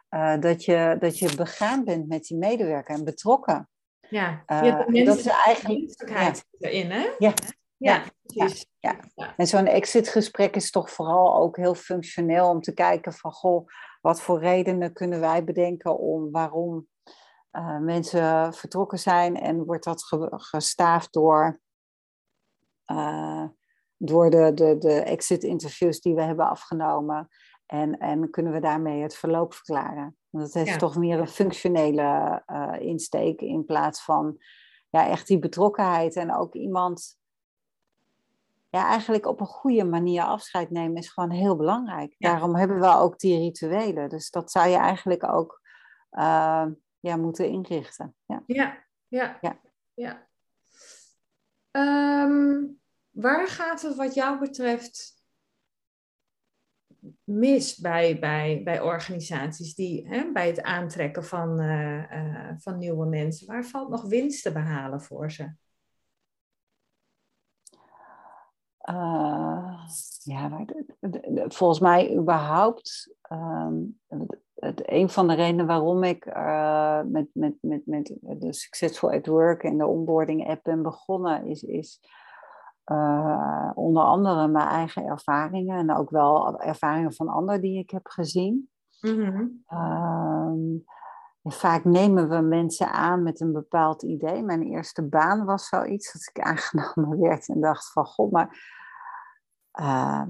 uh, 0.09 0.39
dat, 0.39 0.65
je, 0.65 0.95
dat 0.99 1.19
je 1.19 1.35
begaan 1.35 1.83
bent 1.83 2.07
met 2.07 2.23
die 2.23 2.37
medewerker 2.37 2.95
en 2.95 3.03
betrokken. 3.03 3.69
Ja, 4.09 4.43
uh, 4.47 5.05
dat 5.05 5.17
is 5.17 5.25
eigenlijk 5.25 6.09
ja. 6.09 6.33
erin, 6.59 6.91
hè? 6.91 7.09
Ja. 7.17 7.33
Ja, 7.77 8.03
ja, 8.21 8.47
ja, 8.79 8.95
ja. 9.15 9.33
En 9.37 9.47
zo'n 9.47 9.65
exitgesprek 9.65 10.55
is 10.55 10.71
toch 10.71 10.91
vooral 10.91 11.35
ook 11.35 11.57
heel 11.57 11.75
functioneel 11.75 12.49
om 12.49 12.61
te 12.61 12.73
kijken 12.73 13.13
van, 13.13 13.31
goh, 13.31 13.67
wat 14.01 14.21
voor 14.21 14.39
redenen 14.39 14.93
kunnen 14.93 15.19
wij 15.19 15.43
bedenken 15.43 15.99
om 15.99 16.31
waarom 16.31 16.87
uh, 17.53 17.77
mensen 17.77 18.53
vertrokken 18.53 18.99
zijn 18.99 19.39
en 19.39 19.65
wordt 19.65 19.83
dat 19.83 20.03
gestaafd 20.29 21.13
door, 21.13 21.61
uh, 22.91 23.45
door 23.97 24.29
de, 24.29 24.53
de, 24.53 24.77
de 24.77 25.01
exit 25.01 25.43
interviews 25.43 26.01
die 26.01 26.15
we 26.15 26.21
hebben 26.21 26.49
afgenomen. 26.49 27.29
En, 27.65 27.97
en 27.97 28.29
kunnen 28.29 28.53
we 28.53 28.59
daarmee 28.59 29.01
het 29.01 29.15
verloop 29.15 29.53
verklaren. 29.53 30.17
Want 30.29 30.45
het 30.45 30.53
heeft 30.53 30.69
ja. 30.69 30.77
toch 30.77 30.97
meer 30.97 31.19
een 31.19 31.27
functionele 31.27 32.43
uh, 32.47 32.73
insteek 32.79 33.41
in 33.41 33.65
plaats 33.65 34.03
van 34.03 34.37
ja, 34.89 35.07
echt 35.07 35.27
die 35.27 35.39
betrokkenheid. 35.39 36.15
En 36.15 36.35
ook 36.35 36.53
iemand 36.53 37.17
ja, 38.69 38.87
eigenlijk 38.87 39.25
op 39.25 39.39
een 39.39 39.45
goede 39.45 39.83
manier 39.83 40.23
afscheid 40.23 40.69
nemen 40.69 40.97
is 40.97 41.09
gewoon 41.09 41.29
heel 41.29 41.55
belangrijk. 41.55 42.15
Ja. 42.17 42.29
Daarom 42.29 42.55
hebben 42.55 42.79
we 42.79 42.95
ook 42.95 43.19
die 43.19 43.37
rituelen. 43.37 44.09
Dus 44.09 44.29
dat 44.29 44.51
zou 44.51 44.67
je 44.67 44.77
eigenlijk 44.77 45.23
ook 45.23 45.61
uh, 46.11 46.65
ja, 47.03 47.15
moeten 47.15 47.49
inrichten. 47.49 48.15
Ja, 48.25 48.43
ja, 48.45 48.85
ja. 49.07 49.37
ja. 49.41 49.59
ja. 49.93 50.27
Um, 52.25 52.81
waar 53.09 53.47
gaat 53.47 53.81
het 53.81 53.95
wat 53.95 54.13
jou 54.13 54.39
betreft 54.39 55.21
mis 57.23 57.77
bij, 57.77 58.19
bij, 58.19 58.61
bij 58.63 58.81
organisaties 58.81 59.75
die 59.75 60.07
hè, 60.07 60.31
bij 60.31 60.47
het 60.47 60.61
aantrekken 60.61 61.25
van, 61.25 61.61
uh, 61.61 62.11
uh, 62.11 62.51
van 62.57 62.77
nieuwe 62.77 63.05
mensen? 63.05 63.47
Waar 63.47 63.65
valt 63.65 63.89
nog 63.89 64.03
winst 64.03 64.43
te 64.43 64.51
behalen 64.51 65.01
voor 65.01 65.31
ze? 65.31 65.53
Uh, 68.89 69.72
ja, 70.23 70.65
volgens 71.47 71.79
mij 71.79 72.17
überhaupt 72.17 73.15
um, 73.31 73.99
het, 74.55 74.81
een 74.85 75.09
van 75.09 75.27
de 75.27 75.33
redenen 75.33 75.65
waarom 75.65 76.03
ik 76.03 76.25
uh, 76.25 77.01
met, 77.01 77.27
met, 77.33 77.53
met, 77.61 77.81
met 77.85 78.13
de 78.41 78.53
Successful 78.53 79.11
at 79.11 79.25
Work 79.25 79.63
en 79.63 79.77
de 79.77 79.85
onboarding 79.87 80.47
app 80.47 80.63
ben 80.63 80.81
begonnen, 80.81 81.45
is, 81.45 81.63
is 81.63 81.99
uh, 82.91 83.71
onder 83.73 84.03
andere 84.03 84.47
mijn 84.47 84.67
eigen 84.67 85.05
ervaringen 85.05 85.77
en 85.77 85.95
ook 85.95 86.09
wel 86.09 86.61
ervaringen 86.61 87.13
van 87.13 87.27
anderen 87.27 87.61
die 87.61 87.79
ik 87.79 87.89
heb 87.89 88.07
gezien. 88.07 88.69
Mm-hmm. 89.01 89.63
Um, 89.73 90.83
vaak 91.43 91.83
nemen 91.83 92.29
we 92.29 92.39
mensen 92.39 92.91
aan 92.91 93.23
met 93.23 93.41
een 93.41 93.51
bepaald 93.51 94.03
idee. 94.03 94.43
Mijn 94.43 94.61
eerste 94.61 95.07
baan 95.07 95.45
was 95.45 95.67
zoiets 95.67 96.13
dat 96.13 96.29
ik 96.33 96.43
aangenomen 96.51 97.19
werd 97.19 97.47
en 97.47 97.61
dacht 97.61 97.91
van 97.91 98.05
god, 98.05 98.31
maar 98.31 98.81
uh, 99.79 100.21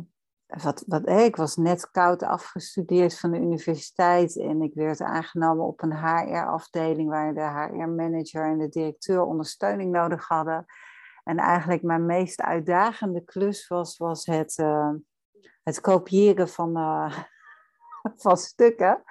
wat, 0.62 0.84
wat, 0.88 1.10
ik 1.10 1.36
was 1.36 1.56
net 1.56 1.92
koud 1.92 2.24
afgestudeerd 2.24 3.20
van 3.20 3.32
de 3.32 3.40
universiteit 3.40 4.38
en 4.40 4.62
ik 4.62 4.74
werd 4.74 5.02
aangenomen 5.02 5.66
op 5.66 5.82
een 5.82 5.98
HR-afdeling 5.98 7.10
waar 7.10 7.34
de 7.34 7.42
HR-manager 7.42 8.46
en 8.46 8.58
de 8.58 8.70
directeur 8.70 9.24
ondersteuning 9.24 9.92
nodig 9.92 10.28
hadden. 10.28 10.66
En 11.24 11.38
eigenlijk 11.38 11.82
mijn 11.82 12.06
meest 12.06 12.42
uitdagende 12.42 13.24
klus 13.24 13.68
was, 13.68 13.98
was 13.98 14.26
het, 14.26 14.58
uh, 14.58 14.92
het 15.64 15.82
kopiëren 15.82 16.50
van, 16.50 16.78
uh, 16.78 17.18
van 18.24 18.38
stukken. 18.38 19.04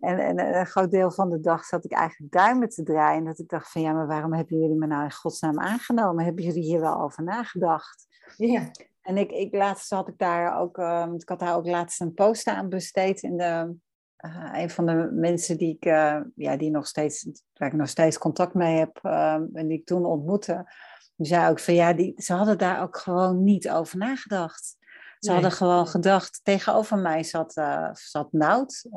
En, 0.00 0.18
en, 0.18 0.56
een 0.58 0.66
groot 0.66 0.90
deel 0.90 1.10
van 1.10 1.30
de 1.30 1.40
dag 1.40 1.64
zat 1.64 1.84
ik 1.84 1.92
eigenlijk 1.92 2.32
duimen 2.32 2.68
te 2.68 2.82
draaien. 2.82 3.18
En 3.18 3.24
dat 3.24 3.38
ik 3.38 3.48
dacht 3.48 3.70
van 3.70 3.82
ja, 3.82 3.92
maar 3.92 4.06
waarom 4.06 4.32
hebben 4.32 4.58
jullie 4.58 4.76
me 4.76 4.86
nou 4.86 5.04
in 5.04 5.12
godsnaam 5.12 5.60
aangenomen? 5.60 6.24
Hebben 6.24 6.44
jullie 6.44 6.62
hier 6.62 6.80
wel 6.80 7.00
over 7.00 7.22
nagedacht? 7.22 8.06
Ja. 8.36 8.70
En 9.02 9.18
ik, 9.18 9.30
ik 9.30 9.54
laatst 9.54 9.90
had 9.90 10.08
ik 10.08 10.18
daar 10.18 10.60
ook, 10.60 10.78
uh, 10.78 11.08
ik 11.16 11.28
had 11.28 11.38
daar 11.38 11.56
ook 11.56 11.66
laatst 11.66 12.00
een 12.00 12.14
post 12.14 12.46
aan 12.46 12.68
besteed 12.68 13.22
in 13.22 13.36
de, 13.36 13.74
uh, 14.26 14.50
een 14.52 14.70
van 14.70 14.86
de 14.86 15.10
mensen 15.12 15.58
die 15.58 15.74
ik, 15.74 15.84
uh, 15.86 16.20
ja, 16.34 16.56
die 16.56 16.70
nog 16.70 16.86
steeds, 16.86 17.26
waar 17.52 17.68
ik 17.68 17.74
nog 17.74 17.88
steeds 17.88 18.18
contact 18.18 18.54
mee 18.54 18.78
heb 18.78 18.98
ehm, 19.02 19.44
en 19.52 19.68
die 19.68 19.78
ik 19.78 19.86
toen 19.86 20.04
ontmoette, 20.04 20.72
die 21.16 21.26
zei 21.26 21.50
ook 21.50 21.60
van 21.60 21.74
ja, 21.74 21.92
die, 21.92 22.12
ze 22.16 22.32
hadden 22.32 22.58
daar 22.58 22.82
ook 22.82 22.96
gewoon 22.96 23.44
niet 23.44 23.70
over 23.70 23.98
nagedacht. 23.98 24.76
Ze 25.18 25.30
nee. 25.30 25.32
hadden 25.32 25.56
gewoon 25.56 25.86
gedacht, 25.86 26.40
tegenover 26.42 26.98
mij 26.98 27.22
zat, 27.22 27.52
zat 27.92 28.32
Nout. 28.32 28.88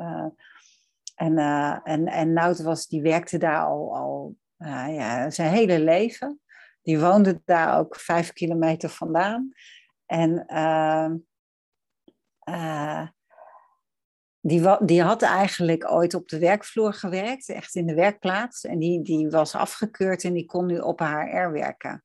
en, 1.14 1.38
en, 1.84 2.06
en 2.06 2.32
Nout 2.32 2.62
was, 2.62 2.86
die 2.86 3.02
werkte 3.02 3.38
daar 3.38 3.64
al, 3.64 3.96
al 3.96 4.34
ja, 4.88 5.30
zijn 5.30 5.52
hele 5.52 5.80
leven. 5.80 6.40
Die 6.82 7.00
woonde 7.00 7.42
daar 7.44 7.78
ook 7.78 7.96
vijf 7.96 8.32
kilometer 8.32 8.88
vandaan. 8.88 9.52
En 10.06 10.44
uh, 10.48 11.10
uh, 12.54 13.06
die, 14.40 14.84
die 14.84 15.02
had 15.02 15.22
eigenlijk 15.22 15.90
ooit 15.90 16.14
op 16.14 16.28
de 16.28 16.38
werkvloer 16.38 16.92
gewerkt, 16.92 17.48
echt 17.48 17.74
in 17.74 17.86
de 17.86 17.94
werkplaats. 17.94 18.64
En 18.64 18.78
die, 18.78 19.02
die 19.02 19.28
was 19.28 19.54
afgekeurd 19.54 20.24
en 20.24 20.32
die 20.32 20.46
kon 20.46 20.66
nu 20.66 20.78
op 20.78 20.98
HR 20.98 21.50
werken. 21.50 22.04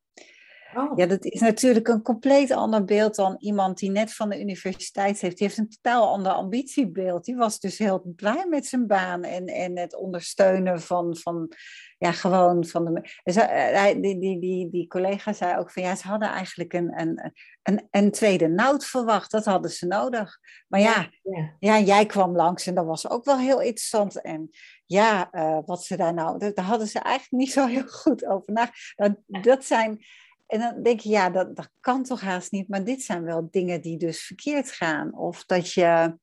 Oh. 0.76 0.92
Ja, 0.96 1.06
dat 1.06 1.26
is 1.26 1.40
natuurlijk 1.40 1.88
een 1.88 2.02
compleet 2.02 2.52
ander 2.52 2.86
beeld 2.86 3.16
dan 3.16 3.36
iemand 3.40 3.78
die 3.78 3.92
net 3.92 4.14
van 4.14 4.30
de 4.30 4.40
universiteit 4.40 5.22
heeft. 5.22 5.38
Die 5.38 5.48
heeft 5.48 5.60
een 5.60 5.70
totaal 5.70 6.08
ander 6.08 6.32
ambitiebeeld. 6.32 7.26
Die 7.26 7.36
was 7.36 7.60
dus 7.60 7.78
heel 7.78 8.02
blij 8.16 8.46
met 8.50 8.66
zijn 8.66 8.88
baan 8.88 9.24
en, 9.24 9.46
en 9.46 9.78
het 9.78 9.96
ondersteunen 9.96 10.82
van, 10.82 11.16
van 11.18 11.52
ja, 11.98 12.12
gewoon 12.12 12.66
van 12.66 12.86
de. 12.86 14.00
Die, 14.02 14.20
die, 14.20 14.40
die, 14.40 14.70
die 14.70 14.88
collega 14.88 15.34
zei 15.34 15.58
ook 15.58 15.72
van 15.72 15.84
ja, 15.84 15.96
ze 15.96 16.08
hadden 16.08 16.30
eigenlijk 16.30 16.74
een, 16.74 17.00
een, 17.00 17.34
een, 17.64 17.88
een 17.92 18.12
tweede 18.12 18.48
nood 18.48 18.86
verwacht. 18.86 19.32
Dat 19.32 19.46
hadden 19.46 19.72
ze 19.72 19.86
nodig. 19.86 20.38
Maar 20.68 20.80
ja, 20.80 21.10
ja, 21.24 21.56
ja. 21.60 21.80
jij 21.80 22.06
kwam 22.06 22.36
langs 22.36 22.68
en 22.68 22.76
dat 22.76 22.86
was 22.86 23.10
ook 23.10 23.26
wel 23.26 23.38
heel 23.38 23.62
interessant. 23.62 24.22
En 24.22 24.50
ja, 24.86 25.30
uh, 25.32 25.60
wat 25.66 25.84
ze 25.84 25.98
daar 25.98 26.14
nou. 26.14 26.54
Daar 26.54 26.66
hadden 26.66 26.88
ze 26.88 27.00
eigenlijk 27.00 27.44
niet 27.44 27.52
zo 27.52 27.68
heel 27.68 27.88
goed 27.88 28.26
over 28.26 28.54
nagedacht. 28.54 28.94
Dat, 28.96 29.44
dat 29.44 29.66
zijn 29.66 30.06
en 30.52 30.60
dan 30.60 30.84
denk 30.84 30.99
je, 30.99 31.10
ja, 31.10 31.30
dat, 31.30 31.56
dat 31.56 31.70
kan 31.80 32.04
toch 32.04 32.22
haast 32.22 32.52
niet. 32.52 32.68
Maar 32.68 32.84
dit 32.84 33.02
zijn 33.02 33.24
wel 33.24 33.47
dingen 33.52 33.82
die 33.82 33.97
dus 33.97 34.26
verkeerd 34.26 34.72
gaan. 34.72 35.18
Of 35.18 35.45
dat 35.45 35.74
je, 35.74 36.18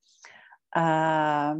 uh, 0.77 1.53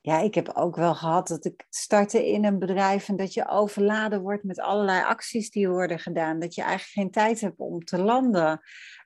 Ja, 0.00 0.18
ik 0.18 0.34
heb 0.34 0.48
ook 0.54 0.76
wel 0.76 0.94
gehad 0.94 1.28
dat 1.28 1.44
ik 1.44 1.66
startte 1.68 2.28
in 2.28 2.44
een 2.44 2.58
bedrijf 2.58 3.08
en 3.08 3.16
dat 3.16 3.34
je 3.34 3.48
overladen 3.48 4.20
wordt 4.20 4.44
met 4.44 4.60
allerlei 4.60 5.04
acties 5.04 5.50
die 5.50 5.68
worden 5.68 5.98
gedaan. 5.98 6.38
Dat 6.38 6.54
je 6.54 6.62
eigenlijk 6.62 6.92
geen 6.92 7.10
tijd 7.10 7.40
hebt 7.40 7.58
om 7.58 7.84
te 7.84 7.98
landen. 7.98 8.60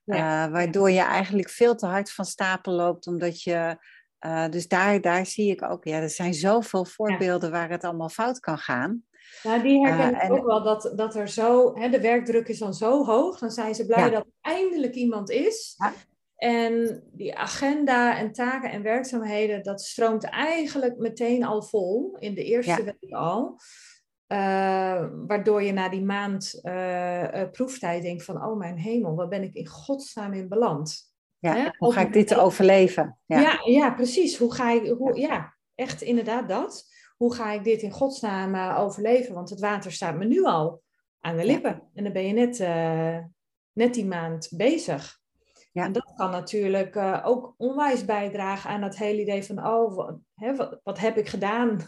Uh, 0.05 0.47
waardoor 0.47 0.91
je 0.91 1.01
eigenlijk 1.01 1.51
veel 1.51 1.76
te 1.76 1.87
hard 1.87 2.12
van 2.12 2.24
stapel 2.24 2.72
loopt, 2.72 3.07
omdat 3.07 3.43
je. 3.43 3.78
Uh, 4.20 4.49
dus 4.49 4.68
daar, 4.68 5.01
daar 5.01 5.26
zie 5.26 5.51
ik 5.51 5.62
ook, 5.62 5.85
ja, 5.85 6.01
er 6.01 6.11
zijn 6.11 6.35
zoveel 6.35 6.85
voorbeelden 6.85 7.51
waar 7.51 7.70
het 7.70 7.85
allemaal 7.85 8.09
fout 8.09 8.41
kan 8.41 8.59
gaan. 8.59 9.03
Nou, 9.43 9.62
die 9.62 9.87
herken 9.87 10.22
ik 10.25 10.33
ook 10.33 10.47
wel, 10.47 10.62
dat, 10.62 10.93
dat 10.97 11.14
er 11.14 11.29
zo, 11.29 11.75
hè, 11.75 11.89
de 11.89 12.01
werkdruk 12.01 12.49
is 12.49 12.59
dan 12.59 12.75
zo 12.75 13.05
hoog, 13.05 13.39
dan 13.39 13.51
zijn 13.51 13.75
ze 13.75 13.87
blij 13.87 14.11
dat 14.11 14.25
er 14.25 14.33
eindelijk 14.41 14.95
iemand 14.95 15.31
is. 15.31 15.75
Ja. 15.77 15.93
En 16.37 17.03
die 17.12 17.37
agenda 17.37 18.18
en 18.18 18.33
taken 18.33 18.70
en 18.70 18.83
werkzaamheden, 18.83 19.62
dat 19.62 19.81
stroomt 19.81 20.25
eigenlijk 20.25 20.99
meteen 20.99 21.45
al 21.45 21.62
vol, 21.62 22.16
in 22.18 22.35
de 22.35 22.45
eerste 22.45 22.85
week 22.85 23.12
al. 23.12 23.59
Uh, 24.29 25.07
waardoor 25.27 25.62
je 25.62 25.72
na 25.72 25.89
die 25.89 26.05
maand 26.05 26.61
uh, 26.62 27.22
uh, 27.22 27.51
proeftijd 27.51 28.03
denkt 28.03 28.25
van, 28.25 28.45
oh 28.45 28.59
mijn 28.59 28.77
hemel, 28.77 29.14
waar 29.14 29.29
ben 29.29 29.43
ik 29.43 29.55
in 29.55 29.66
godsnaam 29.66 30.33
in 30.33 30.49
beland? 30.49 31.12
Ja, 31.39 31.55
Hè? 31.55 31.68
hoe 31.79 31.93
ga 31.93 32.01
ik 32.01 32.12
dit 32.12 32.35
overleven? 32.35 33.18
Ja. 33.27 33.41
ja, 33.41 33.61
ja, 33.64 33.91
precies. 33.91 34.39
Hoe 34.39 34.55
ga 34.55 34.70
ik, 34.70 34.87
hoe, 34.87 35.20
ja, 35.20 35.55
echt 35.75 36.03
inderdaad 36.03 36.49
dat. 36.49 36.85
Hoe 37.25 37.35
ga 37.35 37.53
ik 37.53 37.64
dit 37.64 37.83
in 37.83 37.91
godsnaam 37.91 38.77
overleven? 38.77 39.35
Want 39.35 39.51
het 39.51 39.61
water 39.61 39.93
staat 39.93 40.16
me 40.16 40.25
nu 40.25 40.45
al 40.45 40.83
aan 41.20 41.37
de 41.37 41.45
lippen. 41.45 41.83
En 41.95 42.05
dan 42.05 42.12
ben 42.12 42.27
je 42.27 42.33
net, 42.33 42.59
net 43.72 43.95
die 43.95 44.07
maand 44.07 44.49
bezig. 44.57 45.22
Ja. 45.72 45.85
En 45.85 45.93
dat 45.93 46.12
kan 46.16 46.31
natuurlijk 46.31 46.95
uh, 46.95 47.22
ook 47.25 47.55
onwijs 47.57 48.05
bijdragen 48.05 48.70
aan 48.70 48.81
dat 48.81 48.97
hele 48.97 49.20
idee 49.20 49.45
van, 49.45 49.66
oh, 49.66 49.95
wat, 49.95 50.16
hè, 50.35 50.57
wat, 50.57 50.81
wat 50.83 50.99
heb 50.99 51.16
ik 51.16 51.29
gedaan? 51.29 51.81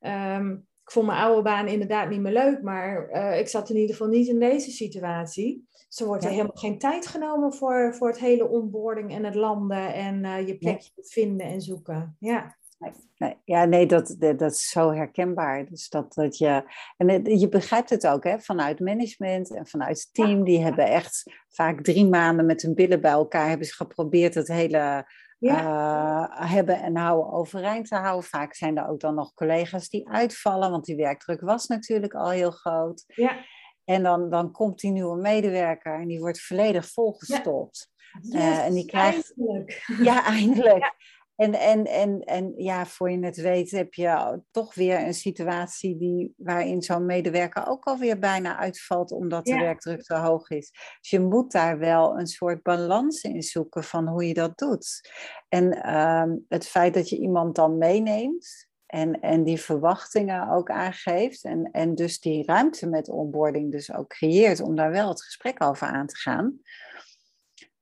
um, 0.00 0.52
ik 0.84 0.90
vond 0.90 1.06
mijn 1.06 1.18
oude 1.18 1.42
baan 1.42 1.66
inderdaad 1.66 2.08
niet 2.08 2.20
meer 2.20 2.32
leuk, 2.32 2.62
maar 2.62 3.10
uh, 3.10 3.38
ik 3.38 3.48
zat 3.48 3.70
in 3.70 3.76
ieder 3.76 3.96
geval 3.96 4.10
niet 4.10 4.28
in 4.28 4.38
deze 4.38 4.70
situatie. 4.70 5.68
Dus 5.88 6.00
er 6.00 6.06
wordt 6.06 6.22
ja. 6.22 6.28
er 6.28 6.34
helemaal 6.34 6.56
geen 6.56 6.78
tijd 6.78 7.06
genomen 7.06 7.54
voor, 7.54 7.94
voor 7.94 8.08
het 8.08 8.18
hele 8.18 8.48
onboarding 8.48 9.12
en 9.12 9.24
het 9.24 9.34
landen 9.34 9.94
en 9.94 10.46
je 10.46 10.56
plekje 10.58 10.90
ja. 10.94 11.02
vinden 11.02 11.46
en 11.46 11.60
zoeken. 11.60 12.16
Ja. 12.18 12.56
Nee, 13.16 13.36
ja, 13.44 13.64
nee, 13.64 13.86
dat, 13.86 14.16
dat, 14.18 14.38
dat, 14.38 14.52
is 14.52 14.68
zo 14.68 14.92
herkenbaar. 14.92 15.66
Dus 15.66 15.88
dat, 15.88 16.14
dat 16.14 16.38
je, 16.38 16.64
en 16.96 17.08
het, 17.08 17.40
je 17.40 17.48
begrijpt 17.48 17.90
het 17.90 18.06
ook 18.06 18.24
hè, 18.24 18.40
vanuit 18.40 18.80
management 18.80 19.54
en 19.54 19.66
vanuit 19.66 19.98
het 19.98 20.08
team. 20.14 20.44
Die 20.44 20.62
hebben 20.62 20.86
echt 20.86 21.22
vaak 21.48 21.82
drie 21.82 22.06
maanden 22.06 22.46
met 22.46 22.62
hun 22.62 22.74
billen 22.74 23.00
bij 23.00 23.10
elkaar 23.10 23.48
hebben 23.48 23.66
ze 23.66 23.74
geprobeerd 23.74 24.34
het 24.34 24.48
hele 24.48 25.06
ja. 25.38 25.62
uh, 25.62 26.50
hebben 26.50 26.82
en 26.82 26.96
houden 26.96 27.32
overeind 27.32 27.88
te 27.88 27.96
houden. 27.96 28.28
Vaak 28.28 28.54
zijn 28.54 28.76
er 28.76 28.88
ook 28.88 29.00
dan 29.00 29.14
nog 29.14 29.34
collega's 29.34 29.88
die 29.88 30.08
uitvallen, 30.08 30.70
want 30.70 30.84
die 30.84 30.96
werkdruk 30.96 31.40
was 31.40 31.66
natuurlijk 31.66 32.14
al 32.14 32.30
heel 32.30 32.50
groot. 32.50 33.04
Ja. 33.06 33.36
En 33.84 34.02
dan, 34.02 34.30
dan 34.30 34.52
komt 34.52 34.80
die 34.80 34.90
nieuwe 34.90 35.20
medewerker 35.20 36.00
en 36.00 36.08
die 36.08 36.20
wordt 36.20 36.40
volledig 36.40 36.88
volgestopt. 36.88 37.92
Ja. 38.22 38.38
Yes, 38.38 38.58
uh, 38.58 38.64
en 38.64 38.74
die 38.74 38.86
krijgt. 38.86 39.34
Eindelijk. 39.36 39.84
Ja, 40.02 40.26
eindelijk. 40.26 40.94
En, 41.36 41.54
en, 41.54 41.84
en, 41.84 42.20
en 42.20 42.52
ja, 42.56 42.86
voor 42.86 43.10
je 43.10 43.24
het 43.24 43.36
weet 43.36 43.70
heb 43.70 43.94
je 43.94 44.40
toch 44.50 44.74
weer 44.74 45.00
een 45.00 45.14
situatie 45.14 45.96
die, 45.96 46.34
waarin 46.36 46.82
zo'n 46.82 47.06
medewerker 47.06 47.66
ook 47.68 47.84
alweer 47.84 48.18
bijna 48.18 48.58
uitvalt 48.58 49.12
omdat 49.12 49.44
de 49.44 49.58
werkdruk 49.58 50.02
te 50.02 50.14
hoog 50.14 50.50
is. 50.50 50.70
Dus 51.00 51.10
je 51.10 51.20
moet 51.20 51.52
daar 51.52 51.78
wel 51.78 52.18
een 52.18 52.26
soort 52.26 52.62
balans 52.62 53.22
in 53.22 53.42
zoeken 53.42 53.84
van 53.84 54.08
hoe 54.08 54.26
je 54.28 54.34
dat 54.34 54.58
doet. 54.58 55.10
En 55.48 55.94
um, 55.94 56.44
het 56.48 56.66
feit 56.66 56.94
dat 56.94 57.08
je 57.08 57.18
iemand 57.18 57.54
dan 57.54 57.78
meeneemt 57.78 58.68
en, 58.86 59.20
en 59.20 59.44
die 59.44 59.60
verwachtingen 59.60 60.50
ook 60.50 60.70
aangeeft 60.70 61.44
en, 61.44 61.68
en 61.70 61.94
dus 61.94 62.20
die 62.20 62.44
ruimte 62.46 62.88
met 62.88 63.08
onboarding 63.08 63.72
dus 63.72 63.92
ook 63.92 64.08
creëert 64.08 64.60
om 64.60 64.76
daar 64.76 64.90
wel 64.90 65.08
het 65.08 65.22
gesprek 65.22 65.64
over 65.64 65.86
aan 65.86 66.06
te 66.06 66.16
gaan. 66.16 66.60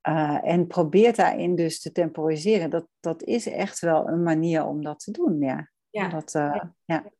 Uh, 0.07 0.39
en 0.43 0.67
probeert 0.67 1.15
daarin 1.15 1.55
dus 1.55 1.81
te 1.81 1.91
temporiseren. 1.91 2.69
Dat, 2.69 2.87
dat 2.99 3.23
is 3.23 3.47
echt 3.47 3.79
wel 3.79 4.07
een 4.07 4.23
manier 4.23 4.65
om 4.65 4.83
dat 4.83 4.99
te 4.99 5.11
doen, 5.11 5.39
ja. 5.39 5.69
Ja. 5.89 6.09
Dat, 6.09 6.33
uh, 6.33 6.41
ja. 6.41 6.73
ja. 6.85 7.11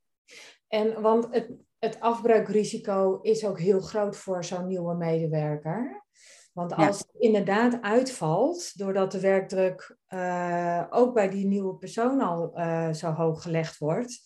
En 0.67 1.01
want 1.01 1.27
het, 1.31 1.51
het 1.79 1.99
afbreukrisico 1.99 3.19
is 3.21 3.45
ook 3.45 3.59
heel 3.59 3.79
groot 3.79 4.17
voor 4.17 4.43
zo'n 4.43 4.67
nieuwe 4.67 4.95
medewerker. 4.95 6.05
Want 6.53 6.73
als 6.73 6.97
ja. 6.97 7.05
het 7.05 7.21
inderdaad 7.21 7.81
uitvalt, 7.81 8.77
doordat 8.77 9.11
de 9.11 9.19
werkdruk 9.19 9.97
uh, 10.07 10.83
ook 10.89 11.13
bij 11.13 11.29
die 11.29 11.45
nieuwe 11.45 11.75
persoon 11.75 12.21
al 12.21 12.51
zo 12.93 13.11
hoog 13.11 13.41
gelegd 13.41 13.77
wordt, 13.77 14.21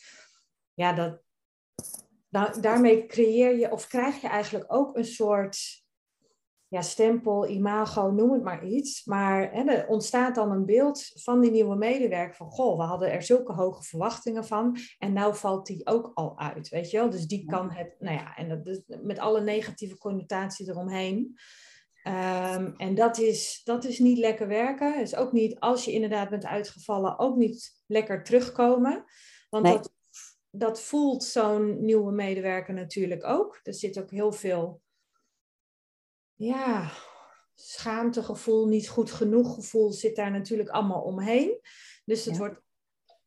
ja, 0.74 0.94
dat, 0.94 1.22
nou, 2.30 2.62
daarmee 2.62 3.06
creëer 3.06 3.58
je 3.58 3.72
of 3.72 3.88
krijg 3.88 4.22
je 4.22 4.28
eigenlijk 4.28 4.74
ook 4.74 4.98
een 4.98 5.06
soort 5.06 5.86
ja, 6.70 6.82
stempel, 6.82 7.48
imago, 7.48 8.12
noem 8.12 8.32
het 8.32 8.44
maar 8.44 8.66
iets. 8.66 9.06
Maar 9.06 9.52
hè, 9.52 9.64
er 9.64 9.88
ontstaat 9.88 10.36
dan 10.36 10.52
een 10.52 10.66
beeld 10.66 11.12
van 11.14 11.42
die 11.42 11.52
nieuwe 11.52 11.76
medewerker 11.76 12.36
van, 12.36 12.50
goh, 12.50 12.78
we 12.78 12.84
hadden 12.84 13.12
er 13.12 13.24
zulke 13.24 13.54
hoge 13.54 13.84
verwachtingen 13.84 14.46
van 14.46 14.78
en 14.98 15.14
nou 15.14 15.36
valt 15.36 15.66
die 15.66 15.88
ook 15.88 16.12
al 16.14 16.40
uit, 16.40 16.70
weet 16.70 16.92
je 16.92 16.98
wel. 16.98 17.10
Dus 17.10 17.26
die 17.26 17.46
kan 17.46 17.72
het, 17.72 17.96
nou 18.00 18.16
ja, 18.16 18.36
en 18.36 18.50
dat 18.50 18.68
is 18.68 18.82
met 19.02 19.20
alle 19.20 19.42
negatieve 19.42 19.98
connotatie 19.98 20.70
eromheen. 20.70 21.38
Um, 22.04 22.74
en 22.78 22.96
dat 22.96 23.18
is, 23.18 23.62
dat 23.64 23.84
is 23.84 24.00
niet 24.00 24.18
lekker 24.18 24.48
werken. 24.48 25.02
Is 25.02 25.16
ook 25.16 25.32
niet, 25.32 25.60
als 25.60 25.86
je 25.86 25.92
inderdaad 25.92 26.30
bent 26.30 26.46
uitgevallen, 26.46 27.20
ook 27.20 27.36
niet 27.36 27.82
lekker 27.86 28.24
terugkomen. 28.24 29.04
Want 29.50 29.64
nee. 29.64 29.74
dat, 29.74 29.94
dat 30.50 30.82
voelt 30.82 31.24
zo'n 31.24 31.86
nieuwe 31.86 32.12
medewerker 32.12 32.74
natuurlijk 32.74 33.26
ook. 33.26 33.60
Er 33.64 33.74
zit 33.74 34.00
ook 34.00 34.12
heel 34.12 34.32
veel 34.32 34.82
ja, 36.38 36.92
schaamtegevoel, 37.56 38.68
niet 38.68 38.90
goed 38.90 39.12
genoeg 39.12 39.54
gevoel 39.54 39.92
zit 39.92 40.16
daar 40.16 40.32
natuurlijk 40.32 40.70
allemaal 40.70 41.02
omheen. 41.02 41.60
Dus 42.06 42.26
het 42.26 42.34
ja. 42.34 42.40
wordt 42.40 42.62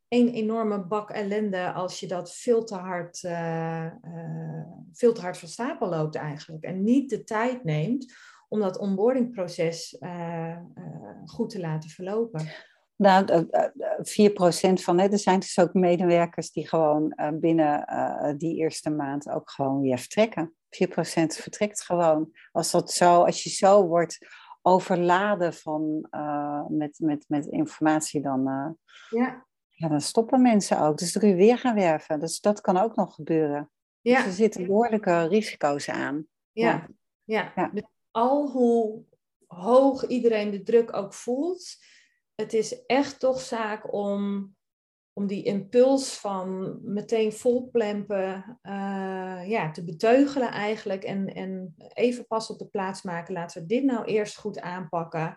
een 0.08 0.28
enorme 0.28 0.86
bak 0.86 1.10
ellende 1.10 1.72
als 1.72 2.00
je 2.00 2.06
dat 2.06 2.34
veel 2.34 2.64
te 2.64 2.74
hard, 2.74 3.22
uh, 3.22 3.92
uh, 4.02 4.66
veel 4.92 5.12
te 5.12 5.20
hard 5.20 5.38
van 5.38 5.48
stapel 5.48 5.88
loopt 5.88 6.14
eigenlijk. 6.14 6.64
En 6.64 6.82
niet 6.82 7.10
de 7.10 7.24
tijd 7.24 7.64
neemt 7.64 8.14
om 8.48 8.60
dat 8.60 8.78
onboardingproces 8.78 9.96
uh, 10.00 10.58
goed 11.24 11.50
te 11.50 11.60
laten 11.60 11.90
verlopen. 11.90 12.48
Nou, 13.00 13.46
4% 14.02 14.82
van, 14.82 14.98
hè, 14.98 15.08
er 15.08 15.18
zijn 15.18 15.40
dus 15.40 15.58
ook 15.58 15.74
medewerkers 15.74 16.52
die 16.52 16.68
gewoon 16.68 17.14
binnen 17.40 17.84
die 18.38 18.56
eerste 18.56 18.90
maand 18.90 19.28
ook 19.28 19.50
gewoon 19.50 19.80
weer 19.80 19.98
vertrekken. 19.98 20.54
4% 20.70 21.36
vertrekt 21.36 21.82
gewoon. 21.82 22.30
Als, 22.52 22.70
dat 22.70 22.90
zo, 22.90 23.22
als 23.22 23.42
je 23.42 23.50
zo 23.50 23.86
wordt 23.86 24.18
overladen 24.62 25.54
van, 25.54 26.06
uh, 26.10 26.66
met, 26.68 26.98
met, 26.98 27.24
met 27.28 27.46
informatie, 27.46 28.20
dan, 28.20 28.48
uh, 28.48 28.70
ja. 29.20 29.46
Ja, 29.68 29.88
dan 29.88 30.00
stoppen 30.00 30.42
mensen 30.42 30.80
ook. 30.80 30.98
Dus 30.98 31.12
dan 31.12 31.22
kun 31.22 31.30
je 31.30 31.36
weer 31.36 31.58
gaan 31.58 31.74
werven. 31.74 32.20
Dus 32.20 32.40
dat 32.40 32.60
kan 32.60 32.76
ook 32.76 32.96
nog 32.96 33.14
gebeuren. 33.14 33.70
Ja. 34.00 34.16
Dus 34.16 34.26
er 34.26 34.32
zitten 34.32 34.66
behoorlijke 34.66 35.26
risico's 35.26 35.88
aan. 35.88 36.26
Ja, 36.52 36.88
ja. 37.24 37.52
ja. 37.54 37.70
Dus 37.74 37.84
al 38.10 38.50
hoe 38.50 39.04
hoog 39.46 40.06
iedereen 40.06 40.50
de 40.50 40.62
druk 40.62 40.96
ook 40.96 41.14
voelt, 41.14 41.76
het 42.40 42.52
is 42.52 42.86
echt 42.86 43.20
toch 43.20 43.40
zaak 43.40 43.92
om 43.92 44.54
om 45.12 45.26
die 45.26 45.42
impuls 45.42 46.18
van 46.18 46.78
meteen 46.82 47.32
volplempen 47.32 48.58
uh, 48.62 49.48
ja, 49.48 49.70
te 49.70 49.84
beteugelen 49.84 50.50
eigenlijk. 50.50 51.02
En, 51.04 51.34
en 51.34 51.74
even 51.94 52.26
pas 52.26 52.50
op 52.50 52.58
de 52.58 52.66
plaats 52.66 53.02
maken. 53.02 53.34
Laten 53.34 53.60
we 53.60 53.66
dit 53.66 53.84
nou 53.84 54.04
eerst 54.04 54.38
goed 54.38 54.60
aanpakken. 54.60 55.34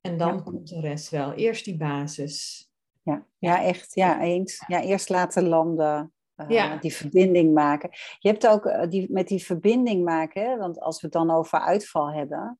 En 0.00 0.18
dan 0.18 0.34
ja. 0.34 0.40
komt 0.40 0.68
de 0.68 0.80
rest 0.80 1.10
wel. 1.10 1.32
Eerst 1.32 1.64
die 1.64 1.76
basis. 1.76 2.68
Ja, 3.02 3.26
ja 3.38 3.62
echt. 3.62 3.94
Ja, 3.94 4.20
eens. 4.20 4.64
Ja, 4.66 4.82
eerst 4.82 5.08
laten 5.08 5.48
landen. 5.48 6.12
Uh, 6.36 6.48
ja. 6.48 6.76
Die 6.76 6.94
verbinding 6.94 7.54
maken. 7.54 7.90
Je 8.18 8.28
hebt 8.28 8.46
ook 8.46 8.66
uh, 8.66 8.82
die, 8.88 9.12
met 9.12 9.28
die 9.28 9.44
verbinding 9.44 10.04
maken, 10.04 10.42
hè, 10.42 10.56
want 10.56 10.80
als 10.80 11.00
we 11.00 11.06
het 11.06 11.12
dan 11.12 11.30
over 11.30 11.58
uitval 11.58 12.12
hebben, 12.12 12.58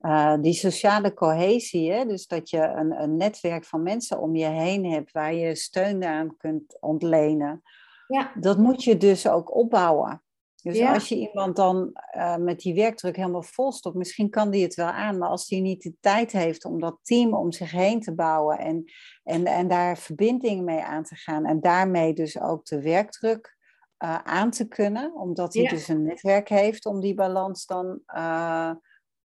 uh, 0.00 0.34
die 0.40 0.52
sociale 0.52 1.14
cohesie, 1.14 1.92
hè, 1.92 2.04
dus 2.04 2.26
dat 2.26 2.50
je 2.50 2.62
een, 2.62 3.02
een, 3.02 3.16
netwerk 3.16 3.64
van 3.64 3.82
mensen 3.82 4.20
om 4.20 4.36
je 4.36 4.46
heen 4.46 4.84
hebt 4.84 5.12
waar 5.12 5.34
je 5.34 5.54
steun 5.54 6.04
aan 6.04 6.36
kunt 6.36 6.76
ontlenen, 6.80 7.62
ja. 8.06 8.32
dat 8.40 8.58
moet 8.58 8.84
je 8.84 8.96
dus 8.96 9.28
ook 9.28 9.54
opbouwen. 9.54 10.20
Dus 10.62 10.76
ja. 10.76 10.94
als 10.94 11.08
je 11.08 11.16
iemand 11.16 11.56
dan 11.56 11.90
uh, 12.16 12.36
met 12.36 12.60
die 12.60 12.74
werkdruk 12.74 13.16
helemaal 13.16 13.42
volstopt, 13.42 13.96
misschien 13.96 14.30
kan 14.30 14.50
die 14.50 14.62
het 14.62 14.74
wel 14.74 14.86
aan, 14.86 15.18
maar 15.18 15.28
als 15.28 15.46
die 15.46 15.60
niet 15.60 15.82
de 15.82 15.94
tijd 16.00 16.32
heeft 16.32 16.64
om 16.64 16.80
dat 16.80 16.98
team 17.02 17.34
om 17.34 17.52
zich 17.52 17.70
heen 17.70 18.00
te 18.00 18.14
bouwen 18.14 18.58
en, 18.58 18.84
en, 19.22 19.44
en 19.44 19.68
daar 19.68 19.98
verbinding 19.98 20.64
mee 20.64 20.82
aan 20.82 21.02
te 21.02 21.14
gaan 21.14 21.44
en 21.44 21.60
daarmee 21.60 22.12
dus 22.12 22.40
ook 22.40 22.64
de 22.64 22.82
werkdruk 22.82 23.56
uh, 24.04 24.18
aan 24.18 24.50
te 24.50 24.68
kunnen, 24.68 25.14
omdat 25.14 25.54
hij 25.54 25.62
ja. 25.62 25.70
dus 25.70 25.88
een 25.88 26.02
netwerk 26.02 26.48
heeft 26.48 26.86
om 26.86 27.00
die 27.00 27.14
balans 27.14 27.66
dan 27.66 28.00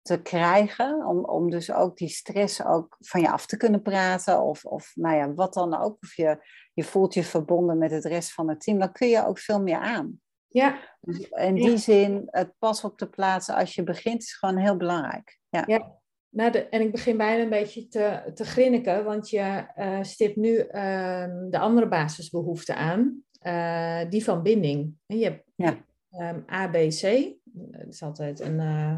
te 0.01 0.21
krijgen. 0.21 1.05
Om, 1.05 1.25
om 1.25 1.49
dus 1.49 1.71
ook 1.71 1.97
die 1.97 2.09
stress 2.09 2.65
ook 2.65 2.97
van 2.99 3.21
je 3.21 3.31
af 3.31 3.45
te 3.45 3.57
kunnen 3.57 3.81
praten. 3.81 4.41
Of, 4.41 4.65
of 4.65 4.91
nou 4.95 5.15
ja, 5.15 5.33
wat 5.33 5.53
dan 5.53 5.77
ook. 5.77 5.97
Of 6.01 6.15
je, 6.15 6.47
je 6.73 6.83
voelt 6.83 7.13
je 7.13 7.23
verbonden 7.23 7.77
met 7.77 7.91
het 7.91 8.05
rest 8.05 8.33
van 8.33 8.49
het 8.49 8.61
team. 8.61 8.79
Dan 8.79 8.91
kun 8.91 9.07
je 9.07 9.25
ook 9.25 9.39
veel 9.39 9.61
meer 9.61 9.79
aan. 9.79 10.19
Ja. 10.47 10.79
Dus 10.99 11.29
in 11.29 11.55
die 11.55 11.77
zin, 11.77 12.23
het 12.25 12.53
pas 12.59 12.83
op 12.83 12.97
te 12.97 13.09
plaatsen 13.09 13.55
als 13.55 13.75
je 13.75 13.83
begint 13.83 14.21
is 14.21 14.33
gewoon 14.33 14.57
heel 14.57 14.77
belangrijk. 14.77 15.39
Ja. 15.49 15.63
ja. 15.67 15.99
Nou, 16.29 16.51
de, 16.51 16.69
en 16.69 16.81
ik 16.81 16.91
begin 16.91 17.17
bijna 17.17 17.43
een 17.43 17.49
beetje 17.49 17.87
te, 17.87 18.31
te 18.33 18.45
grinniken, 18.45 19.03
want 19.03 19.29
je 19.29 19.65
uh, 19.77 20.03
stipt 20.03 20.35
nu 20.35 20.57
ehm, 20.57 21.49
de 21.49 21.59
andere 21.59 21.87
basisbehoeften 21.87 22.75
aan, 22.75 23.23
uh, 23.45 24.09
die 24.09 24.23
van 24.23 24.43
binding. 24.43 24.93
En 25.05 25.17
je 25.17 25.23
hebt 25.23 25.43
ja. 25.55 25.77
um, 26.11 26.45
A, 26.51 26.67
B, 26.67 26.73
C. 26.73 27.33
Dat 27.43 27.87
is 27.87 28.03
altijd 28.03 28.39
een, 28.39 28.59
uh, 28.59 28.95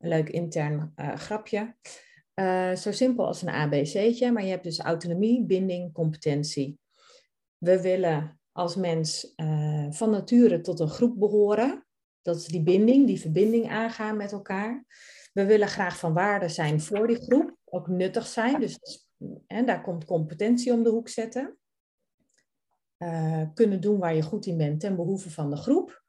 een 0.00 0.08
leuk 0.08 0.28
intern 0.28 0.92
grapje. 0.96 1.74
zo 2.76 2.92
simpel 2.92 3.26
als 3.26 3.42
een 3.42 3.48
ABC'tje, 3.48 4.32
maar 4.32 4.44
je 4.44 4.50
hebt 4.50 4.64
dus 4.64 4.78
autonomie, 4.78 5.44
binding, 5.44 5.92
competentie. 5.92 6.78
We 7.58 7.80
willen 7.80 8.40
als 8.52 8.76
mens 8.76 9.32
van 9.90 10.10
nature 10.10 10.60
tot 10.60 10.80
een 10.80 10.88
groep 10.88 11.18
behoren. 11.18 11.86
Dat 12.22 12.36
is 12.36 12.46
die 12.46 12.62
binding, 12.62 13.06
die 13.06 13.20
verbinding 13.20 13.70
aangaan 13.70 14.16
met 14.16 14.32
elkaar. 14.32 14.84
We 15.32 15.44
willen 15.44 15.68
graag 15.68 15.98
van 15.98 16.12
waarde 16.12 16.48
zijn 16.48 16.80
voor 16.80 17.06
die 17.06 17.22
groep, 17.22 17.56
ook 17.64 17.88
nuttig 17.88 18.26
zijn. 18.26 18.60
Dus 18.60 18.78
en 19.46 19.66
daar 19.66 19.82
komt 19.82 20.04
competentie 20.04 20.72
om 20.72 20.82
de 20.82 20.90
hoek 20.90 21.08
zetten. 21.08 21.58
Uh, 22.98 23.42
kunnen 23.54 23.80
doen 23.80 23.98
waar 23.98 24.14
je 24.14 24.22
goed 24.22 24.46
in 24.46 24.56
bent 24.56 24.80
ten 24.80 24.96
behoeve 24.96 25.30
van 25.30 25.50
de 25.50 25.56
groep. 25.56 26.02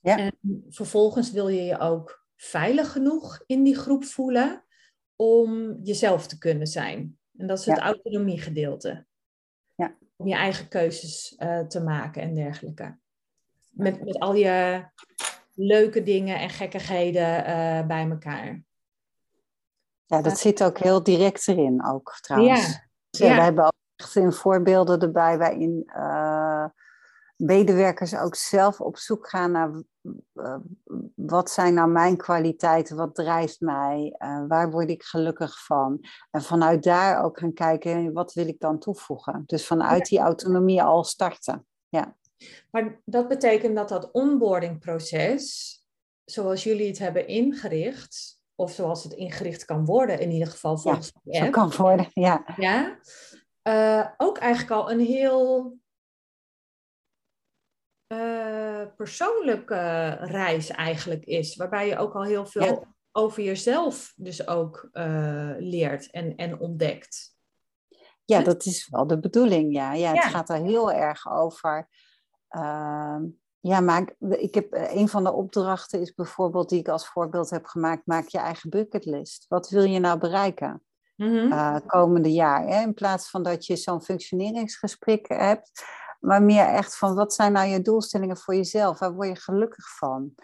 Ja. 0.00 0.18
En 0.18 0.62
vervolgens 0.68 1.30
wil 1.30 1.48
je 1.48 1.62
je 1.62 1.78
ook 1.78 2.21
veilig 2.42 2.92
genoeg 2.92 3.42
in 3.46 3.62
die 3.62 3.76
groep 3.76 4.04
voelen 4.04 4.64
om 5.16 5.78
jezelf 5.82 6.26
te 6.26 6.38
kunnen 6.38 6.66
zijn. 6.66 7.18
En 7.36 7.46
dat 7.46 7.58
is 7.58 7.66
het 7.66 7.76
ja. 7.76 7.82
autonomiegedeelte. 7.82 9.06
Ja. 9.74 9.94
Om 10.16 10.26
je 10.26 10.34
eigen 10.34 10.68
keuzes 10.68 11.36
uh, 11.38 11.60
te 11.60 11.80
maken 11.80 12.22
en 12.22 12.34
dergelijke. 12.34 12.98
Met, 13.70 14.04
met 14.04 14.18
al 14.18 14.34
je 14.34 14.84
leuke 15.54 16.02
dingen 16.02 16.38
en 16.38 16.50
gekkigheden 16.50 17.38
uh, 17.38 17.86
bij 17.86 18.08
elkaar. 18.10 18.62
Ja, 20.06 20.22
dat 20.22 20.38
zit 20.38 20.64
ook 20.64 20.78
heel 20.78 21.02
direct 21.02 21.48
erin 21.48 21.84
ook 21.84 22.18
trouwens. 22.20 22.66
Ja. 22.68 22.88
Ja. 23.10 23.36
We 23.36 23.42
hebben 23.42 23.64
ook 23.64 23.72
echt 23.96 24.16
in 24.16 24.32
voorbeelden 24.32 25.00
erbij 25.00 25.38
waarin 25.38 25.82
medewerkers 27.42 28.16
ook 28.16 28.34
zelf 28.34 28.80
op 28.80 28.96
zoek 28.98 29.28
gaan 29.28 29.50
naar 29.50 29.70
uh, 30.32 30.56
wat 31.14 31.50
zijn 31.50 31.74
nou 31.74 31.90
mijn 31.90 32.16
kwaliteiten, 32.16 32.96
wat 32.96 33.14
drijft 33.14 33.60
mij, 33.60 34.14
uh, 34.18 34.44
waar 34.48 34.70
word 34.70 34.90
ik 34.90 35.02
gelukkig 35.02 35.64
van. 35.64 36.04
En 36.30 36.42
vanuit 36.42 36.82
daar 36.82 37.24
ook 37.24 37.38
gaan 37.38 37.52
kijken, 37.52 38.12
wat 38.12 38.32
wil 38.32 38.46
ik 38.46 38.60
dan 38.60 38.78
toevoegen. 38.78 39.42
Dus 39.46 39.66
vanuit 39.66 40.06
die 40.06 40.18
autonomie 40.18 40.82
al 40.82 41.04
starten. 41.04 41.66
Ja. 41.88 42.16
Maar 42.70 43.00
dat 43.04 43.28
betekent 43.28 43.76
dat 43.76 43.88
dat 43.88 44.10
onboardingproces, 44.10 45.76
zoals 46.24 46.64
jullie 46.64 46.86
het 46.86 46.98
hebben 46.98 47.26
ingericht, 47.26 48.40
of 48.54 48.72
zoals 48.72 49.04
het 49.04 49.12
ingericht 49.12 49.64
kan 49.64 49.84
worden, 49.84 50.20
in 50.20 50.30
ieder 50.30 50.48
geval 50.48 50.78
volgens 50.78 51.12
ja, 51.22 51.44
Zo 51.44 51.50
kan 51.50 51.72
worden, 51.76 52.06
ja. 52.12 52.44
Ja, 52.56 52.98
uh, 53.68 54.06
ook 54.16 54.38
eigenlijk 54.38 54.72
al 54.72 54.90
een 54.90 55.00
heel 55.00 55.76
uh, 58.12 58.82
persoonlijke 58.96 60.10
reis 60.20 60.70
eigenlijk 60.70 61.24
is, 61.24 61.56
waarbij 61.56 61.88
je 61.88 61.98
ook 61.98 62.14
al 62.14 62.24
heel 62.24 62.46
veel 62.46 62.86
over 63.12 63.42
jezelf 63.42 64.12
dus 64.16 64.46
ook 64.46 64.88
uh, 64.92 65.54
leert 65.58 66.10
en, 66.10 66.36
en 66.36 66.58
ontdekt. 66.58 67.36
Ja, 68.24 68.42
dat 68.42 68.64
is 68.64 68.88
wel 68.88 69.06
de 69.06 69.18
bedoeling, 69.18 69.74
ja. 69.74 69.92
ja 69.92 70.12
het 70.12 70.24
gaat 70.24 70.48
er 70.48 70.62
heel 70.62 70.92
erg 70.92 71.30
over 71.30 71.88
ehm, 72.48 73.22
ja, 73.62 73.80
maar 73.80 74.12
ik, 74.18 74.54
heb, 74.54 74.72
eh, 74.72 74.94
een 74.94 75.08
van 75.08 75.24
de 75.24 75.32
opdrachten 75.32 76.00
is 76.00 76.14
bijvoorbeeld, 76.14 76.68
die 76.68 76.78
ik 76.78 76.88
als 76.88 77.08
voorbeeld 77.08 77.50
heb 77.50 77.66
gemaakt, 77.66 78.06
maak 78.06 78.28
je 78.28 78.38
eigen 78.38 78.70
bucketlist. 78.70 79.46
Wat 79.48 79.68
wil 79.68 79.82
je 79.82 79.98
nou 79.98 80.18
bereiken 80.18 80.82
mm 81.16 81.80
komende 81.86 82.32
jaar? 82.32 82.66
Hè? 82.66 82.82
In 82.82 82.94
plaats 82.94 83.30
van 83.30 83.42
dat 83.42 83.66
je 83.66 83.76
zo'n 83.76 84.02
functioneringsgesprek 84.02 85.28
hebt, 85.28 85.84
maar 86.22 86.42
meer 86.42 86.64
echt 86.64 86.96
van 86.96 87.14
wat 87.14 87.34
zijn 87.34 87.52
nou 87.52 87.68
je 87.68 87.82
doelstellingen 87.82 88.36
voor 88.36 88.54
jezelf? 88.54 88.98
Waar 88.98 89.14
word 89.14 89.28
je 89.28 89.36
gelukkig 89.36 89.96
van? 89.96 90.34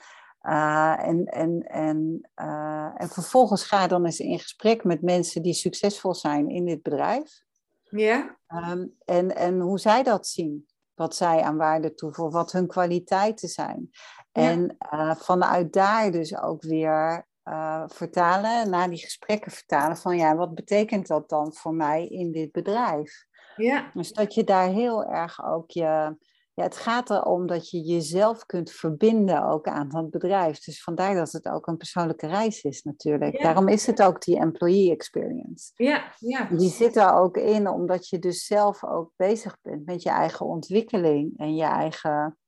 Uh, 0.43 1.07
en, 1.07 1.25
en, 1.25 1.63
en, 1.63 2.29
uh, 2.37 2.91
en 2.95 3.09
vervolgens 3.09 3.65
ga 3.65 3.83
je 3.83 3.89
dan 3.89 4.05
eens 4.05 4.21
in 4.21 4.39
gesprek 4.39 4.85
met 4.85 5.03
mensen 5.03 5.43
die 5.43 5.53
succesvol 5.53 6.15
zijn 6.15 6.49
in 6.49 6.65
dit 6.65 6.83
bedrijf. 6.83 7.43
Ja. 7.83 8.37
Um, 8.49 8.95
en, 9.05 9.37
en 9.37 9.61
hoe 9.61 9.79
zij 9.79 10.03
dat 10.03 10.27
zien 10.27 10.67
wat 10.95 11.15
zij 11.15 11.43
aan 11.43 11.57
waarde 11.57 11.95
toevoegen, 11.95 12.35
wat 12.35 12.53
hun 12.53 12.67
kwaliteiten 12.67 13.49
zijn. 13.49 13.91
En 14.33 14.77
uh, 14.93 15.15
vanuit 15.15 15.73
daar 15.73 16.11
dus 16.11 16.39
ook 16.39 16.63
weer 16.63 17.27
uh, 17.45 17.83
vertalen, 17.87 18.71
naar 18.71 18.89
die 18.89 18.99
gesprekken 18.99 19.53
vertalen 19.53 19.97
van 19.97 20.17
ja, 20.17 20.37
wat 20.37 20.55
betekent 20.55 21.07
dat 21.07 21.29
dan 21.29 21.55
voor 21.55 21.75
mij 21.75 22.07
in 22.07 22.33
dit 22.33 22.53
bedrijf? 22.53 23.27
Ja. 23.59 23.91
Dus 23.95 24.13
dat 24.13 24.35
je 24.35 24.45
daar 24.45 24.69
heel 24.69 25.05
erg 25.05 25.45
ook 25.45 25.71
je, 25.71 26.17
ja, 26.55 26.63
het 26.63 26.77
gaat 26.77 27.11
erom 27.11 27.47
dat 27.47 27.71
je 27.71 27.81
jezelf 27.81 28.47
kunt 28.47 28.71
verbinden 28.71 29.45
ook 29.45 29.67
aan 29.67 29.97
het 29.97 30.11
bedrijf. 30.11 30.59
Dus 30.59 30.83
vandaar 30.83 31.15
dat 31.15 31.33
het 31.33 31.49
ook 31.49 31.67
een 31.67 31.77
persoonlijke 31.77 32.27
reis 32.27 32.63
is 32.63 32.83
natuurlijk. 32.83 33.43
Daarom 33.43 33.69
is 33.69 33.87
het 33.87 34.03
ook 34.03 34.23
die 34.23 34.39
employee 34.39 34.91
experience. 34.91 35.73
Ja, 35.75 36.13
ja. 36.19 36.45
Die 36.45 36.71
zit 36.71 36.95
daar 36.95 37.17
ook 37.17 37.37
in 37.37 37.69
omdat 37.69 38.09
je 38.09 38.19
dus 38.19 38.47
zelf 38.47 38.85
ook 38.85 39.13
bezig 39.17 39.59
bent 39.63 39.87
met 39.87 40.03
je 40.03 40.11
eigen 40.11 40.47
ontwikkeling 40.47 41.39
en 41.39 41.55
je 41.55 41.65
eigen, 41.65 42.39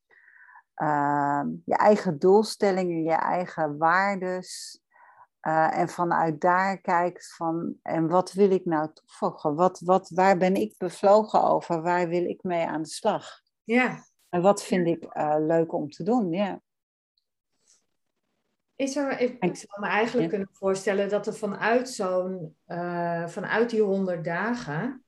uh, 0.83 1.43
je 1.65 1.77
eigen 1.77 2.19
doelstellingen, 2.19 3.03
je 3.03 3.17
eigen 3.17 3.79
waardes. 3.79 4.80
Uh, 5.47 5.79
en 5.79 5.89
vanuit 5.89 6.41
daar 6.41 6.81
kijkt 6.81 7.35
van, 7.37 7.75
en 7.83 8.09
wat 8.09 8.33
wil 8.33 8.51
ik 8.51 8.65
nou 8.65 8.91
toevoegen? 8.93 9.55
Wat, 9.55 9.81
wat, 9.81 10.11
waar 10.15 10.37
ben 10.37 10.55
ik 10.55 10.75
bevlogen 10.79 11.43
over? 11.43 11.83
Waar 11.83 12.09
wil 12.09 12.25
ik 12.25 12.43
mee 12.43 12.67
aan 12.67 12.83
de 12.83 12.89
slag? 12.89 13.41
Ja. 13.65 14.05
En 14.29 14.43
wat 14.43 14.63
vind 14.63 14.87
ik 14.87 15.17
uh, 15.17 15.35
leuk 15.39 15.73
om 15.73 15.91
te 15.91 16.03
doen, 16.03 16.33
ja. 16.33 16.61
Is 18.77 18.97
er, 18.97 19.19
ik, 19.19 19.45
ik 19.45 19.57
zou 19.57 19.81
me 19.81 19.87
eigenlijk 19.87 20.29
kunnen 20.29 20.49
voorstellen 20.53 21.09
dat 21.09 21.27
er 21.27 21.35
vanuit 21.35 21.89
zo'n, 21.89 22.57
uh, 22.67 23.27
vanuit 23.27 23.71
die 23.71 23.83
honderd 23.83 24.25
dagen, 24.25 25.05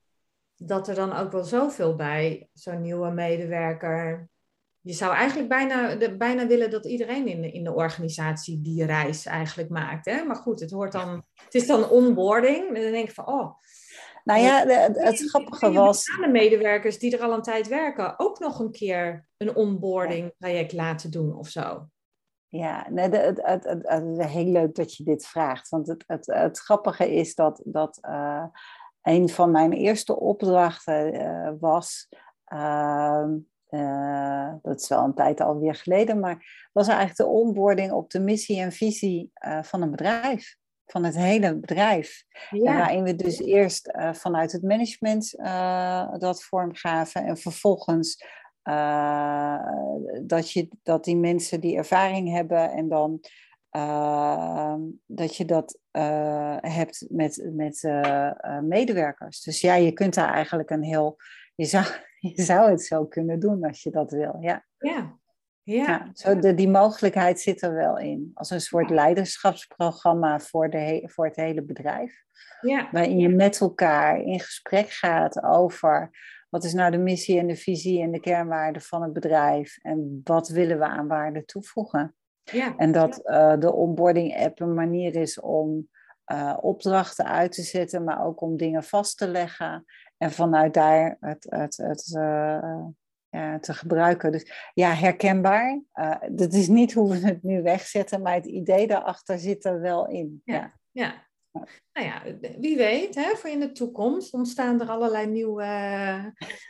dat 0.55 0.87
er 0.87 0.95
dan 0.95 1.13
ook 1.13 1.31
wel 1.31 1.43
zoveel 1.43 1.95
bij 1.95 2.49
zo'n 2.53 2.81
nieuwe 2.81 3.11
medewerker. 3.11 4.29
Je 4.85 4.93
zou 4.93 5.13
eigenlijk 5.13 5.49
bijna, 5.49 5.95
de, 5.95 6.17
bijna 6.17 6.47
willen 6.47 6.69
dat 6.69 6.85
iedereen 6.85 7.27
in 7.27 7.41
de, 7.41 7.51
in 7.51 7.63
de 7.63 7.73
organisatie 7.73 8.61
die 8.61 8.85
reis 8.85 9.25
eigenlijk 9.25 9.69
maakt. 9.69 10.05
Hè? 10.05 10.23
Maar 10.23 10.35
goed, 10.35 10.59
het, 10.59 10.71
hoort 10.71 10.91
dan, 10.91 11.23
het 11.33 11.53
is 11.53 11.67
dan 11.67 11.89
onboarding. 11.89 12.67
En 12.67 12.81
dan 12.81 12.91
denk 12.91 13.07
ik 13.07 13.13
van, 13.13 13.27
oh, 13.27 13.53
nou 14.23 14.41
ja, 14.41 14.67
het, 14.67 15.03
het 15.03 15.29
grappige 15.29 15.71
was. 15.71 16.05
De 16.05 16.27
medewerkers 16.27 16.99
die 16.99 17.17
er 17.17 17.23
al 17.23 17.33
een 17.33 17.41
tijd 17.41 17.67
werken 17.67 18.19
ook 18.19 18.39
nog 18.39 18.59
een 18.59 18.71
keer 18.71 19.27
een 19.37 19.55
onboarding 19.55 20.33
traject 20.37 20.73
laten 20.73 21.11
doen 21.11 21.35
of 21.35 21.47
zo. 21.47 21.87
Ja, 22.47 22.87
nee, 22.89 23.09
het, 23.09 23.41
het, 23.41 23.63
het, 23.63 23.83
het, 23.87 24.17
is 24.17 24.25
heel 24.25 24.51
leuk 24.51 24.75
dat 24.75 24.95
je 24.95 25.03
dit 25.03 25.25
vraagt. 25.25 25.69
Want 25.69 25.87
het, 25.87 26.03
het, 26.07 26.25
het 26.25 26.59
grappige 26.59 27.13
is 27.15 27.35
dat, 27.35 27.61
dat 27.65 27.99
uh, 28.01 28.45
een 29.01 29.29
van 29.29 29.51
mijn 29.51 29.71
eerste 29.71 30.19
opdrachten 30.19 31.13
uh, 31.13 31.51
was. 31.59 32.09
Uh, 32.53 33.25
dat 34.61 34.81
is 34.81 34.87
wel 34.87 35.03
een 35.03 35.13
tijd 35.13 35.41
alweer 35.41 35.75
geleden, 35.75 36.19
maar 36.19 36.69
was 36.73 36.87
eigenlijk 36.87 37.17
de 37.17 37.25
onboarding 37.25 37.91
op 37.91 38.09
de 38.09 38.19
missie 38.19 38.59
en 38.59 38.71
visie 38.71 39.31
van 39.61 39.81
een 39.81 39.91
bedrijf 39.91 40.55
van 40.85 41.03
het 41.03 41.15
hele 41.15 41.59
bedrijf. 41.59 42.23
Ja. 42.49 42.77
waarin 42.77 43.03
we 43.03 43.15
dus 43.15 43.39
eerst 43.39 43.91
uh, 43.95 44.13
vanuit 44.13 44.51
het 44.51 44.63
management 44.63 45.31
dat 46.19 46.43
vormgaven 46.43 47.25
en 47.25 47.37
vervolgens 47.37 48.25
dat, 50.21 50.51
je, 50.51 50.67
dat 50.83 51.03
die 51.03 51.17
mensen 51.17 51.59
die 51.59 51.77
ervaring 51.77 52.31
hebben 52.31 52.71
en 52.71 52.89
dan 52.89 53.19
dat 55.05 55.35
je 55.35 55.45
dat 55.45 55.79
hebt 56.61 57.05
met, 57.09 57.49
met 57.53 57.81
medewerkers. 58.61 59.41
Dus 59.41 59.61
ja, 59.61 59.75
je 59.75 59.91
kunt 59.91 60.13
daar 60.13 60.33
eigenlijk 60.33 60.69
een 60.69 60.83
heel, 60.83 61.17
je 61.55 61.65
zou, 61.65 61.85
je 62.35 62.41
zou 62.41 62.69
het 62.69 62.81
zo 62.81 63.05
kunnen 63.05 63.39
doen 63.39 63.63
als 63.63 63.83
je 63.83 63.91
dat 63.91 64.11
wil. 64.11 64.37
Ja. 64.39 64.65
Ja, 64.77 65.17
ja. 65.63 66.09
zo 66.13 66.39
de, 66.39 66.53
die 66.53 66.69
mogelijkheid 66.69 67.39
zit 67.39 67.61
er 67.61 67.73
wel 67.73 67.97
in. 67.97 68.31
Als 68.33 68.49
een 68.49 68.61
soort 68.61 68.89
leiderschapsprogramma 68.89 70.39
voor, 70.39 70.69
de 70.69 71.03
voor 71.05 71.25
het 71.25 71.35
hele 71.35 71.63
bedrijf. 71.63 72.23
Ja. 72.61 72.89
Waarin 72.91 73.17
je 73.17 73.29
met 73.29 73.59
elkaar 73.59 74.21
in 74.21 74.39
gesprek 74.39 74.89
gaat 74.89 75.43
over 75.43 76.11
wat 76.49 76.63
is 76.63 76.73
nou 76.73 76.91
de 76.91 76.97
missie 76.97 77.39
en 77.39 77.47
de 77.47 77.55
visie 77.55 78.01
en 78.01 78.11
de 78.11 78.19
kernwaarden 78.19 78.81
van 78.81 79.01
het 79.01 79.13
bedrijf. 79.13 79.77
En 79.81 80.21
wat 80.23 80.47
willen 80.47 80.79
we 80.79 80.85
aan 80.85 81.07
waarde 81.07 81.45
toevoegen. 81.45 82.15
Ja. 82.43 82.73
En 82.77 82.91
dat 82.91 83.21
uh, 83.23 83.57
de 83.59 83.73
onboarding 83.73 84.37
app 84.37 84.59
een 84.59 84.73
manier 84.73 85.15
is 85.15 85.39
om 85.39 85.89
uh, 86.31 86.57
opdrachten 86.61 87.25
uit 87.25 87.51
te 87.51 87.61
zetten, 87.61 88.03
maar 88.03 88.25
ook 88.25 88.41
om 88.41 88.57
dingen 88.57 88.83
vast 88.83 89.17
te 89.17 89.27
leggen. 89.27 89.85
En 90.17 90.31
vanuit 90.31 90.73
daar 90.73 91.17
het, 91.19 91.45
het, 91.49 91.77
het 91.77 92.13
uh, 92.17 92.85
ja, 93.29 93.59
te 93.59 93.73
gebruiken. 93.73 94.31
Dus 94.31 94.71
ja, 94.73 94.93
herkenbaar. 94.93 95.81
dat 96.31 96.53
is 96.53 96.67
niet 96.67 96.93
hoe 96.93 97.09
we 97.09 97.27
het 97.27 97.43
nu 97.43 97.61
wegzetten, 97.61 98.21
maar 98.21 98.33
het 98.33 98.45
idee 98.45 98.87
daarachter 98.87 99.39
zit 99.39 99.65
er 99.65 99.81
wel 99.81 100.07
in. 100.07 100.41
Ja, 100.45 100.79
ja. 100.91 101.31
Nou 101.93 102.07
ja, 102.07 102.21
wie 102.59 102.77
weet, 102.77 103.15
hè, 103.15 103.35
voor 103.35 103.49
in 103.49 103.59
de 103.59 103.71
toekomst 103.71 104.33
ontstaan 104.33 104.81
er 104.81 104.87
allerlei 104.87 105.27
nieuwe, 105.27 105.65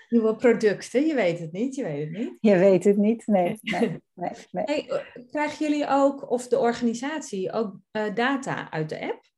nieuwe 0.09 0.35
producten. 0.35 1.05
Je 1.05 1.13
weet 1.13 1.39
het 1.39 1.51
niet, 1.51 1.75
je 1.75 1.83
weet 1.83 2.07
het 2.07 2.17
niet. 2.17 2.37
Je 2.39 2.57
weet 2.57 2.83
het 2.83 2.97
niet, 2.97 3.27
nee. 3.27 3.59
nee, 3.61 4.01
nee, 4.13 4.31
nee. 4.51 4.65
Hey, 4.65 5.03
krijgen 5.29 5.65
jullie 5.65 5.87
ook, 5.87 6.31
of 6.31 6.47
de 6.47 6.59
organisatie, 6.59 7.51
ook 7.51 7.79
data 8.13 8.71
uit 8.71 8.89
de 8.89 9.01
app? 9.01 9.32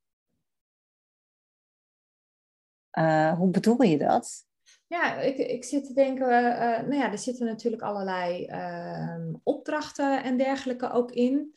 Uh, 2.99 3.37
hoe 3.37 3.49
bedoel 3.49 3.81
je 3.81 3.97
dat? 3.97 4.45
Ja, 4.87 5.19
ik, 5.19 5.37
ik 5.37 5.63
zit 5.63 5.85
te 5.85 5.93
denken, 5.93 6.27
uh, 6.27 6.87
nou 6.87 6.95
ja, 6.95 7.11
er 7.11 7.17
zitten 7.17 7.45
natuurlijk 7.45 7.81
allerlei 7.81 8.45
ehm, 8.45 9.33
opdrachten 9.43 10.23
en 10.23 10.37
dergelijke 10.37 10.91
ook 10.91 11.11
in. 11.11 11.55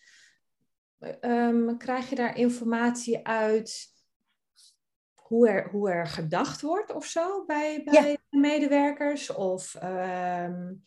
Um, 1.20 1.78
krijg 1.78 2.08
je 2.08 2.14
daar 2.14 2.36
informatie 2.36 3.26
uit 3.26 3.96
hoe 5.14 5.48
er, 5.48 5.70
hoe 5.70 5.90
er 5.90 6.06
gedacht 6.06 6.60
wordt 6.60 6.94
of 6.94 7.04
zo 7.04 7.44
bij, 7.44 7.82
bij 7.84 8.10
ja. 8.10 8.40
medewerkers? 8.40 9.34
Of 9.34 9.74
um, 9.74 10.84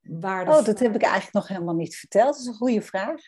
waar 0.00 0.44
de 0.44 0.50
Oh, 0.50 0.64
dat 0.64 0.78
heb 0.78 0.94
ik 0.94 1.02
eigenlijk 1.02 1.32
nog 1.32 1.48
helemaal 1.48 1.74
niet 1.74 1.96
verteld. 1.96 2.32
Dat 2.32 2.40
is 2.40 2.46
een 2.46 2.54
goede 2.54 2.82
vraag. 2.82 3.22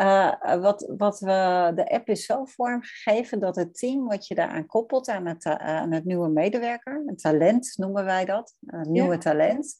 Uh, 0.00 0.60
wat, 0.60 0.92
wat 0.96 1.20
we, 1.20 1.72
de 1.74 1.88
app 1.88 2.08
is 2.08 2.24
zo 2.24 2.44
vormgegeven 2.44 3.40
dat 3.40 3.56
het 3.56 3.78
team 3.78 4.06
wat 4.06 4.26
je 4.26 4.34
daaraan 4.34 4.66
koppelt 4.66 5.08
aan 5.08 5.26
het, 5.26 5.46
aan 5.46 5.92
het 5.92 6.04
nieuwe 6.04 6.28
medewerker, 6.28 7.02
een 7.06 7.16
talent 7.16 7.74
noemen 7.76 8.04
wij 8.04 8.24
dat, 8.24 8.56
een 8.66 8.92
nieuwe 8.92 9.12
ja. 9.12 9.18
talent. 9.18 9.76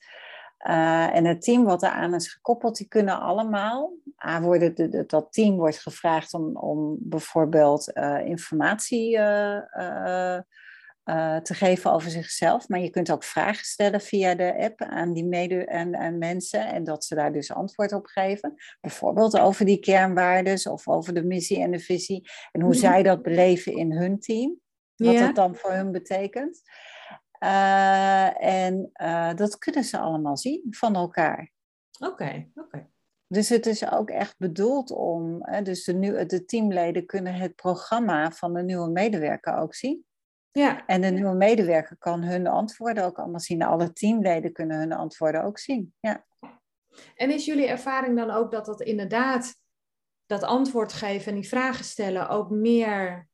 Uh, 0.68 1.14
en 1.14 1.24
het 1.24 1.42
team 1.42 1.64
wat 1.64 1.82
eraan 1.82 2.14
is 2.14 2.32
gekoppeld, 2.32 2.76
die 2.76 2.88
kunnen 2.88 3.20
allemaal. 3.20 3.92
A, 4.26 4.40
worden 4.40 4.74
de, 4.74 4.88
de, 4.88 5.06
dat 5.06 5.32
team 5.32 5.56
wordt 5.56 5.78
gevraagd 5.78 6.34
om, 6.34 6.56
om 6.56 6.96
bijvoorbeeld 7.00 7.96
uh, 7.96 8.26
informatie 8.26 9.18
uh, 11.08 11.36
te 11.36 11.54
geven 11.54 11.92
over 11.92 12.10
zichzelf. 12.10 12.68
Maar 12.68 12.80
je 12.80 12.90
kunt 12.90 13.10
ook 13.10 13.24
vragen 13.24 13.64
stellen 13.64 14.00
via 14.00 14.34
de 14.34 14.58
app 14.58 14.82
aan 14.82 15.12
die 15.12 15.24
mede 15.24 15.64
en, 15.64 15.94
en 15.94 16.18
mensen. 16.18 16.66
En 16.66 16.84
dat 16.84 17.04
ze 17.04 17.14
daar 17.14 17.32
dus 17.32 17.52
antwoord 17.52 17.92
op 17.92 18.06
geven. 18.06 18.54
Bijvoorbeeld 18.80 19.38
over 19.38 19.64
die 19.64 19.78
kernwaarden 19.78 20.72
of 20.72 20.88
over 20.88 21.14
de 21.14 21.24
missie 21.24 21.62
en 21.62 21.70
de 21.70 21.78
visie. 21.78 22.30
En 22.52 22.60
hoe 22.60 22.74
mm 22.74 22.80
-hmm. 22.80 22.80
zij 22.80 23.02
dat 23.02 23.22
beleven 23.22 23.72
in 23.72 23.92
hun 23.92 24.18
team. 24.18 24.60
Wat 24.96 25.12
ja. 25.12 25.26
dat 25.26 25.34
dan 25.34 25.56
voor 25.56 25.72
hun 25.72 25.92
betekent. 25.92 26.62
Uh, 27.44 28.44
en 28.44 28.90
uh, 29.02 29.34
dat 29.34 29.58
kunnen 29.58 29.84
ze 29.84 29.98
allemaal 29.98 30.36
zien 30.36 30.66
van 30.70 30.94
elkaar. 30.94 31.52
Oké, 31.98 32.12
okay, 32.12 32.50
oké. 32.54 32.66
Okay. 32.66 32.90
Dus 33.26 33.48
het 33.48 33.66
is 33.66 33.90
ook 33.90 34.10
echt 34.10 34.38
bedoeld 34.38 34.90
om, 34.90 35.38
hè, 35.40 35.62
dus 35.62 35.84
de, 35.84 35.94
nieuwe, 35.94 36.26
de 36.26 36.44
teamleden 36.44 37.06
kunnen 37.06 37.34
het 37.34 37.54
programma 37.54 38.30
van 38.30 38.54
de 38.54 38.62
nieuwe 38.62 38.90
medewerker 38.90 39.56
ook 39.56 39.74
zien. 39.74 40.06
Ja. 40.52 40.86
En 40.86 41.00
de 41.00 41.06
nieuwe 41.06 41.34
medewerker 41.34 41.96
kan 41.98 42.22
hun 42.22 42.46
antwoorden 42.46 43.04
ook 43.04 43.18
allemaal 43.18 43.40
zien. 43.40 43.62
Alle 43.62 43.92
teamleden 43.92 44.52
kunnen 44.52 44.78
hun 44.78 44.92
antwoorden 44.92 45.44
ook 45.44 45.58
zien. 45.58 45.94
Ja. 46.00 46.26
En 47.14 47.30
is 47.30 47.44
jullie 47.44 47.66
ervaring 47.66 48.16
dan 48.16 48.30
ook 48.30 48.50
dat 48.50 48.66
dat 48.66 48.80
inderdaad, 48.80 49.54
dat 50.26 50.42
antwoord 50.42 50.92
geven 50.92 51.32
en 51.32 51.40
die 51.40 51.48
vragen 51.48 51.84
stellen 51.84 52.28
ook 52.28 52.50
meer 52.50 53.28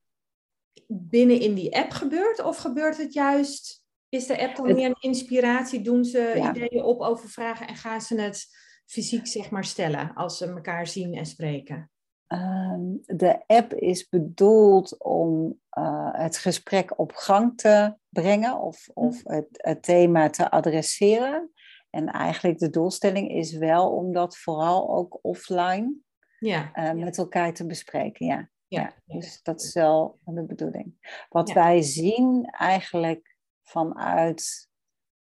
binnen 0.87 1.41
in 1.41 1.55
die 1.55 1.77
app 1.77 1.91
gebeurt? 1.91 2.43
Of 2.43 2.57
gebeurt 2.57 2.97
het 2.97 3.13
juist 3.13 3.85
is 4.15 4.27
de 4.27 4.41
app 4.41 4.57
dan 4.57 4.75
meer 4.75 4.89
een 4.89 5.01
inspiratie? 5.01 5.81
Doen 5.81 6.05
ze 6.05 6.33
ja. 6.37 6.51
ideeën 6.51 6.83
op 6.83 7.01
over 7.01 7.29
vragen 7.29 7.67
en 7.67 7.77
gaan 7.77 8.01
ze 8.01 8.21
het 8.21 8.47
fysiek 8.87 9.27
zeg 9.27 9.51
maar 9.51 9.65
stellen 9.65 10.15
als 10.15 10.39
ze 10.39 10.47
elkaar 10.47 10.87
zien 10.87 11.15
en 11.15 11.27
spreken? 11.27 11.91
Um, 12.29 13.01
de 13.07 13.45
app 13.47 13.75
is 13.75 14.09
bedoeld 14.09 15.03
om 15.03 15.61
uh, 15.79 16.09
het 16.13 16.37
gesprek 16.37 16.99
op 16.99 17.13
gang 17.13 17.57
te 17.57 17.97
brengen 18.09 18.59
of, 18.59 18.89
of 18.95 19.21
het, 19.25 19.47
het, 19.51 19.83
thema 19.83 20.31
te 20.31 20.51
adresseren. 20.51 21.53
En 21.91 22.07
eigenlijk 22.07 22.59
de 22.59 22.71
doelstelling 22.71 23.31
is 23.31 23.57
wel 23.57 23.91
om 23.91 24.13
dat 24.13 24.37
vooral 24.37 24.97
ook 24.97 25.19
offline 25.23 25.95
ja. 26.39 26.71
uh, 26.75 27.05
met 27.05 27.19
elkaar 27.19 27.53
te 27.53 27.67
bespreken. 27.67 28.27
Ja. 28.27 28.49
Ja. 28.67 28.95
ja. 29.05 29.15
dus 29.15 29.43
dat 29.43 29.63
is 29.63 29.73
wel 29.73 30.19
de 30.25 30.45
bedoeling. 30.45 30.95
Wat 31.29 31.53
wij 31.53 31.83
zien 31.83 32.45
eigenlijk 32.51 33.37
vanuit 33.63 34.69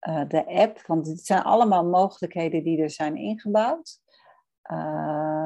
uh, 0.08 0.28
de 0.28 0.46
app, 0.46 0.82
want 0.86 1.08
het 1.08 1.26
zijn 1.26 1.42
allemaal 1.42 1.86
mogelijkheden 1.86 2.64
die 2.64 2.82
er 2.82 2.92
zijn 2.92 3.16
ingebouwd. 3.16 4.00
Uh, 4.72 5.37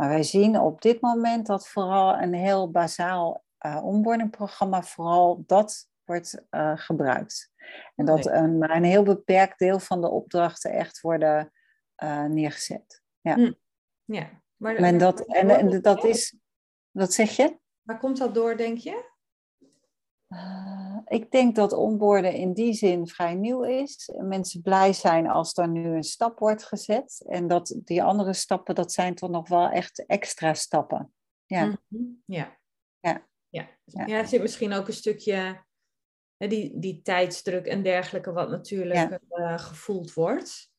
maar 0.00 0.08
wij 0.08 0.22
zien 0.22 0.60
op 0.60 0.82
dit 0.82 1.00
moment 1.00 1.46
dat 1.46 1.68
vooral 1.68 2.18
een 2.18 2.34
heel 2.34 2.70
bazaal 2.70 3.44
uh, 3.66 3.84
onboardingprogramma, 3.84 4.82
vooral 4.82 5.42
dat 5.46 5.88
wordt 6.04 6.44
gebruikt. 6.74 7.52
En 7.94 8.04
dat 8.04 8.26
een, 8.26 8.58
maar 8.58 8.76
een 8.76 8.84
heel 8.84 9.02
beperkt 9.02 9.58
deel 9.58 9.78
van 9.78 10.00
de 10.00 10.08
opdrachten 10.08 10.72
echt 10.72 11.00
worden 11.00 11.52
neergezet. 12.28 13.02
Ja. 13.20 13.34
Hm. 13.34 13.52
ja. 14.04 14.30
Maar, 14.56 14.74
en 14.74 14.98
dat, 14.98 15.20
en, 15.20 15.50
en 15.50 15.82
dat 15.82 16.04
is, 16.04 16.36
wat 16.90 17.12
zeg 17.12 17.30
je? 17.30 17.58
Waar 17.82 17.98
komt 17.98 18.18
dat 18.18 18.34
door, 18.34 18.56
denk 18.56 18.78
je? 18.78 19.09
Uh, 20.32 20.98
ik 21.06 21.30
denk 21.30 21.54
dat 21.54 21.72
onboorden 21.72 22.34
in 22.34 22.52
die 22.52 22.72
zin 22.72 23.06
vrij 23.06 23.34
nieuw 23.34 23.62
is. 23.62 24.10
Mensen 24.18 24.62
blij 24.62 24.92
zijn 24.92 25.28
als 25.28 25.56
er 25.56 25.68
nu 25.68 25.94
een 25.94 26.02
stap 26.02 26.38
wordt 26.38 26.64
gezet. 26.64 27.24
En 27.28 27.48
dat 27.48 27.80
die 27.84 28.02
andere 28.02 28.32
stappen, 28.32 28.74
dat 28.74 28.92
zijn 28.92 29.14
toch 29.14 29.30
nog 29.30 29.48
wel 29.48 29.68
echt 29.68 30.06
extra 30.06 30.54
stappen. 30.54 31.12
Ja. 31.46 31.64
Mm 31.64 31.78
-hmm. 31.88 32.22
ja. 32.26 32.58
Ja. 33.00 33.26
Ja. 33.48 33.68
ja. 33.84 34.06
ja. 34.06 34.18
er 34.18 34.26
zit 34.26 34.42
misschien 34.42 34.72
ook 34.72 34.86
een 34.86 34.92
stukje 34.92 35.64
hè, 36.36 36.46
die, 36.46 36.78
die 36.78 37.02
tijdsdruk 37.02 37.66
en 37.66 37.82
dergelijke, 37.82 38.32
wat 38.32 38.50
natuurlijk 38.50 38.94
ja. 38.94 39.20
uh, 39.30 39.58
gevoeld 39.58 40.12
wordt 40.12 40.70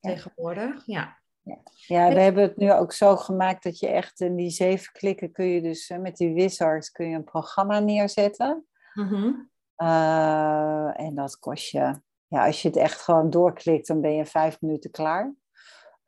ja. 0.00 0.10
tegenwoordig. 0.10 0.86
Ja. 0.86 1.18
Ja. 1.42 1.58
ja, 1.86 2.14
we 2.14 2.20
hebben 2.20 2.42
het 2.42 2.56
nu 2.56 2.72
ook 2.72 2.92
zo 2.92 3.16
gemaakt 3.16 3.62
dat 3.62 3.78
je 3.78 3.88
echt 3.88 4.20
in 4.20 4.36
die 4.36 4.50
zeven 4.50 4.92
klikken 4.92 5.32
kun 5.32 5.46
je 5.46 5.62
dus 5.62 5.92
met 6.00 6.16
die 6.16 6.34
wizard 6.34 6.90
kun 6.90 7.08
je 7.08 7.16
een 7.16 7.24
programma 7.24 7.78
neerzetten. 7.80 8.66
Mm 8.94 9.08
-hmm. 9.08 9.50
uh, 9.76 11.00
en 11.00 11.14
dat 11.14 11.38
kost 11.38 11.70
je, 11.70 12.00
ja, 12.26 12.46
als 12.46 12.62
je 12.62 12.68
het 12.68 12.76
echt 12.76 13.00
gewoon 13.00 13.30
doorklikt, 13.30 13.86
dan 13.86 14.00
ben 14.00 14.14
je 14.14 14.26
vijf 14.26 14.60
minuten 14.60 14.90
klaar. 14.90 15.34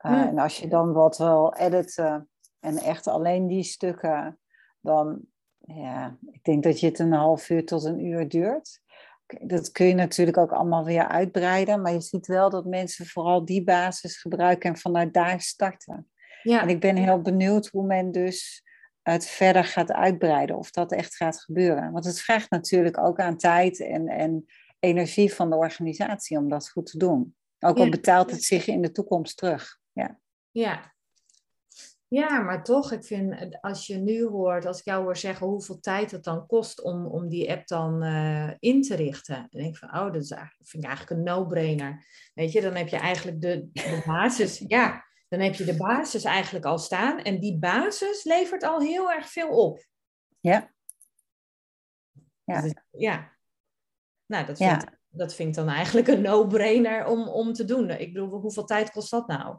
Uh, 0.06 0.12
mm. 0.12 0.28
En 0.28 0.38
als 0.38 0.58
je 0.58 0.68
dan 0.68 0.92
wat 0.92 1.18
wil 1.18 1.54
editen 1.54 2.28
en 2.60 2.76
echt 2.76 3.06
alleen 3.06 3.46
die 3.46 3.62
stukken, 3.62 4.38
dan, 4.80 5.20
ja, 5.58 6.16
ik 6.30 6.44
denk 6.44 6.62
dat 6.62 6.80
je 6.80 6.86
het 6.86 6.98
een 6.98 7.12
half 7.12 7.50
uur 7.50 7.66
tot 7.66 7.84
een 7.84 8.04
uur 8.04 8.28
duurt. 8.28 8.80
Dat 9.40 9.70
kun 9.70 9.86
je 9.86 9.94
natuurlijk 9.94 10.36
ook 10.36 10.52
allemaal 10.52 10.84
weer 10.84 11.08
uitbreiden, 11.08 11.82
maar 11.82 11.92
je 11.92 12.00
ziet 12.00 12.26
wel 12.26 12.50
dat 12.50 12.64
mensen 12.64 13.06
vooral 13.06 13.44
die 13.44 13.64
basis 13.64 14.20
gebruiken 14.20 14.70
en 14.70 14.76
vanuit 14.76 15.14
daar 15.14 15.40
starten. 15.40 16.10
Ja. 16.42 16.62
En 16.62 16.68
ik 16.68 16.80
ben 16.80 16.96
heel 16.96 17.20
benieuwd 17.20 17.66
hoe 17.66 17.86
men 17.86 18.12
dus 18.12 18.64
het 19.12 19.26
verder 19.26 19.64
gaat 19.64 19.92
uitbreiden, 19.92 20.56
of 20.56 20.70
dat 20.70 20.92
echt 20.92 21.16
gaat 21.16 21.40
gebeuren. 21.40 21.92
Want 21.92 22.04
het 22.04 22.20
vraagt 22.20 22.50
natuurlijk 22.50 22.98
ook 22.98 23.18
aan 23.18 23.36
tijd 23.36 23.80
en, 23.80 24.08
en 24.08 24.46
energie 24.78 25.34
van 25.34 25.50
de 25.50 25.56
organisatie 25.56 26.38
om 26.38 26.48
dat 26.48 26.70
goed 26.70 26.86
te 26.86 26.98
doen. 26.98 27.34
Ook 27.58 27.78
al 27.78 27.88
betaalt 27.88 28.30
het 28.30 28.42
zich 28.42 28.66
in 28.66 28.82
de 28.82 28.92
toekomst 28.92 29.36
terug. 29.36 29.78
Ja. 29.92 30.18
ja. 30.50 30.94
Ja, 32.08 32.40
maar 32.40 32.64
toch, 32.64 32.92
ik 32.92 33.04
vind 33.04 33.58
als 33.60 33.86
je 33.86 33.96
nu 33.96 34.24
hoort, 34.24 34.66
als 34.66 34.78
ik 34.78 34.84
jou 34.84 35.02
hoor 35.02 35.16
zeggen 35.16 35.46
hoeveel 35.46 35.80
tijd 35.80 36.10
het 36.10 36.24
dan 36.24 36.46
kost 36.46 36.82
om, 36.82 37.06
om 37.06 37.28
die 37.28 37.50
app 37.50 37.66
dan 37.66 38.04
uh, 38.04 38.50
in 38.58 38.82
te 38.82 38.94
richten. 38.94 39.34
Dan 39.34 39.60
denk 39.62 39.74
ik 39.74 39.76
van, 39.76 39.88
oh, 39.88 40.12
dat 40.12 40.22
is 40.22 40.30
eigenlijk, 40.30 40.68
vind 40.68 40.82
ik 40.82 40.88
eigenlijk 40.88 41.20
een 41.20 41.26
no-brainer. 41.26 42.04
Weet 42.34 42.52
je, 42.52 42.60
dan 42.60 42.74
heb 42.74 42.88
je 42.88 42.96
eigenlijk 42.96 43.40
de, 43.40 43.68
de 43.72 44.02
basis. 44.06 44.64
Ja, 44.66 45.04
dan 45.30 45.40
heb 45.40 45.54
je 45.54 45.64
de 45.64 45.76
basis 45.76 46.24
eigenlijk 46.24 46.64
al 46.64 46.78
staan. 46.78 47.18
En 47.18 47.40
die 47.40 47.58
basis 47.58 48.24
levert 48.24 48.62
al 48.62 48.80
heel 48.80 49.12
erg 49.12 49.28
veel 49.28 49.48
op. 49.48 49.86
Ja. 50.40 50.72
Ja. 52.44 52.60
Dus, 52.60 52.74
ja. 52.90 53.36
Nou, 54.26 54.46
dat 54.46 54.56
vind, 54.56 54.82
ja. 54.82 54.98
dat 55.08 55.34
vind 55.34 55.48
ik 55.48 55.54
dan 55.54 55.68
eigenlijk 55.68 56.08
een 56.08 56.20
no-brainer 56.20 57.06
om, 57.06 57.28
om 57.28 57.52
te 57.52 57.64
doen. 57.64 57.90
Ik 57.90 58.12
bedoel, 58.12 58.40
hoeveel 58.40 58.64
tijd 58.64 58.90
kost 58.90 59.10
dat 59.10 59.26
nou? 59.26 59.58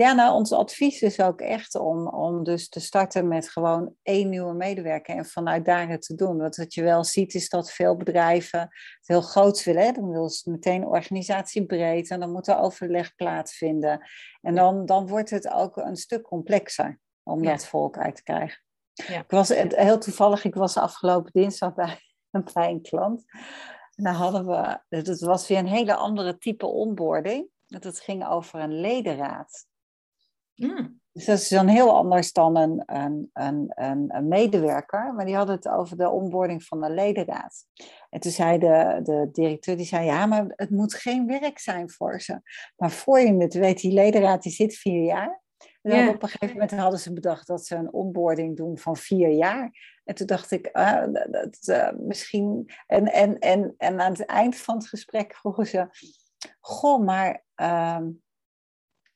Ja, 0.00 0.12
nou, 0.12 0.34
ons 0.34 0.52
advies 0.52 1.02
is 1.02 1.20
ook 1.20 1.40
echt 1.40 1.74
om, 1.74 2.08
om 2.08 2.44
dus 2.44 2.68
te 2.68 2.80
starten 2.80 3.28
met 3.28 3.48
gewoon 3.48 3.94
één 4.02 4.28
nieuwe 4.28 4.52
medewerker 4.52 5.16
en 5.16 5.24
vanuit 5.24 5.64
daar 5.64 5.88
het 5.88 6.02
te 6.02 6.14
doen. 6.14 6.38
Want 6.38 6.56
wat 6.56 6.74
je 6.74 6.82
wel 6.82 7.04
ziet 7.04 7.34
is 7.34 7.48
dat 7.48 7.72
veel 7.72 7.96
bedrijven 7.96 8.60
het 8.60 9.06
heel 9.08 9.20
groot 9.20 9.64
willen. 9.64 9.82
Hè? 9.82 9.92
Dan 9.92 10.10
willen 10.10 10.30
ze 10.30 10.50
meteen 10.50 10.86
organisatiebreed 10.86 12.10
en 12.10 12.20
dan 12.20 12.32
moet 12.32 12.48
er 12.48 12.58
overleg 12.58 13.14
plaatsvinden. 13.14 14.08
En 14.40 14.54
dan, 14.54 14.86
dan 14.86 15.06
wordt 15.06 15.30
het 15.30 15.48
ook 15.48 15.76
een 15.76 15.96
stuk 15.96 16.22
complexer 16.22 16.98
om 17.22 17.42
dat 17.42 17.66
volk 17.66 17.98
uit 17.98 18.16
te 18.16 18.22
krijgen. 18.22 18.62
Ja. 18.92 19.20
Ik 19.20 19.30
was 19.30 19.48
heel 19.48 19.98
toevallig, 19.98 20.44
ik 20.44 20.54
was 20.54 20.76
afgelopen 20.76 21.32
dinsdag 21.32 21.74
bij, 21.74 21.98
bij 22.54 22.70
een 22.70 22.82
klant. 22.82 23.24
En 23.94 24.04
daar 24.04 24.14
hadden 24.14 24.46
we, 24.46 24.80
het 24.88 25.20
was 25.20 25.48
weer 25.48 25.58
een 25.58 25.66
hele 25.66 25.94
andere 25.94 26.38
type 26.38 26.66
onboarding. 26.66 27.48
Het 27.66 28.00
ging 28.00 28.26
over 28.26 28.60
een 28.60 28.80
ledenraad. 28.80 29.68
Mm. 30.60 31.00
Dus 31.12 31.24
dat 31.24 31.38
is 31.38 31.48
dan 31.48 31.66
heel 31.66 31.96
anders 31.96 32.32
dan 32.32 32.56
een, 32.56 32.82
een, 32.86 33.30
een, 33.32 33.72
een, 34.08 34.28
medewerker. 34.28 35.14
Maar 35.14 35.26
die 35.26 35.36
hadden 35.36 35.54
het 35.54 35.68
over 35.68 35.96
de 35.96 36.10
onboarding 36.10 36.64
van 36.64 36.80
de 36.80 36.90
ledenraad. 36.90 37.64
En 38.10 38.20
toen 38.20 38.32
zei 38.32 38.58
de, 38.58 39.00
de 39.02 39.28
directeur, 39.32 39.76
die 39.76 39.86
zei, 39.86 40.04
ja, 40.04 40.26
maar 40.26 40.44
het 40.48 40.70
moet 40.70 40.94
geen 40.94 41.26
werk 41.26 41.58
zijn 41.58 41.90
voor 41.90 42.20
ze. 42.20 42.40
Maar 42.76 42.90
voor 42.90 43.20
je 43.20 43.36
het 43.36 43.54
weet, 43.54 43.80
die 43.80 43.92
ledenraad 43.92 44.42
die 44.42 44.52
zit 44.52 44.74
vier 44.74 45.04
jaar. 45.04 45.42
En 45.82 46.08
op 46.08 46.22
een 46.22 46.28
gegeven 46.28 46.54
moment 46.54 46.70
hadden 46.70 47.00
ze 47.00 47.12
bedacht 47.12 47.46
dat 47.46 47.66
ze 47.66 47.74
een 47.74 47.92
onboarding 47.92 48.56
doen 48.56 48.78
van 48.78 48.96
vier 48.96 49.30
jaar. 49.30 49.70
En 50.04 50.14
toen 50.14 50.26
dacht 50.26 50.50
ik, 50.50 50.70
uh, 50.72 51.04
dat, 51.30 51.58
uh, 51.68 51.90
misschien. 51.98 52.70
En, 52.86 53.12
en, 53.12 53.38
en, 53.38 53.74
en 53.78 54.00
aan 54.00 54.12
het 54.12 54.24
eind 54.24 54.56
van 54.56 54.74
het 54.74 54.88
gesprek 54.88 55.34
vroegen 55.34 55.66
ze: 55.66 55.88
Goh, 56.60 57.04
maar 57.04 57.44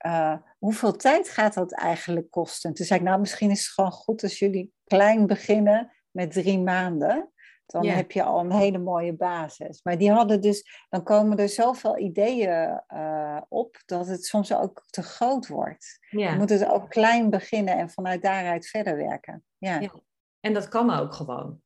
uh, 0.07 0.37
hoeveel 0.59 0.97
tijd 0.97 1.29
gaat 1.29 1.55
dat 1.55 1.73
eigenlijk 1.73 2.31
kosten? 2.31 2.75
Toen 2.75 2.87
zei 2.87 3.01
ik, 3.01 3.07
nou, 3.07 3.21
misschien 3.21 3.51
is 3.51 3.65
het 3.65 3.73
gewoon 3.73 3.93
goed 3.93 4.23
als 4.23 4.39
jullie 4.39 4.73
klein 4.85 5.27
beginnen 5.27 5.93
met 6.11 6.33
drie 6.33 6.59
maanden. 6.59 7.29
Dan 7.67 7.87
heb 7.87 8.11
je 8.11 8.23
al 8.23 8.41
een 8.41 8.53
hele 8.53 8.79
mooie 8.79 9.17
basis. 9.17 9.83
Maar 9.83 9.99
die 9.99 10.11
hadden 10.11 10.41
dus, 10.41 10.87
dan 10.89 11.03
komen 11.03 11.39
er 11.39 11.49
zoveel 11.49 11.99
ideeën 11.99 12.83
uh, 12.95 13.41
op 13.49 13.83
dat 13.87 14.07
het 14.07 14.25
soms 14.25 14.55
ook 14.55 14.85
te 14.87 15.03
groot 15.03 15.47
wordt. 15.47 15.99
Je 16.11 16.35
moet 16.39 16.51
het 16.51 16.67
ook 16.67 16.91
klein 16.91 17.31
beginnen 17.31 17.77
en 17.77 17.91
vanuit 17.91 18.23
daaruit 18.23 18.67
verder 18.67 18.97
werken. 18.97 19.45
Ja. 19.59 19.81
ja. 19.81 19.93
En 20.41 20.53
dat 20.53 20.69
kan 20.69 20.91
ook 20.91 21.15
gewoon. 21.15 21.63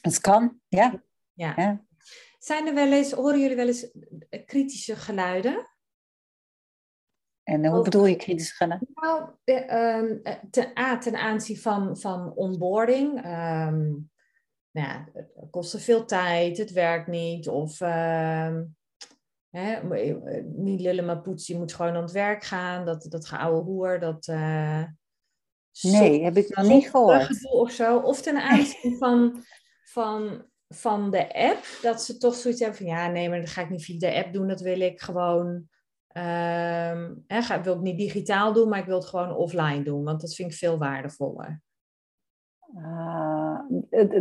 Het 0.00 0.20
kan, 0.20 0.60
ja. 0.68 1.02
ja. 1.32 1.52
ja. 1.56 1.84
Zijn 2.38 2.66
er 2.66 2.74
wel 2.74 2.92
eens, 2.92 3.12
horen 3.12 3.40
jullie 3.40 3.56
wel 3.56 3.66
eens 3.66 3.90
kritische 4.46 4.96
geluiden? 4.96 5.71
En 7.42 7.66
hoe 7.66 7.82
bedoel 7.82 8.06
je 8.06 8.16
kritische 8.16 8.54
geluiden? 8.54 8.88
Nou, 8.94 9.30
ehm, 9.44 10.36
ten, 10.50 10.78
A, 10.78 10.98
ten 10.98 11.16
aanzien 11.16 11.58
van, 11.58 11.96
van 11.96 12.34
onboarding. 12.34 13.16
Um, 13.16 14.10
nou 14.70 14.88
ja, 14.88 15.08
het 15.50 15.74
veel 15.82 16.04
tijd, 16.04 16.58
het 16.58 16.72
werkt 16.72 17.06
niet. 17.06 17.48
Of 17.48 17.80
uh, 17.80 18.56
hè, 19.50 19.82
niet 20.42 20.80
lullen 20.80 21.04
maar 21.04 21.20
poetsen, 21.20 21.54
je 21.54 21.60
moet 21.60 21.74
gewoon 21.74 21.94
aan 21.94 22.02
het 22.02 22.12
werk 22.12 22.44
gaan. 22.44 22.84
Dat, 22.84 23.06
dat 23.08 23.26
geouwe 23.26 23.62
hoer, 23.62 24.00
dat... 24.00 24.26
Uh, 24.26 24.84
nee, 25.82 26.24
heb 26.24 26.36
ik 26.36 26.56
nog 26.56 26.66
niet 26.66 26.90
gehoord. 26.90 27.52
Of 27.52 27.70
zo. 27.70 27.98
Of 27.98 28.22
ten 28.22 28.42
aanzien 28.42 28.96
van, 28.98 29.44
van, 29.84 30.44
van 30.68 31.10
de 31.10 31.34
app, 31.34 31.64
dat 31.82 32.02
ze 32.02 32.16
toch 32.16 32.34
zoiets 32.34 32.60
hebben 32.60 32.78
van... 32.78 32.86
Ja, 32.86 33.08
nee, 33.08 33.28
maar 33.28 33.40
dat 33.40 33.50
ga 33.50 33.62
ik 33.62 33.70
niet 33.70 33.84
via 33.84 33.98
de 33.98 34.14
app 34.14 34.32
doen. 34.32 34.48
Dat 34.48 34.60
wil 34.60 34.80
ik 34.80 35.00
gewoon... 35.00 35.70
Hè, 36.12 37.42
ga, 37.42 37.62
wil 37.62 37.74
ik 37.74 37.80
niet 37.80 37.98
digitaal 37.98 38.52
doen, 38.52 38.68
maar 38.68 38.78
ik 38.78 38.86
wil 38.86 38.98
het 38.98 39.06
gewoon 39.06 39.36
offline 39.36 39.82
doen. 39.82 40.04
Want 40.04 40.20
dat 40.20 40.34
vind 40.34 40.52
ik 40.52 40.58
veel 40.58 40.78
waardevoller. 40.78 41.60
Uh, 42.76 43.58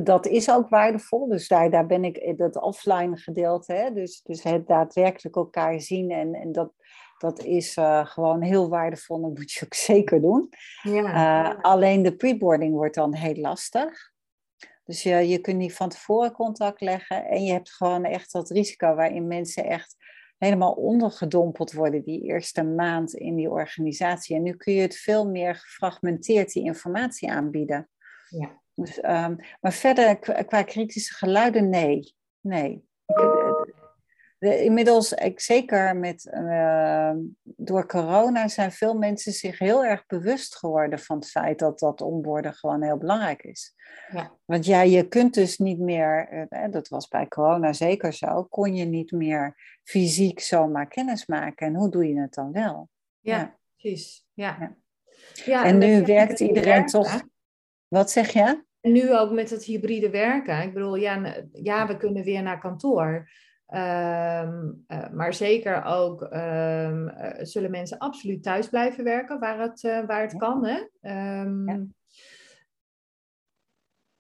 dat 0.04 0.26
is 0.26 0.52
ook 0.52 0.70
waardevol. 0.70 1.28
Dus 1.28 1.48
daar, 1.48 1.70
daar 1.70 1.86
ben 1.86 2.04
ik 2.04 2.38
dat 2.38 2.62
offline 2.62 3.18
gedeelte. 3.18 3.74
Hè? 3.74 3.94
Dus, 3.94 4.22
dus 4.22 4.44
het 4.44 4.68
daadwerkelijk 4.68 5.36
elkaar 5.36 5.80
zien. 5.80 6.12
En, 6.12 6.34
en 6.34 6.52
dat, 6.52 6.74
dat 7.18 7.44
is 7.44 7.78
uh, 7.78 8.06
gewoon 8.06 8.42
heel 8.42 8.70
waardevol. 8.70 9.22
Dat 9.22 9.38
moet 9.38 9.52
je 9.52 9.66
ook 9.66 9.74
zeker 9.94 10.22
doen. 10.22 10.50
Ja. 10.82 11.54
Uh, 11.54 11.62
alleen 11.62 12.02
de 12.02 12.16
preboarding 12.16 12.74
wordt 12.74 12.96
dan 12.96 13.16
heel 13.16 13.36
lastig. 13.36 14.12
Dus 14.86 15.04
je, 15.04 15.16
je 15.16 15.40
kunt 15.40 15.58
niet 15.58 15.74
van 15.74 15.90
tevoren 15.90 16.32
contact 16.32 16.82
leggen. 16.82 17.26
En 17.26 17.44
je 17.44 17.52
hebt 17.52 17.72
gewoon 17.72 18.04
echt 18.04 18.32
dat 18.32 18.50
risico 18.50 18.96
waarin 18.96 19.28
mensen 19.28 19.66
echt 19.66 19.96
helemaal 20.44 20.72
ondergedompeld 20.72 21.72
worden 21.72 22.04
die 22.04 22.22
eerste 22.22 22.64
maand 22.64 23.14
in 23.14 23.36
die 23.36 23.50
organisatie. 23.50 24.36
En 24.36 24.44
nu 24.44 24.56
kun 24.56 24.74
je 24.74 24.82
het 24.82 24.98
veel 24.98 25.30
meer 25.30 25.56
gefragmenteerd 25.56 26.54
die 26.54 26.64
informatie 26.64 27.32
aanbieden. 27.32 27.90
Ja. 28.30 28.62
Dus, 28.74 28.98
um, 28.98 29.36
maar 29.60 29.74
verder, 29.74 30.20
qua 30.20 30.64
kritische 30.64 31.14
geluiden, 31.14 31.70
nee. 31.70 32.16
Nee. 32.42 32.84
De, 34.42 34.64
inmiddels, 34.64 35.14
ik, 35.14 35.40
zeker 35.40 35.96
met, 35.96 36.32
uh, 36.34 37.12
door 37.44 37.88
corona, 37.88 38.48
zijn 38.48 38.72
veel 38.72 38.94
mensen 38.94 39.32
zich 39.32 39.60
heel 39.60 39.86
erg 39.86 40.06
bewust 40.06 40.56
geworden 40.56 41.00
van 41.00 41.16
het 41.18 41.30
feit 41.30 41.60
dat 41.60 41.80
dat 41.80 42.02
onboorden 42.02 42.54
gewoon 42.54 42.84
heel 42.84 42.98
belangrijk 42.98 43.44
is. 43.44 43.76
Ja. 44.12 44.38
Want 44.46 44.66
ja, 44.66 44.82
je 44.82 45.08
kunt 45.08 45.34
dus 45.34 45.58
niet 45.58 45.80
meer, 45.80 46.48
uh, 46.50 46.72
dat 46.72 46.88
was 46.88 47.08
bij 47.08 47.28
corona 47.28 47.74
zeker 47.74 48.14
zo, 48.14 48.44
kon 48.44 48.76
je 48.76 48.86
niet 48.86 49.12
meer 49.12 49.56
fysiek 49.84 50.40
zomaar 50.40 50.88
kennis 50.88 51.26
maken. 51.26 51.68
En 51.68 51.76
hoe 51.76 51.90
doe 51.90 52.08
je 52.08 52.20
het 52.20 52.34
dan 52.34 52.52
wel? 52.52 52.90
Ja, 53.20 53.38
ja. 53.38 53.58
precies. 53.78 54.26
Ja. 54.34 54.58
ja. 54.60 54.76
ja 55.46 55.66
en, 55.66 55.78
nu 55.78 56.06
werkt 56.06 56.40
iedereen 56.40 56.86
toch. 56.86 57.22
Wat 57.88 58.12
zeg 58.12 58.32
je? 58.32 58.64
En 58.82 58.92
nu 58.92 59.18
ook 59.18 59.32
met 59.32 59.50
het 59.50 59.64
hybride 59.64 60.10
werken. 60.10 60.62
Ik 60.62 60.74
bedoel, 60.74 60.96
ja, 60.96 61.44
ja 61.52 61.88
we 61.88 61.98
kunnen 61.98 62.24
weer 62.24 62.42
naar 62.44 62.60
kantoor. 62.60 63.30
Ehm, 63.72 64.72
eh, 64.88 65.10
maar 65.10 65.34
zeker 65.34 65.84
ook 65.84 66.22
um, 66.22 67.12
zullen 67.42 67.72
mensen 67.72 67.98
absoluut 67.98 68.44
thuis 68.44 68.70
blijven 68.70 69.04
werken 69.04 69.40
waar 69.40 69.60
het, 69.60 69.84
uh, 69.84 70.06
waar 70.06 70.22
het 70.22 70.38
kan. 70.38 70.66
Hè? 70.66 70.78
Um, 71.42 71.70
ja. 71.70 71.84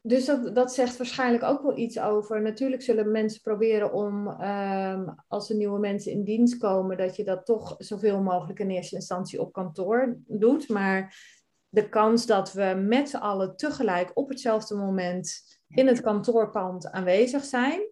Dus 0.01 0.25
dat, 0.25 0.55
dat 0.55 0.73
zegt 0.73 0.97
waarschijnlijk 0.97 1.43
ook 1.43 1.61
wel 1.61 1.77
iets 1.77 1.99
over. 1.99 2.41
Natuurlijk 2.41 2.81
zullen 2.81 3.11
mensen 3.11 3.41
proberen 3.41 3.93
om, 3.93 4.27
als 5.27 5.49
er 5.49 5.55
nieuwe 5.55 5.79
mensen 5.79 6.11
in 6.11 6.23
dienst 6.23 6.57
komen, 6.57 6.97
dat 6.97 7.15
je 7.15 7.23
dat 7.23 7.45
toch 7.45 7.75
zoveel 7.77 8.21
mogelijk 8.21 8.59
in 8.59 8.69
eerste 8.69 8.95
instantie 8.95 9.41
op 9.41 9.53
kantoor 9.53 10.17
doet. 10.27 10.69
Maar 10.69 11.15
de 11.69 11.89
kans 11.89 12.25
dat 12.25 12.53
we 12.53 12.83
met 12.87 13.09
z'n 13.09 13.17
allen 13.17 13.55
tegelijk 13.55 14.11
op 14.13 14.29
hetzelfde 14.29 14.75
moment 14.75 15.59
in 15.67 15.87
het 15.87 16.01
kantoorpand 16.01 16.91
aanwezig 16.91 17.43
zijn, 17.43 17.90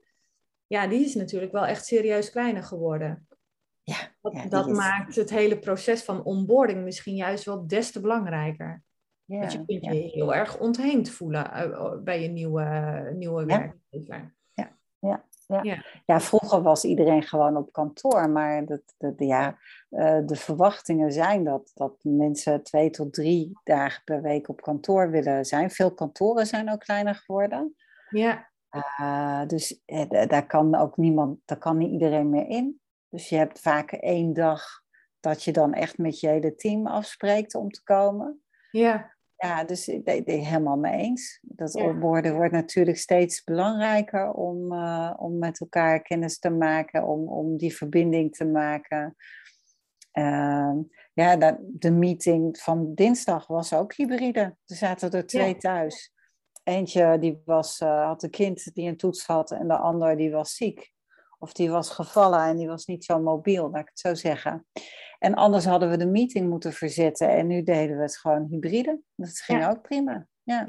ja, 0.70 0.88
die 0.88 1.06
is 1.06 1.16
natuurlijk 1.16 1.52
wel 1.52 1.66
echt 1.66 1.86
serieus 1.86 2.32
kleiner 2.32 2.64
geworden. 2.64 3.28
Ja, 3.84 3.98
dat, 4.22 4.46
dat 4.50 4.70
maakt 4.70 5.16
het 5.16 5.30
hele 5.30 5.60
proces 5.60 6.04
van 6.04 6.24
onboarding 6.24 6.84
misschien 6.84 7.16
juist 7.16 7.46
wel 7.46 7.68
des 7.68 7.92
te 7.92 8.02
belangrijker. 8.02 8.84
Ja, 9.26 9.40
Want 9.40 9.52
je 9.52 9.66
kunt 9.66 9.86
je 9.86 9.92
heel 9.92 10.36
erg 10.36 10.60
ontheemd 10.60 11.10
voelen 11.10 11.52
eh, 11.52 11.98
bij 12.04 12.22
je 12.22 12.28
nieuwe, 12.28 13.12
nieuwe 13.16 13.46
werkgever. 13.46 14.36
Ja, 14.54 14.78
ja. 15.00 15.24
Ja. 15.48 15.84
Ja. 16.06 16.20
vroeger 16.20 16.62
was 16.62 16.84
iedereen 16.84 17.24
gewoon 17.24 17.58
op 17.58 17.72
kantoor, 17.72 18.30
maar 18.30 18.66
dat, 18.66 18.82
dat, 18.98 19.14
ja, 19.18 19.58
uh, 19.90 20.20
de 20.26 20.36
verwachtingen 20.36 21.12
zijn 21.12 21.44
dat, 21.44 21.72
dat 21.74 21.94
mensen 22.02 22.64
twee 22.64 22.90
tot 22.90 23.14
drie 23.14 23.60
dagen 23.64 24.04
per 24.04 24.22
week 24.22 24.50
op 24.50 24.62
kantoor 24.62 25.12
willen 25.12 25.46
zijn. 25.46 25.72
Veel 25.72 25.94
kantoren 25.94 26.46
zijn 26.48 26.72
ook 26.72 26.80
kleiner 26.80 27.16
geworden. 27.16 27.76
Ja. 28.10 28.50
Uh, 28.72 29.48
dus 29.48 29.82
uh, 29.86 30.10
daar 30.10 30.46
kan 30.46 30.76
ook 30.76 30.98
niemand, 30.98 31.40
daar 31.46 31.58
kan 31.58 31.78
niet 31.78 31.92
iedereen 31.92 32.30
meer 32.30 32.48
in. 32.48 32.80
Dus 33.10 33.30
je 33.30 33.36
hebt 33.36 33.60
vaak 33.60 33.92
één 33.92 34.34
dag 34.34 34.64
dat 35.20 35.44
je 35.44 35.52
dan 35.52 35.74
echt 35.74 35.98
met 35.98 36.20
je 36.20 36.28
hele 36.28 36.56
team 36.56 36.88
afspreekt 36.88 37.56
om 37.56 37.70
te 37.70 37.84
komen. 37.84 38.42
Ja. 38.72 39.18
Ja, 39.36 39.64
dus 39.64 39.88
ik 39.88 40.04
ben 40.04 40.16
het 40.16 40.26
helemaal 40.26 40.78
mee 40.78 41.00
eens. 41.00 41.40
Dat 41.42 41.74
ja. 41.74 41.90
opborden 41.90 42.36
wordt 42.36 42.54
natuurlijk 42.54 42.98
steeds 42.98 43.44
belangrijker 43.44 44.32
om, 44.32 44.74
uh, 44.74 45.14
om 45.18 45.38
met 45.38 45.60
elkaar 45.60 46.02
kennis 46.02 46.40
te 46.40 46.50
maken, 46.50 47.08
om, 47.08 47.28
om 47.28 47.58
die 47.58 47.76
verbinding 47.76 48.36
te 48.36 48.46
maken. 48.46 49.16
Uh, 50.14 50.76
ja, 51.14 51.36
dat, 51.36 51.58
de 51.60 51.92
meeting 51.92 52.58
van 52.58 52.94
dinsdag 52.96 53.48
was 53.48 53.74
ook 53.74 53.94
hybride. 53.94 54.40
Er 54.40 54.76
zaten 54.76 55.12
er 55.12 55.26
twee 55.26 55.54
ja. 55.54 55.58
thuis. 55.58 56.14
Eentje 56.70 57.18
die 57.20 57.42
was, 57.46 57.80
uh, 57.80 58.06
had 58.06 58.24
een 58.24 58.30
kind 58.30 58.74
die 58.74 58.88
een 58.88 58.98
toets 58.98 59.26
had 59.26 59.52
en 59.52 59.68
de 59.68 59.78
ander 59.78 60.18
die 60.18 60.32
was 60.32 60.56
ziek. 60.56 60.92
Of 61.40 61.54
die 61.54 61.72
was 61.72 61.90
gevallen 61.90 62.44
en 62.44 62.58
die 62.58 62.68
was 62.68 62.86
niet 62.86 63.06
zo 63.06 63.20
mobiel, 63.20 63.70
laat 63.70 63.82
ik 63.82 63.90
het 63.90 64.00
zo 64.00 64.14
zeggen. 64.14 64.66
En 65.20 65.34
anders 65.34 65.66
hadden 65.66 65.90
we 65.90 65.98
de 65.98 66.06
meeting 66.06 66.50
moeten 66.50 66.74
verzetten 66.74 67.30
en 67.30 67.48
nu 67.48 67.64
deden 67.64 67.96
we 67.96 68.02
het 68.02 68.18
gewoon 68.18 68.48
hybride. 68.50 69.02
Dat 69.16 69.40
ging 69.40 69.68
ook 69.68 69.82
prima. 69.82 70.28
Ja. 70.44 70.66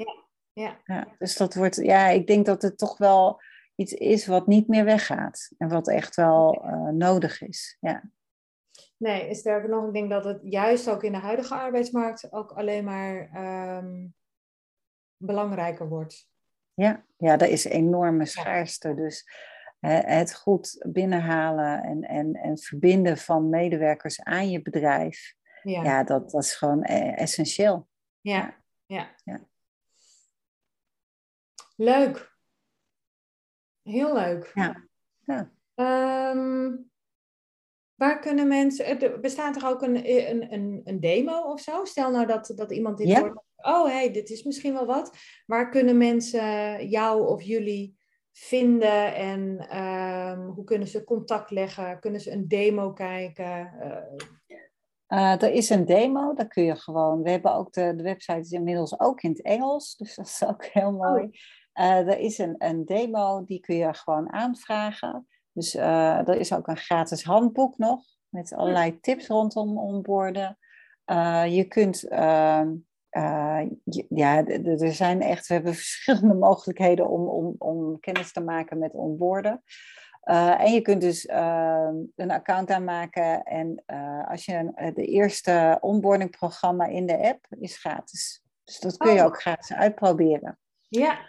Ja. 0.53 0.77
ja. 0.83 1.07
Dus 1.17 1.37
dat 1.37 1.55
wordt, 1.55 1.75
ja, 1.75 2.07
ik 2.07 2.27
denk 2.27 2.45
dat 2.45 2.61
het 2.61 2.77
toch 2.77 2.97
wel 2.97 3.41
iets 3.75 3.93
is 3.93 4.25
wat 4.25 4.47
niet 4.47 4.67
meer 4.67 4.85
weggaat 4.85 5.51
en 5.57 5.69
wat 5.69 5.87
echt 5.87 6.15
wel 6.15 6.65
uh, 6.65 6.89
nodig 6.89 7.41
is. 7.41 7.77
Ja. 7.79 8.11
Nee, 8.97 9.35
sterker 9.35 9.69
nog, 9.69 9.87
ik 9.87 9.93
denk 9.93 10.09
dat 10.09 10.25
het 10.25 10.39
juist 10.43 10.89
ook 10.89 11.03
in 11.03 11.11
de 11.11 11.17
huidige 11.17 11.55
arbeidsmarkt 11.55 12.31
ook 12.31 12.51
alleen 12.51 12.83
maar 12.83 13.29
ehm, 13.33 14.07
belangrijker 15.21 15.89
wordt. 15.89 16.29
Ja, 16.73 17.05
ja, 17.17 17.37
er 17.37 17.49
is 17.49 17.65
enorme 17.65 18.25
schaarste. 18.25 18.93
Dus 18.93 19.25
het 19.79 20.35
goed 20.35 20.85
binnenhalen 20.87 21.83
en, 21.83 22.03
en, 22.03 22.33
en 22.33 22.57
verbinden 22.57 23.17
van 23.17 23.49
medewerkers 23.49 24.23
aan 24.23 24.49
je 24.49 24.61
bedrijf, 24.61 25.35
ja, 25.63 25.83
ja 25.83 26.03
dat, 26.03 26.31
dat 26.31 26.43
is 26.43 26.55
gewoon 26.55 26.83
e-, 26.83 27.11
essentieel. 27.11 27.87
Ja, 28.21 28.57
ja. 28.85 29.15
ja. 29.23 29.39
Leuk. 31.75 32.37
Heel 33.81 34.13
leuk. 34.13 34.51
Ja. 34.53 34.83
ja. 35.19 35.51
Ehm, 35.75 36.75
waar 37.95 38.19
kunnen 38.19 38.47
mensen. 38.47 39.21
Bestaat 39.21 39.55
er 39.55 39.67
ook 39.67 39.81
een, 39.81 40.09
een, 40.29 40.53
een, 40.53 40.81
een 40.83 40.99
demo 40.99 41.39
of 41.39 41.61
zo? 41.61 41.85
Stel 41.85 42.11
nou 42.11 42.25
dat, 42.25 42.51
dat 42.55 42.71
iemand 42.71 42.97
dit 42.97 43.17
hoort. 43.17 43.43
Oh, 43.61 43.85
hey, 43.85 44.11
dit 44.11 44.29
is 44.29 44.43
misschien 44.43 44.73
wel 44.73 44.85
wat. 44.85 45.17
Waar 45.45 45.69
kunnen 45.69 45.97
mensen 45.97 46.87
jou 46.89 47.27
of 47.27 47.41
jullie 47.41 47.99
vinden 48.31 49.15
en 49.15 49.67
ehm, 49.69 50.39
hoe 50.39 50.63
kunnen 50.63 50.87
ze 50.87 51.03
contact 51.03 51.51
leggen? 51.51 51.99
Kunnen 51.99 52.21
ze 52.21 52.31
een 52.31 52.47
demo 52.47 52.93
kijken? 52.93 53.73
Uh, 55.07 55.41
er 55.41 55.51
is 55.51 55.69
een 55.69 55.85
demo, 55.85 56.33
daar 56.33 56.47
kun 56.47 56.63
je 56.63 56.75
gewoon. 56.75 57.23
We 57.23 57.29
hebben 57.29 57.53
ook 57.53 57.73
de, 57.73 57.95
de 57.95 58.03
website 58.03 58.39
is 58.39 58.51
inmiddels 58.51 58.99
ook 58.99 59.21
in 59.21 59.29
het 59.29 59.41
Engels, 59.41 59.95
dus 59.97 60.15
dat 60.15 60.25
is 60.25 60.43
ook 60.45 60.65
heel 60.65 60.91
mooi. 60.91 61.29
Uh, 61.79 62.07
er 62.07 62.19
is 62.19 62.37
een, 62.37 62.55
een 62.57 62.85
demo, 62.85 63.43
die 63.45 63.59
kun 63.59 63.75
je 63.75 63.93
gewoon 63.93 64.31
aanvragen. 64.33 65.27
Dus 65.53 65.75
er 65.75 66.35
is 66.35 66.53
ook 66.53 66.67
een 66.67 66.77
gratis 66.77 67.23
handboek 67.23 67.77
nog 67.77 68.03
met 68.29 68.53
allerlei 68.53 68.99
tips 68.99 69.27
rondom 69.27 69.77
onboorden. 69.77 70.57
je 71.49 71.65
kunt 71.67 72.07
ehm, 72.07 72.73
uh, 73.11 73.61
ja, 74.09 74.45
er 74.45 74.93
zijn 74.93 75.21
echt, 75.21 75.47
we 75.47 75.53
hebben 75.53 75.73
verschillende 75.85 76.33
mogelijkheden 76.33 77.09
om, 77.09 77.27
om, 77.27 77.55
om 77.57 77.99
kennis 77.99 78.31
te 78.31 78.41
maken 78.41 78.79
met 78.79 78.93
onboarden. 78.93 79.63
Uh, 80.23 80.61
en 80.61 80.73
je 80.73 80.81
kunt 80.81 81.01
dus 81.01 81.25
uh, 81.25 81.89
een 82.15 82.31
account 82.31 82.69
aanmaken 82.69 83.43
en 83.43 83.83
uh, 83.87 84.29
als 84.29 84.45
je 84.45 84.53
een, 84.53 84.93
de 84.93 85.05
eerste 85.05 85.77
onboarding 85.79 86.29
programma 86.29 86.85
in 86.85 87.05
de 87.05 87.17
app 87.17 87.45
is 87.49 87.77
gratis. 87.77 88.43
Dus 88.63 88.79
dat 88.79 88.97
kun 88.97 89.13
je 89.13 89.19
oh. 89.19 89.25
ook 89.25 89.41
gratis 89.41 89.73
uitproberen. 89.73 90.59
Ja. 90.87 91.19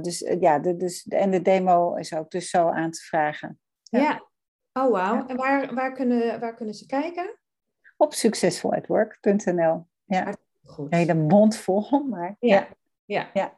dus 0.00 0.18
ja, 0.40 0.58
de, 0.58 0.76
dus, 0.76 1.06
en 1.06 1.30
de 1.30 1.42
demo 1.42 1.94
is 1.94 2.14
ook 2.14 2.30
dus 2.30 2.50
zo 2.50 2.68
aan 2.68 2.90
te 2.90 3.00
vragen. 3.00 3.60
Ja. 3.82 4.00
ja. 4.00 4.28
Oh 4.72 4.90
wauw. 4.90 5.26
En 5.26 5.36
waar, 5.36 5.74
waar, 5.74 5.92
kunnen, 5.92 6.40
waar 6.40 6.54
kunnen 6.54 6.74
ze 6.74 6.86
kijken? 6.86 7.38
Op 7.96 8.14
succesvolatwork.nl. 8.14 9.86
Ja. 10.04 10.34
Goed. 10.70 10.94
Hele 10.94 11.14
mond 11.14 11.56
vol, 11.56 12.04
maar 12.10 12.36
ja. 12.40 12.68
ja. 13.04 13.30
ja. 13.34 13.56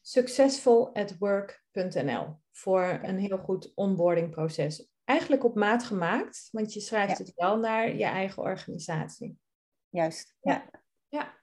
Succesvolatwork.nl 0.00 2.36
voor 2.50 3.00
een 3.02 3.18
heel 3.18 3.38
goed 3.38 3.72
onboarding 3.74 4.30
proces. 4.30 4.88
Eigenlijk 5.04 5.44
op 5.44 5.54
maat 5.54 5.84
gemaakt, 5.84 6.48
want 6.52 6.72
je 6.72 6.80
schrijft 6.80 7.18
het 7.18 7.32
wel 7.34 7.58
naar 7.58 7.96
je 7.96 8.04
eigen 8.04 8.42
organisatie. 8.42 9.38
Juist, 9.88 10.36
ja. 10.40 10.64
Ja, 11.08 11.34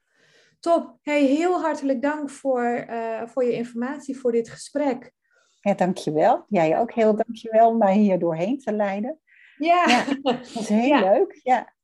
top. 0.60 0.98
Hey, 1.02 1.24
heel 1.24 1.60
hartelijk 1.60 2.02
dank 2.02 2.30
voor, 2.30 2.86
uh, 2.90 3.26
voor 3.26 3.44
je 3.44 3.52
informatie, 3.52 4.18
voor 4.18 4.32
dit 4.32 4.48
gesprek. 4.48 5.12
Ja, 5.60 5.74
dankjewel. 5.74 6.44
Jij 6.48 6.78
ook 6.78 6.92
heel 6.92 7.16
dankjewel 7.16 7.68
om 7.68 7.78
mij 7.78 7.96
hier 7.96 8.18
doorheen 8.18 8.58
te 8.58 8.72
leiden. 8.72 9.20
Ja. 9.56 9.84
ja 9.86 10.04
dat 10.22 10.40
is 10.40 10.68
heel 10.68 10.98
leuk. 10.98 11.40
Ja. 11.42 11.74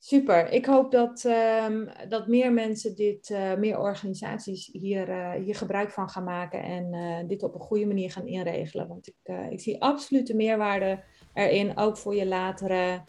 Super. 0.00 0.52
Ik 0.52 0.66
hoop 0.66 0.90
dat, 0.90 1.24
um, 1.66 1.88
dat 2.08 2.26
meer 2.26 2.52
mensen 2.52 2.96
dit, 2.96 3.28
uh, 3.30 3.54
meer 3.54 3.78
organisaties 3.78 4.68
hier, 4.72 5.08
uh, 5.08 5.32
hier 5.32 5.54
gebruik 5.54 5.90
van 5.90 6.08
gaan 6.08 6.24
maken 6.24 6.62
en 6.62 6.94
uh, 6.94 7.28
dit 7.28 7.42
op 7.42 7.54
een 7.54 7.60
goede 7.60 7.86
manier 7.86 8.10
gaan 8.10 8.26
inregelen. 8.26 8.88
Want 8.88 9.08
ik, 9.08 9.34
ik 9.50 9.60
zie 9.60 9.82
absoluut 9.82 10.26
de 10.26 10.34
meerwaarde 10.34 11.00
erin, 11.34 11.76
ook 11.76 11.96
voor 11.96 12.14
je 12.14 12.26
latere 12.26 13.00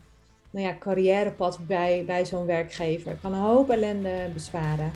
nou 0.51 0.65
ja, 0.65 0.77
carrièrepad 0.79 1.59
bij, 1.67 2.03
bij 2.05 2.25
zo'n 2.25 2.45
werkgever. 2.45 3.11
Het 3.11 3.21
kan 3.21 3.33
een 3.33 3.39
hoop 3.39 3.69
ellende 3.69 4.29
besparen. 4.33 4.91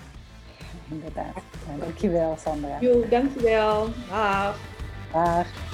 Inderdaad. 0.89 1.43
Dankjewel, 1.79 2.35
Sandra. 2.37 2.77
Jo, 2.81 3.07
dankjewel. 3.09 3.87
Dag. 4.09 4.59
Dag. 5.11 5.72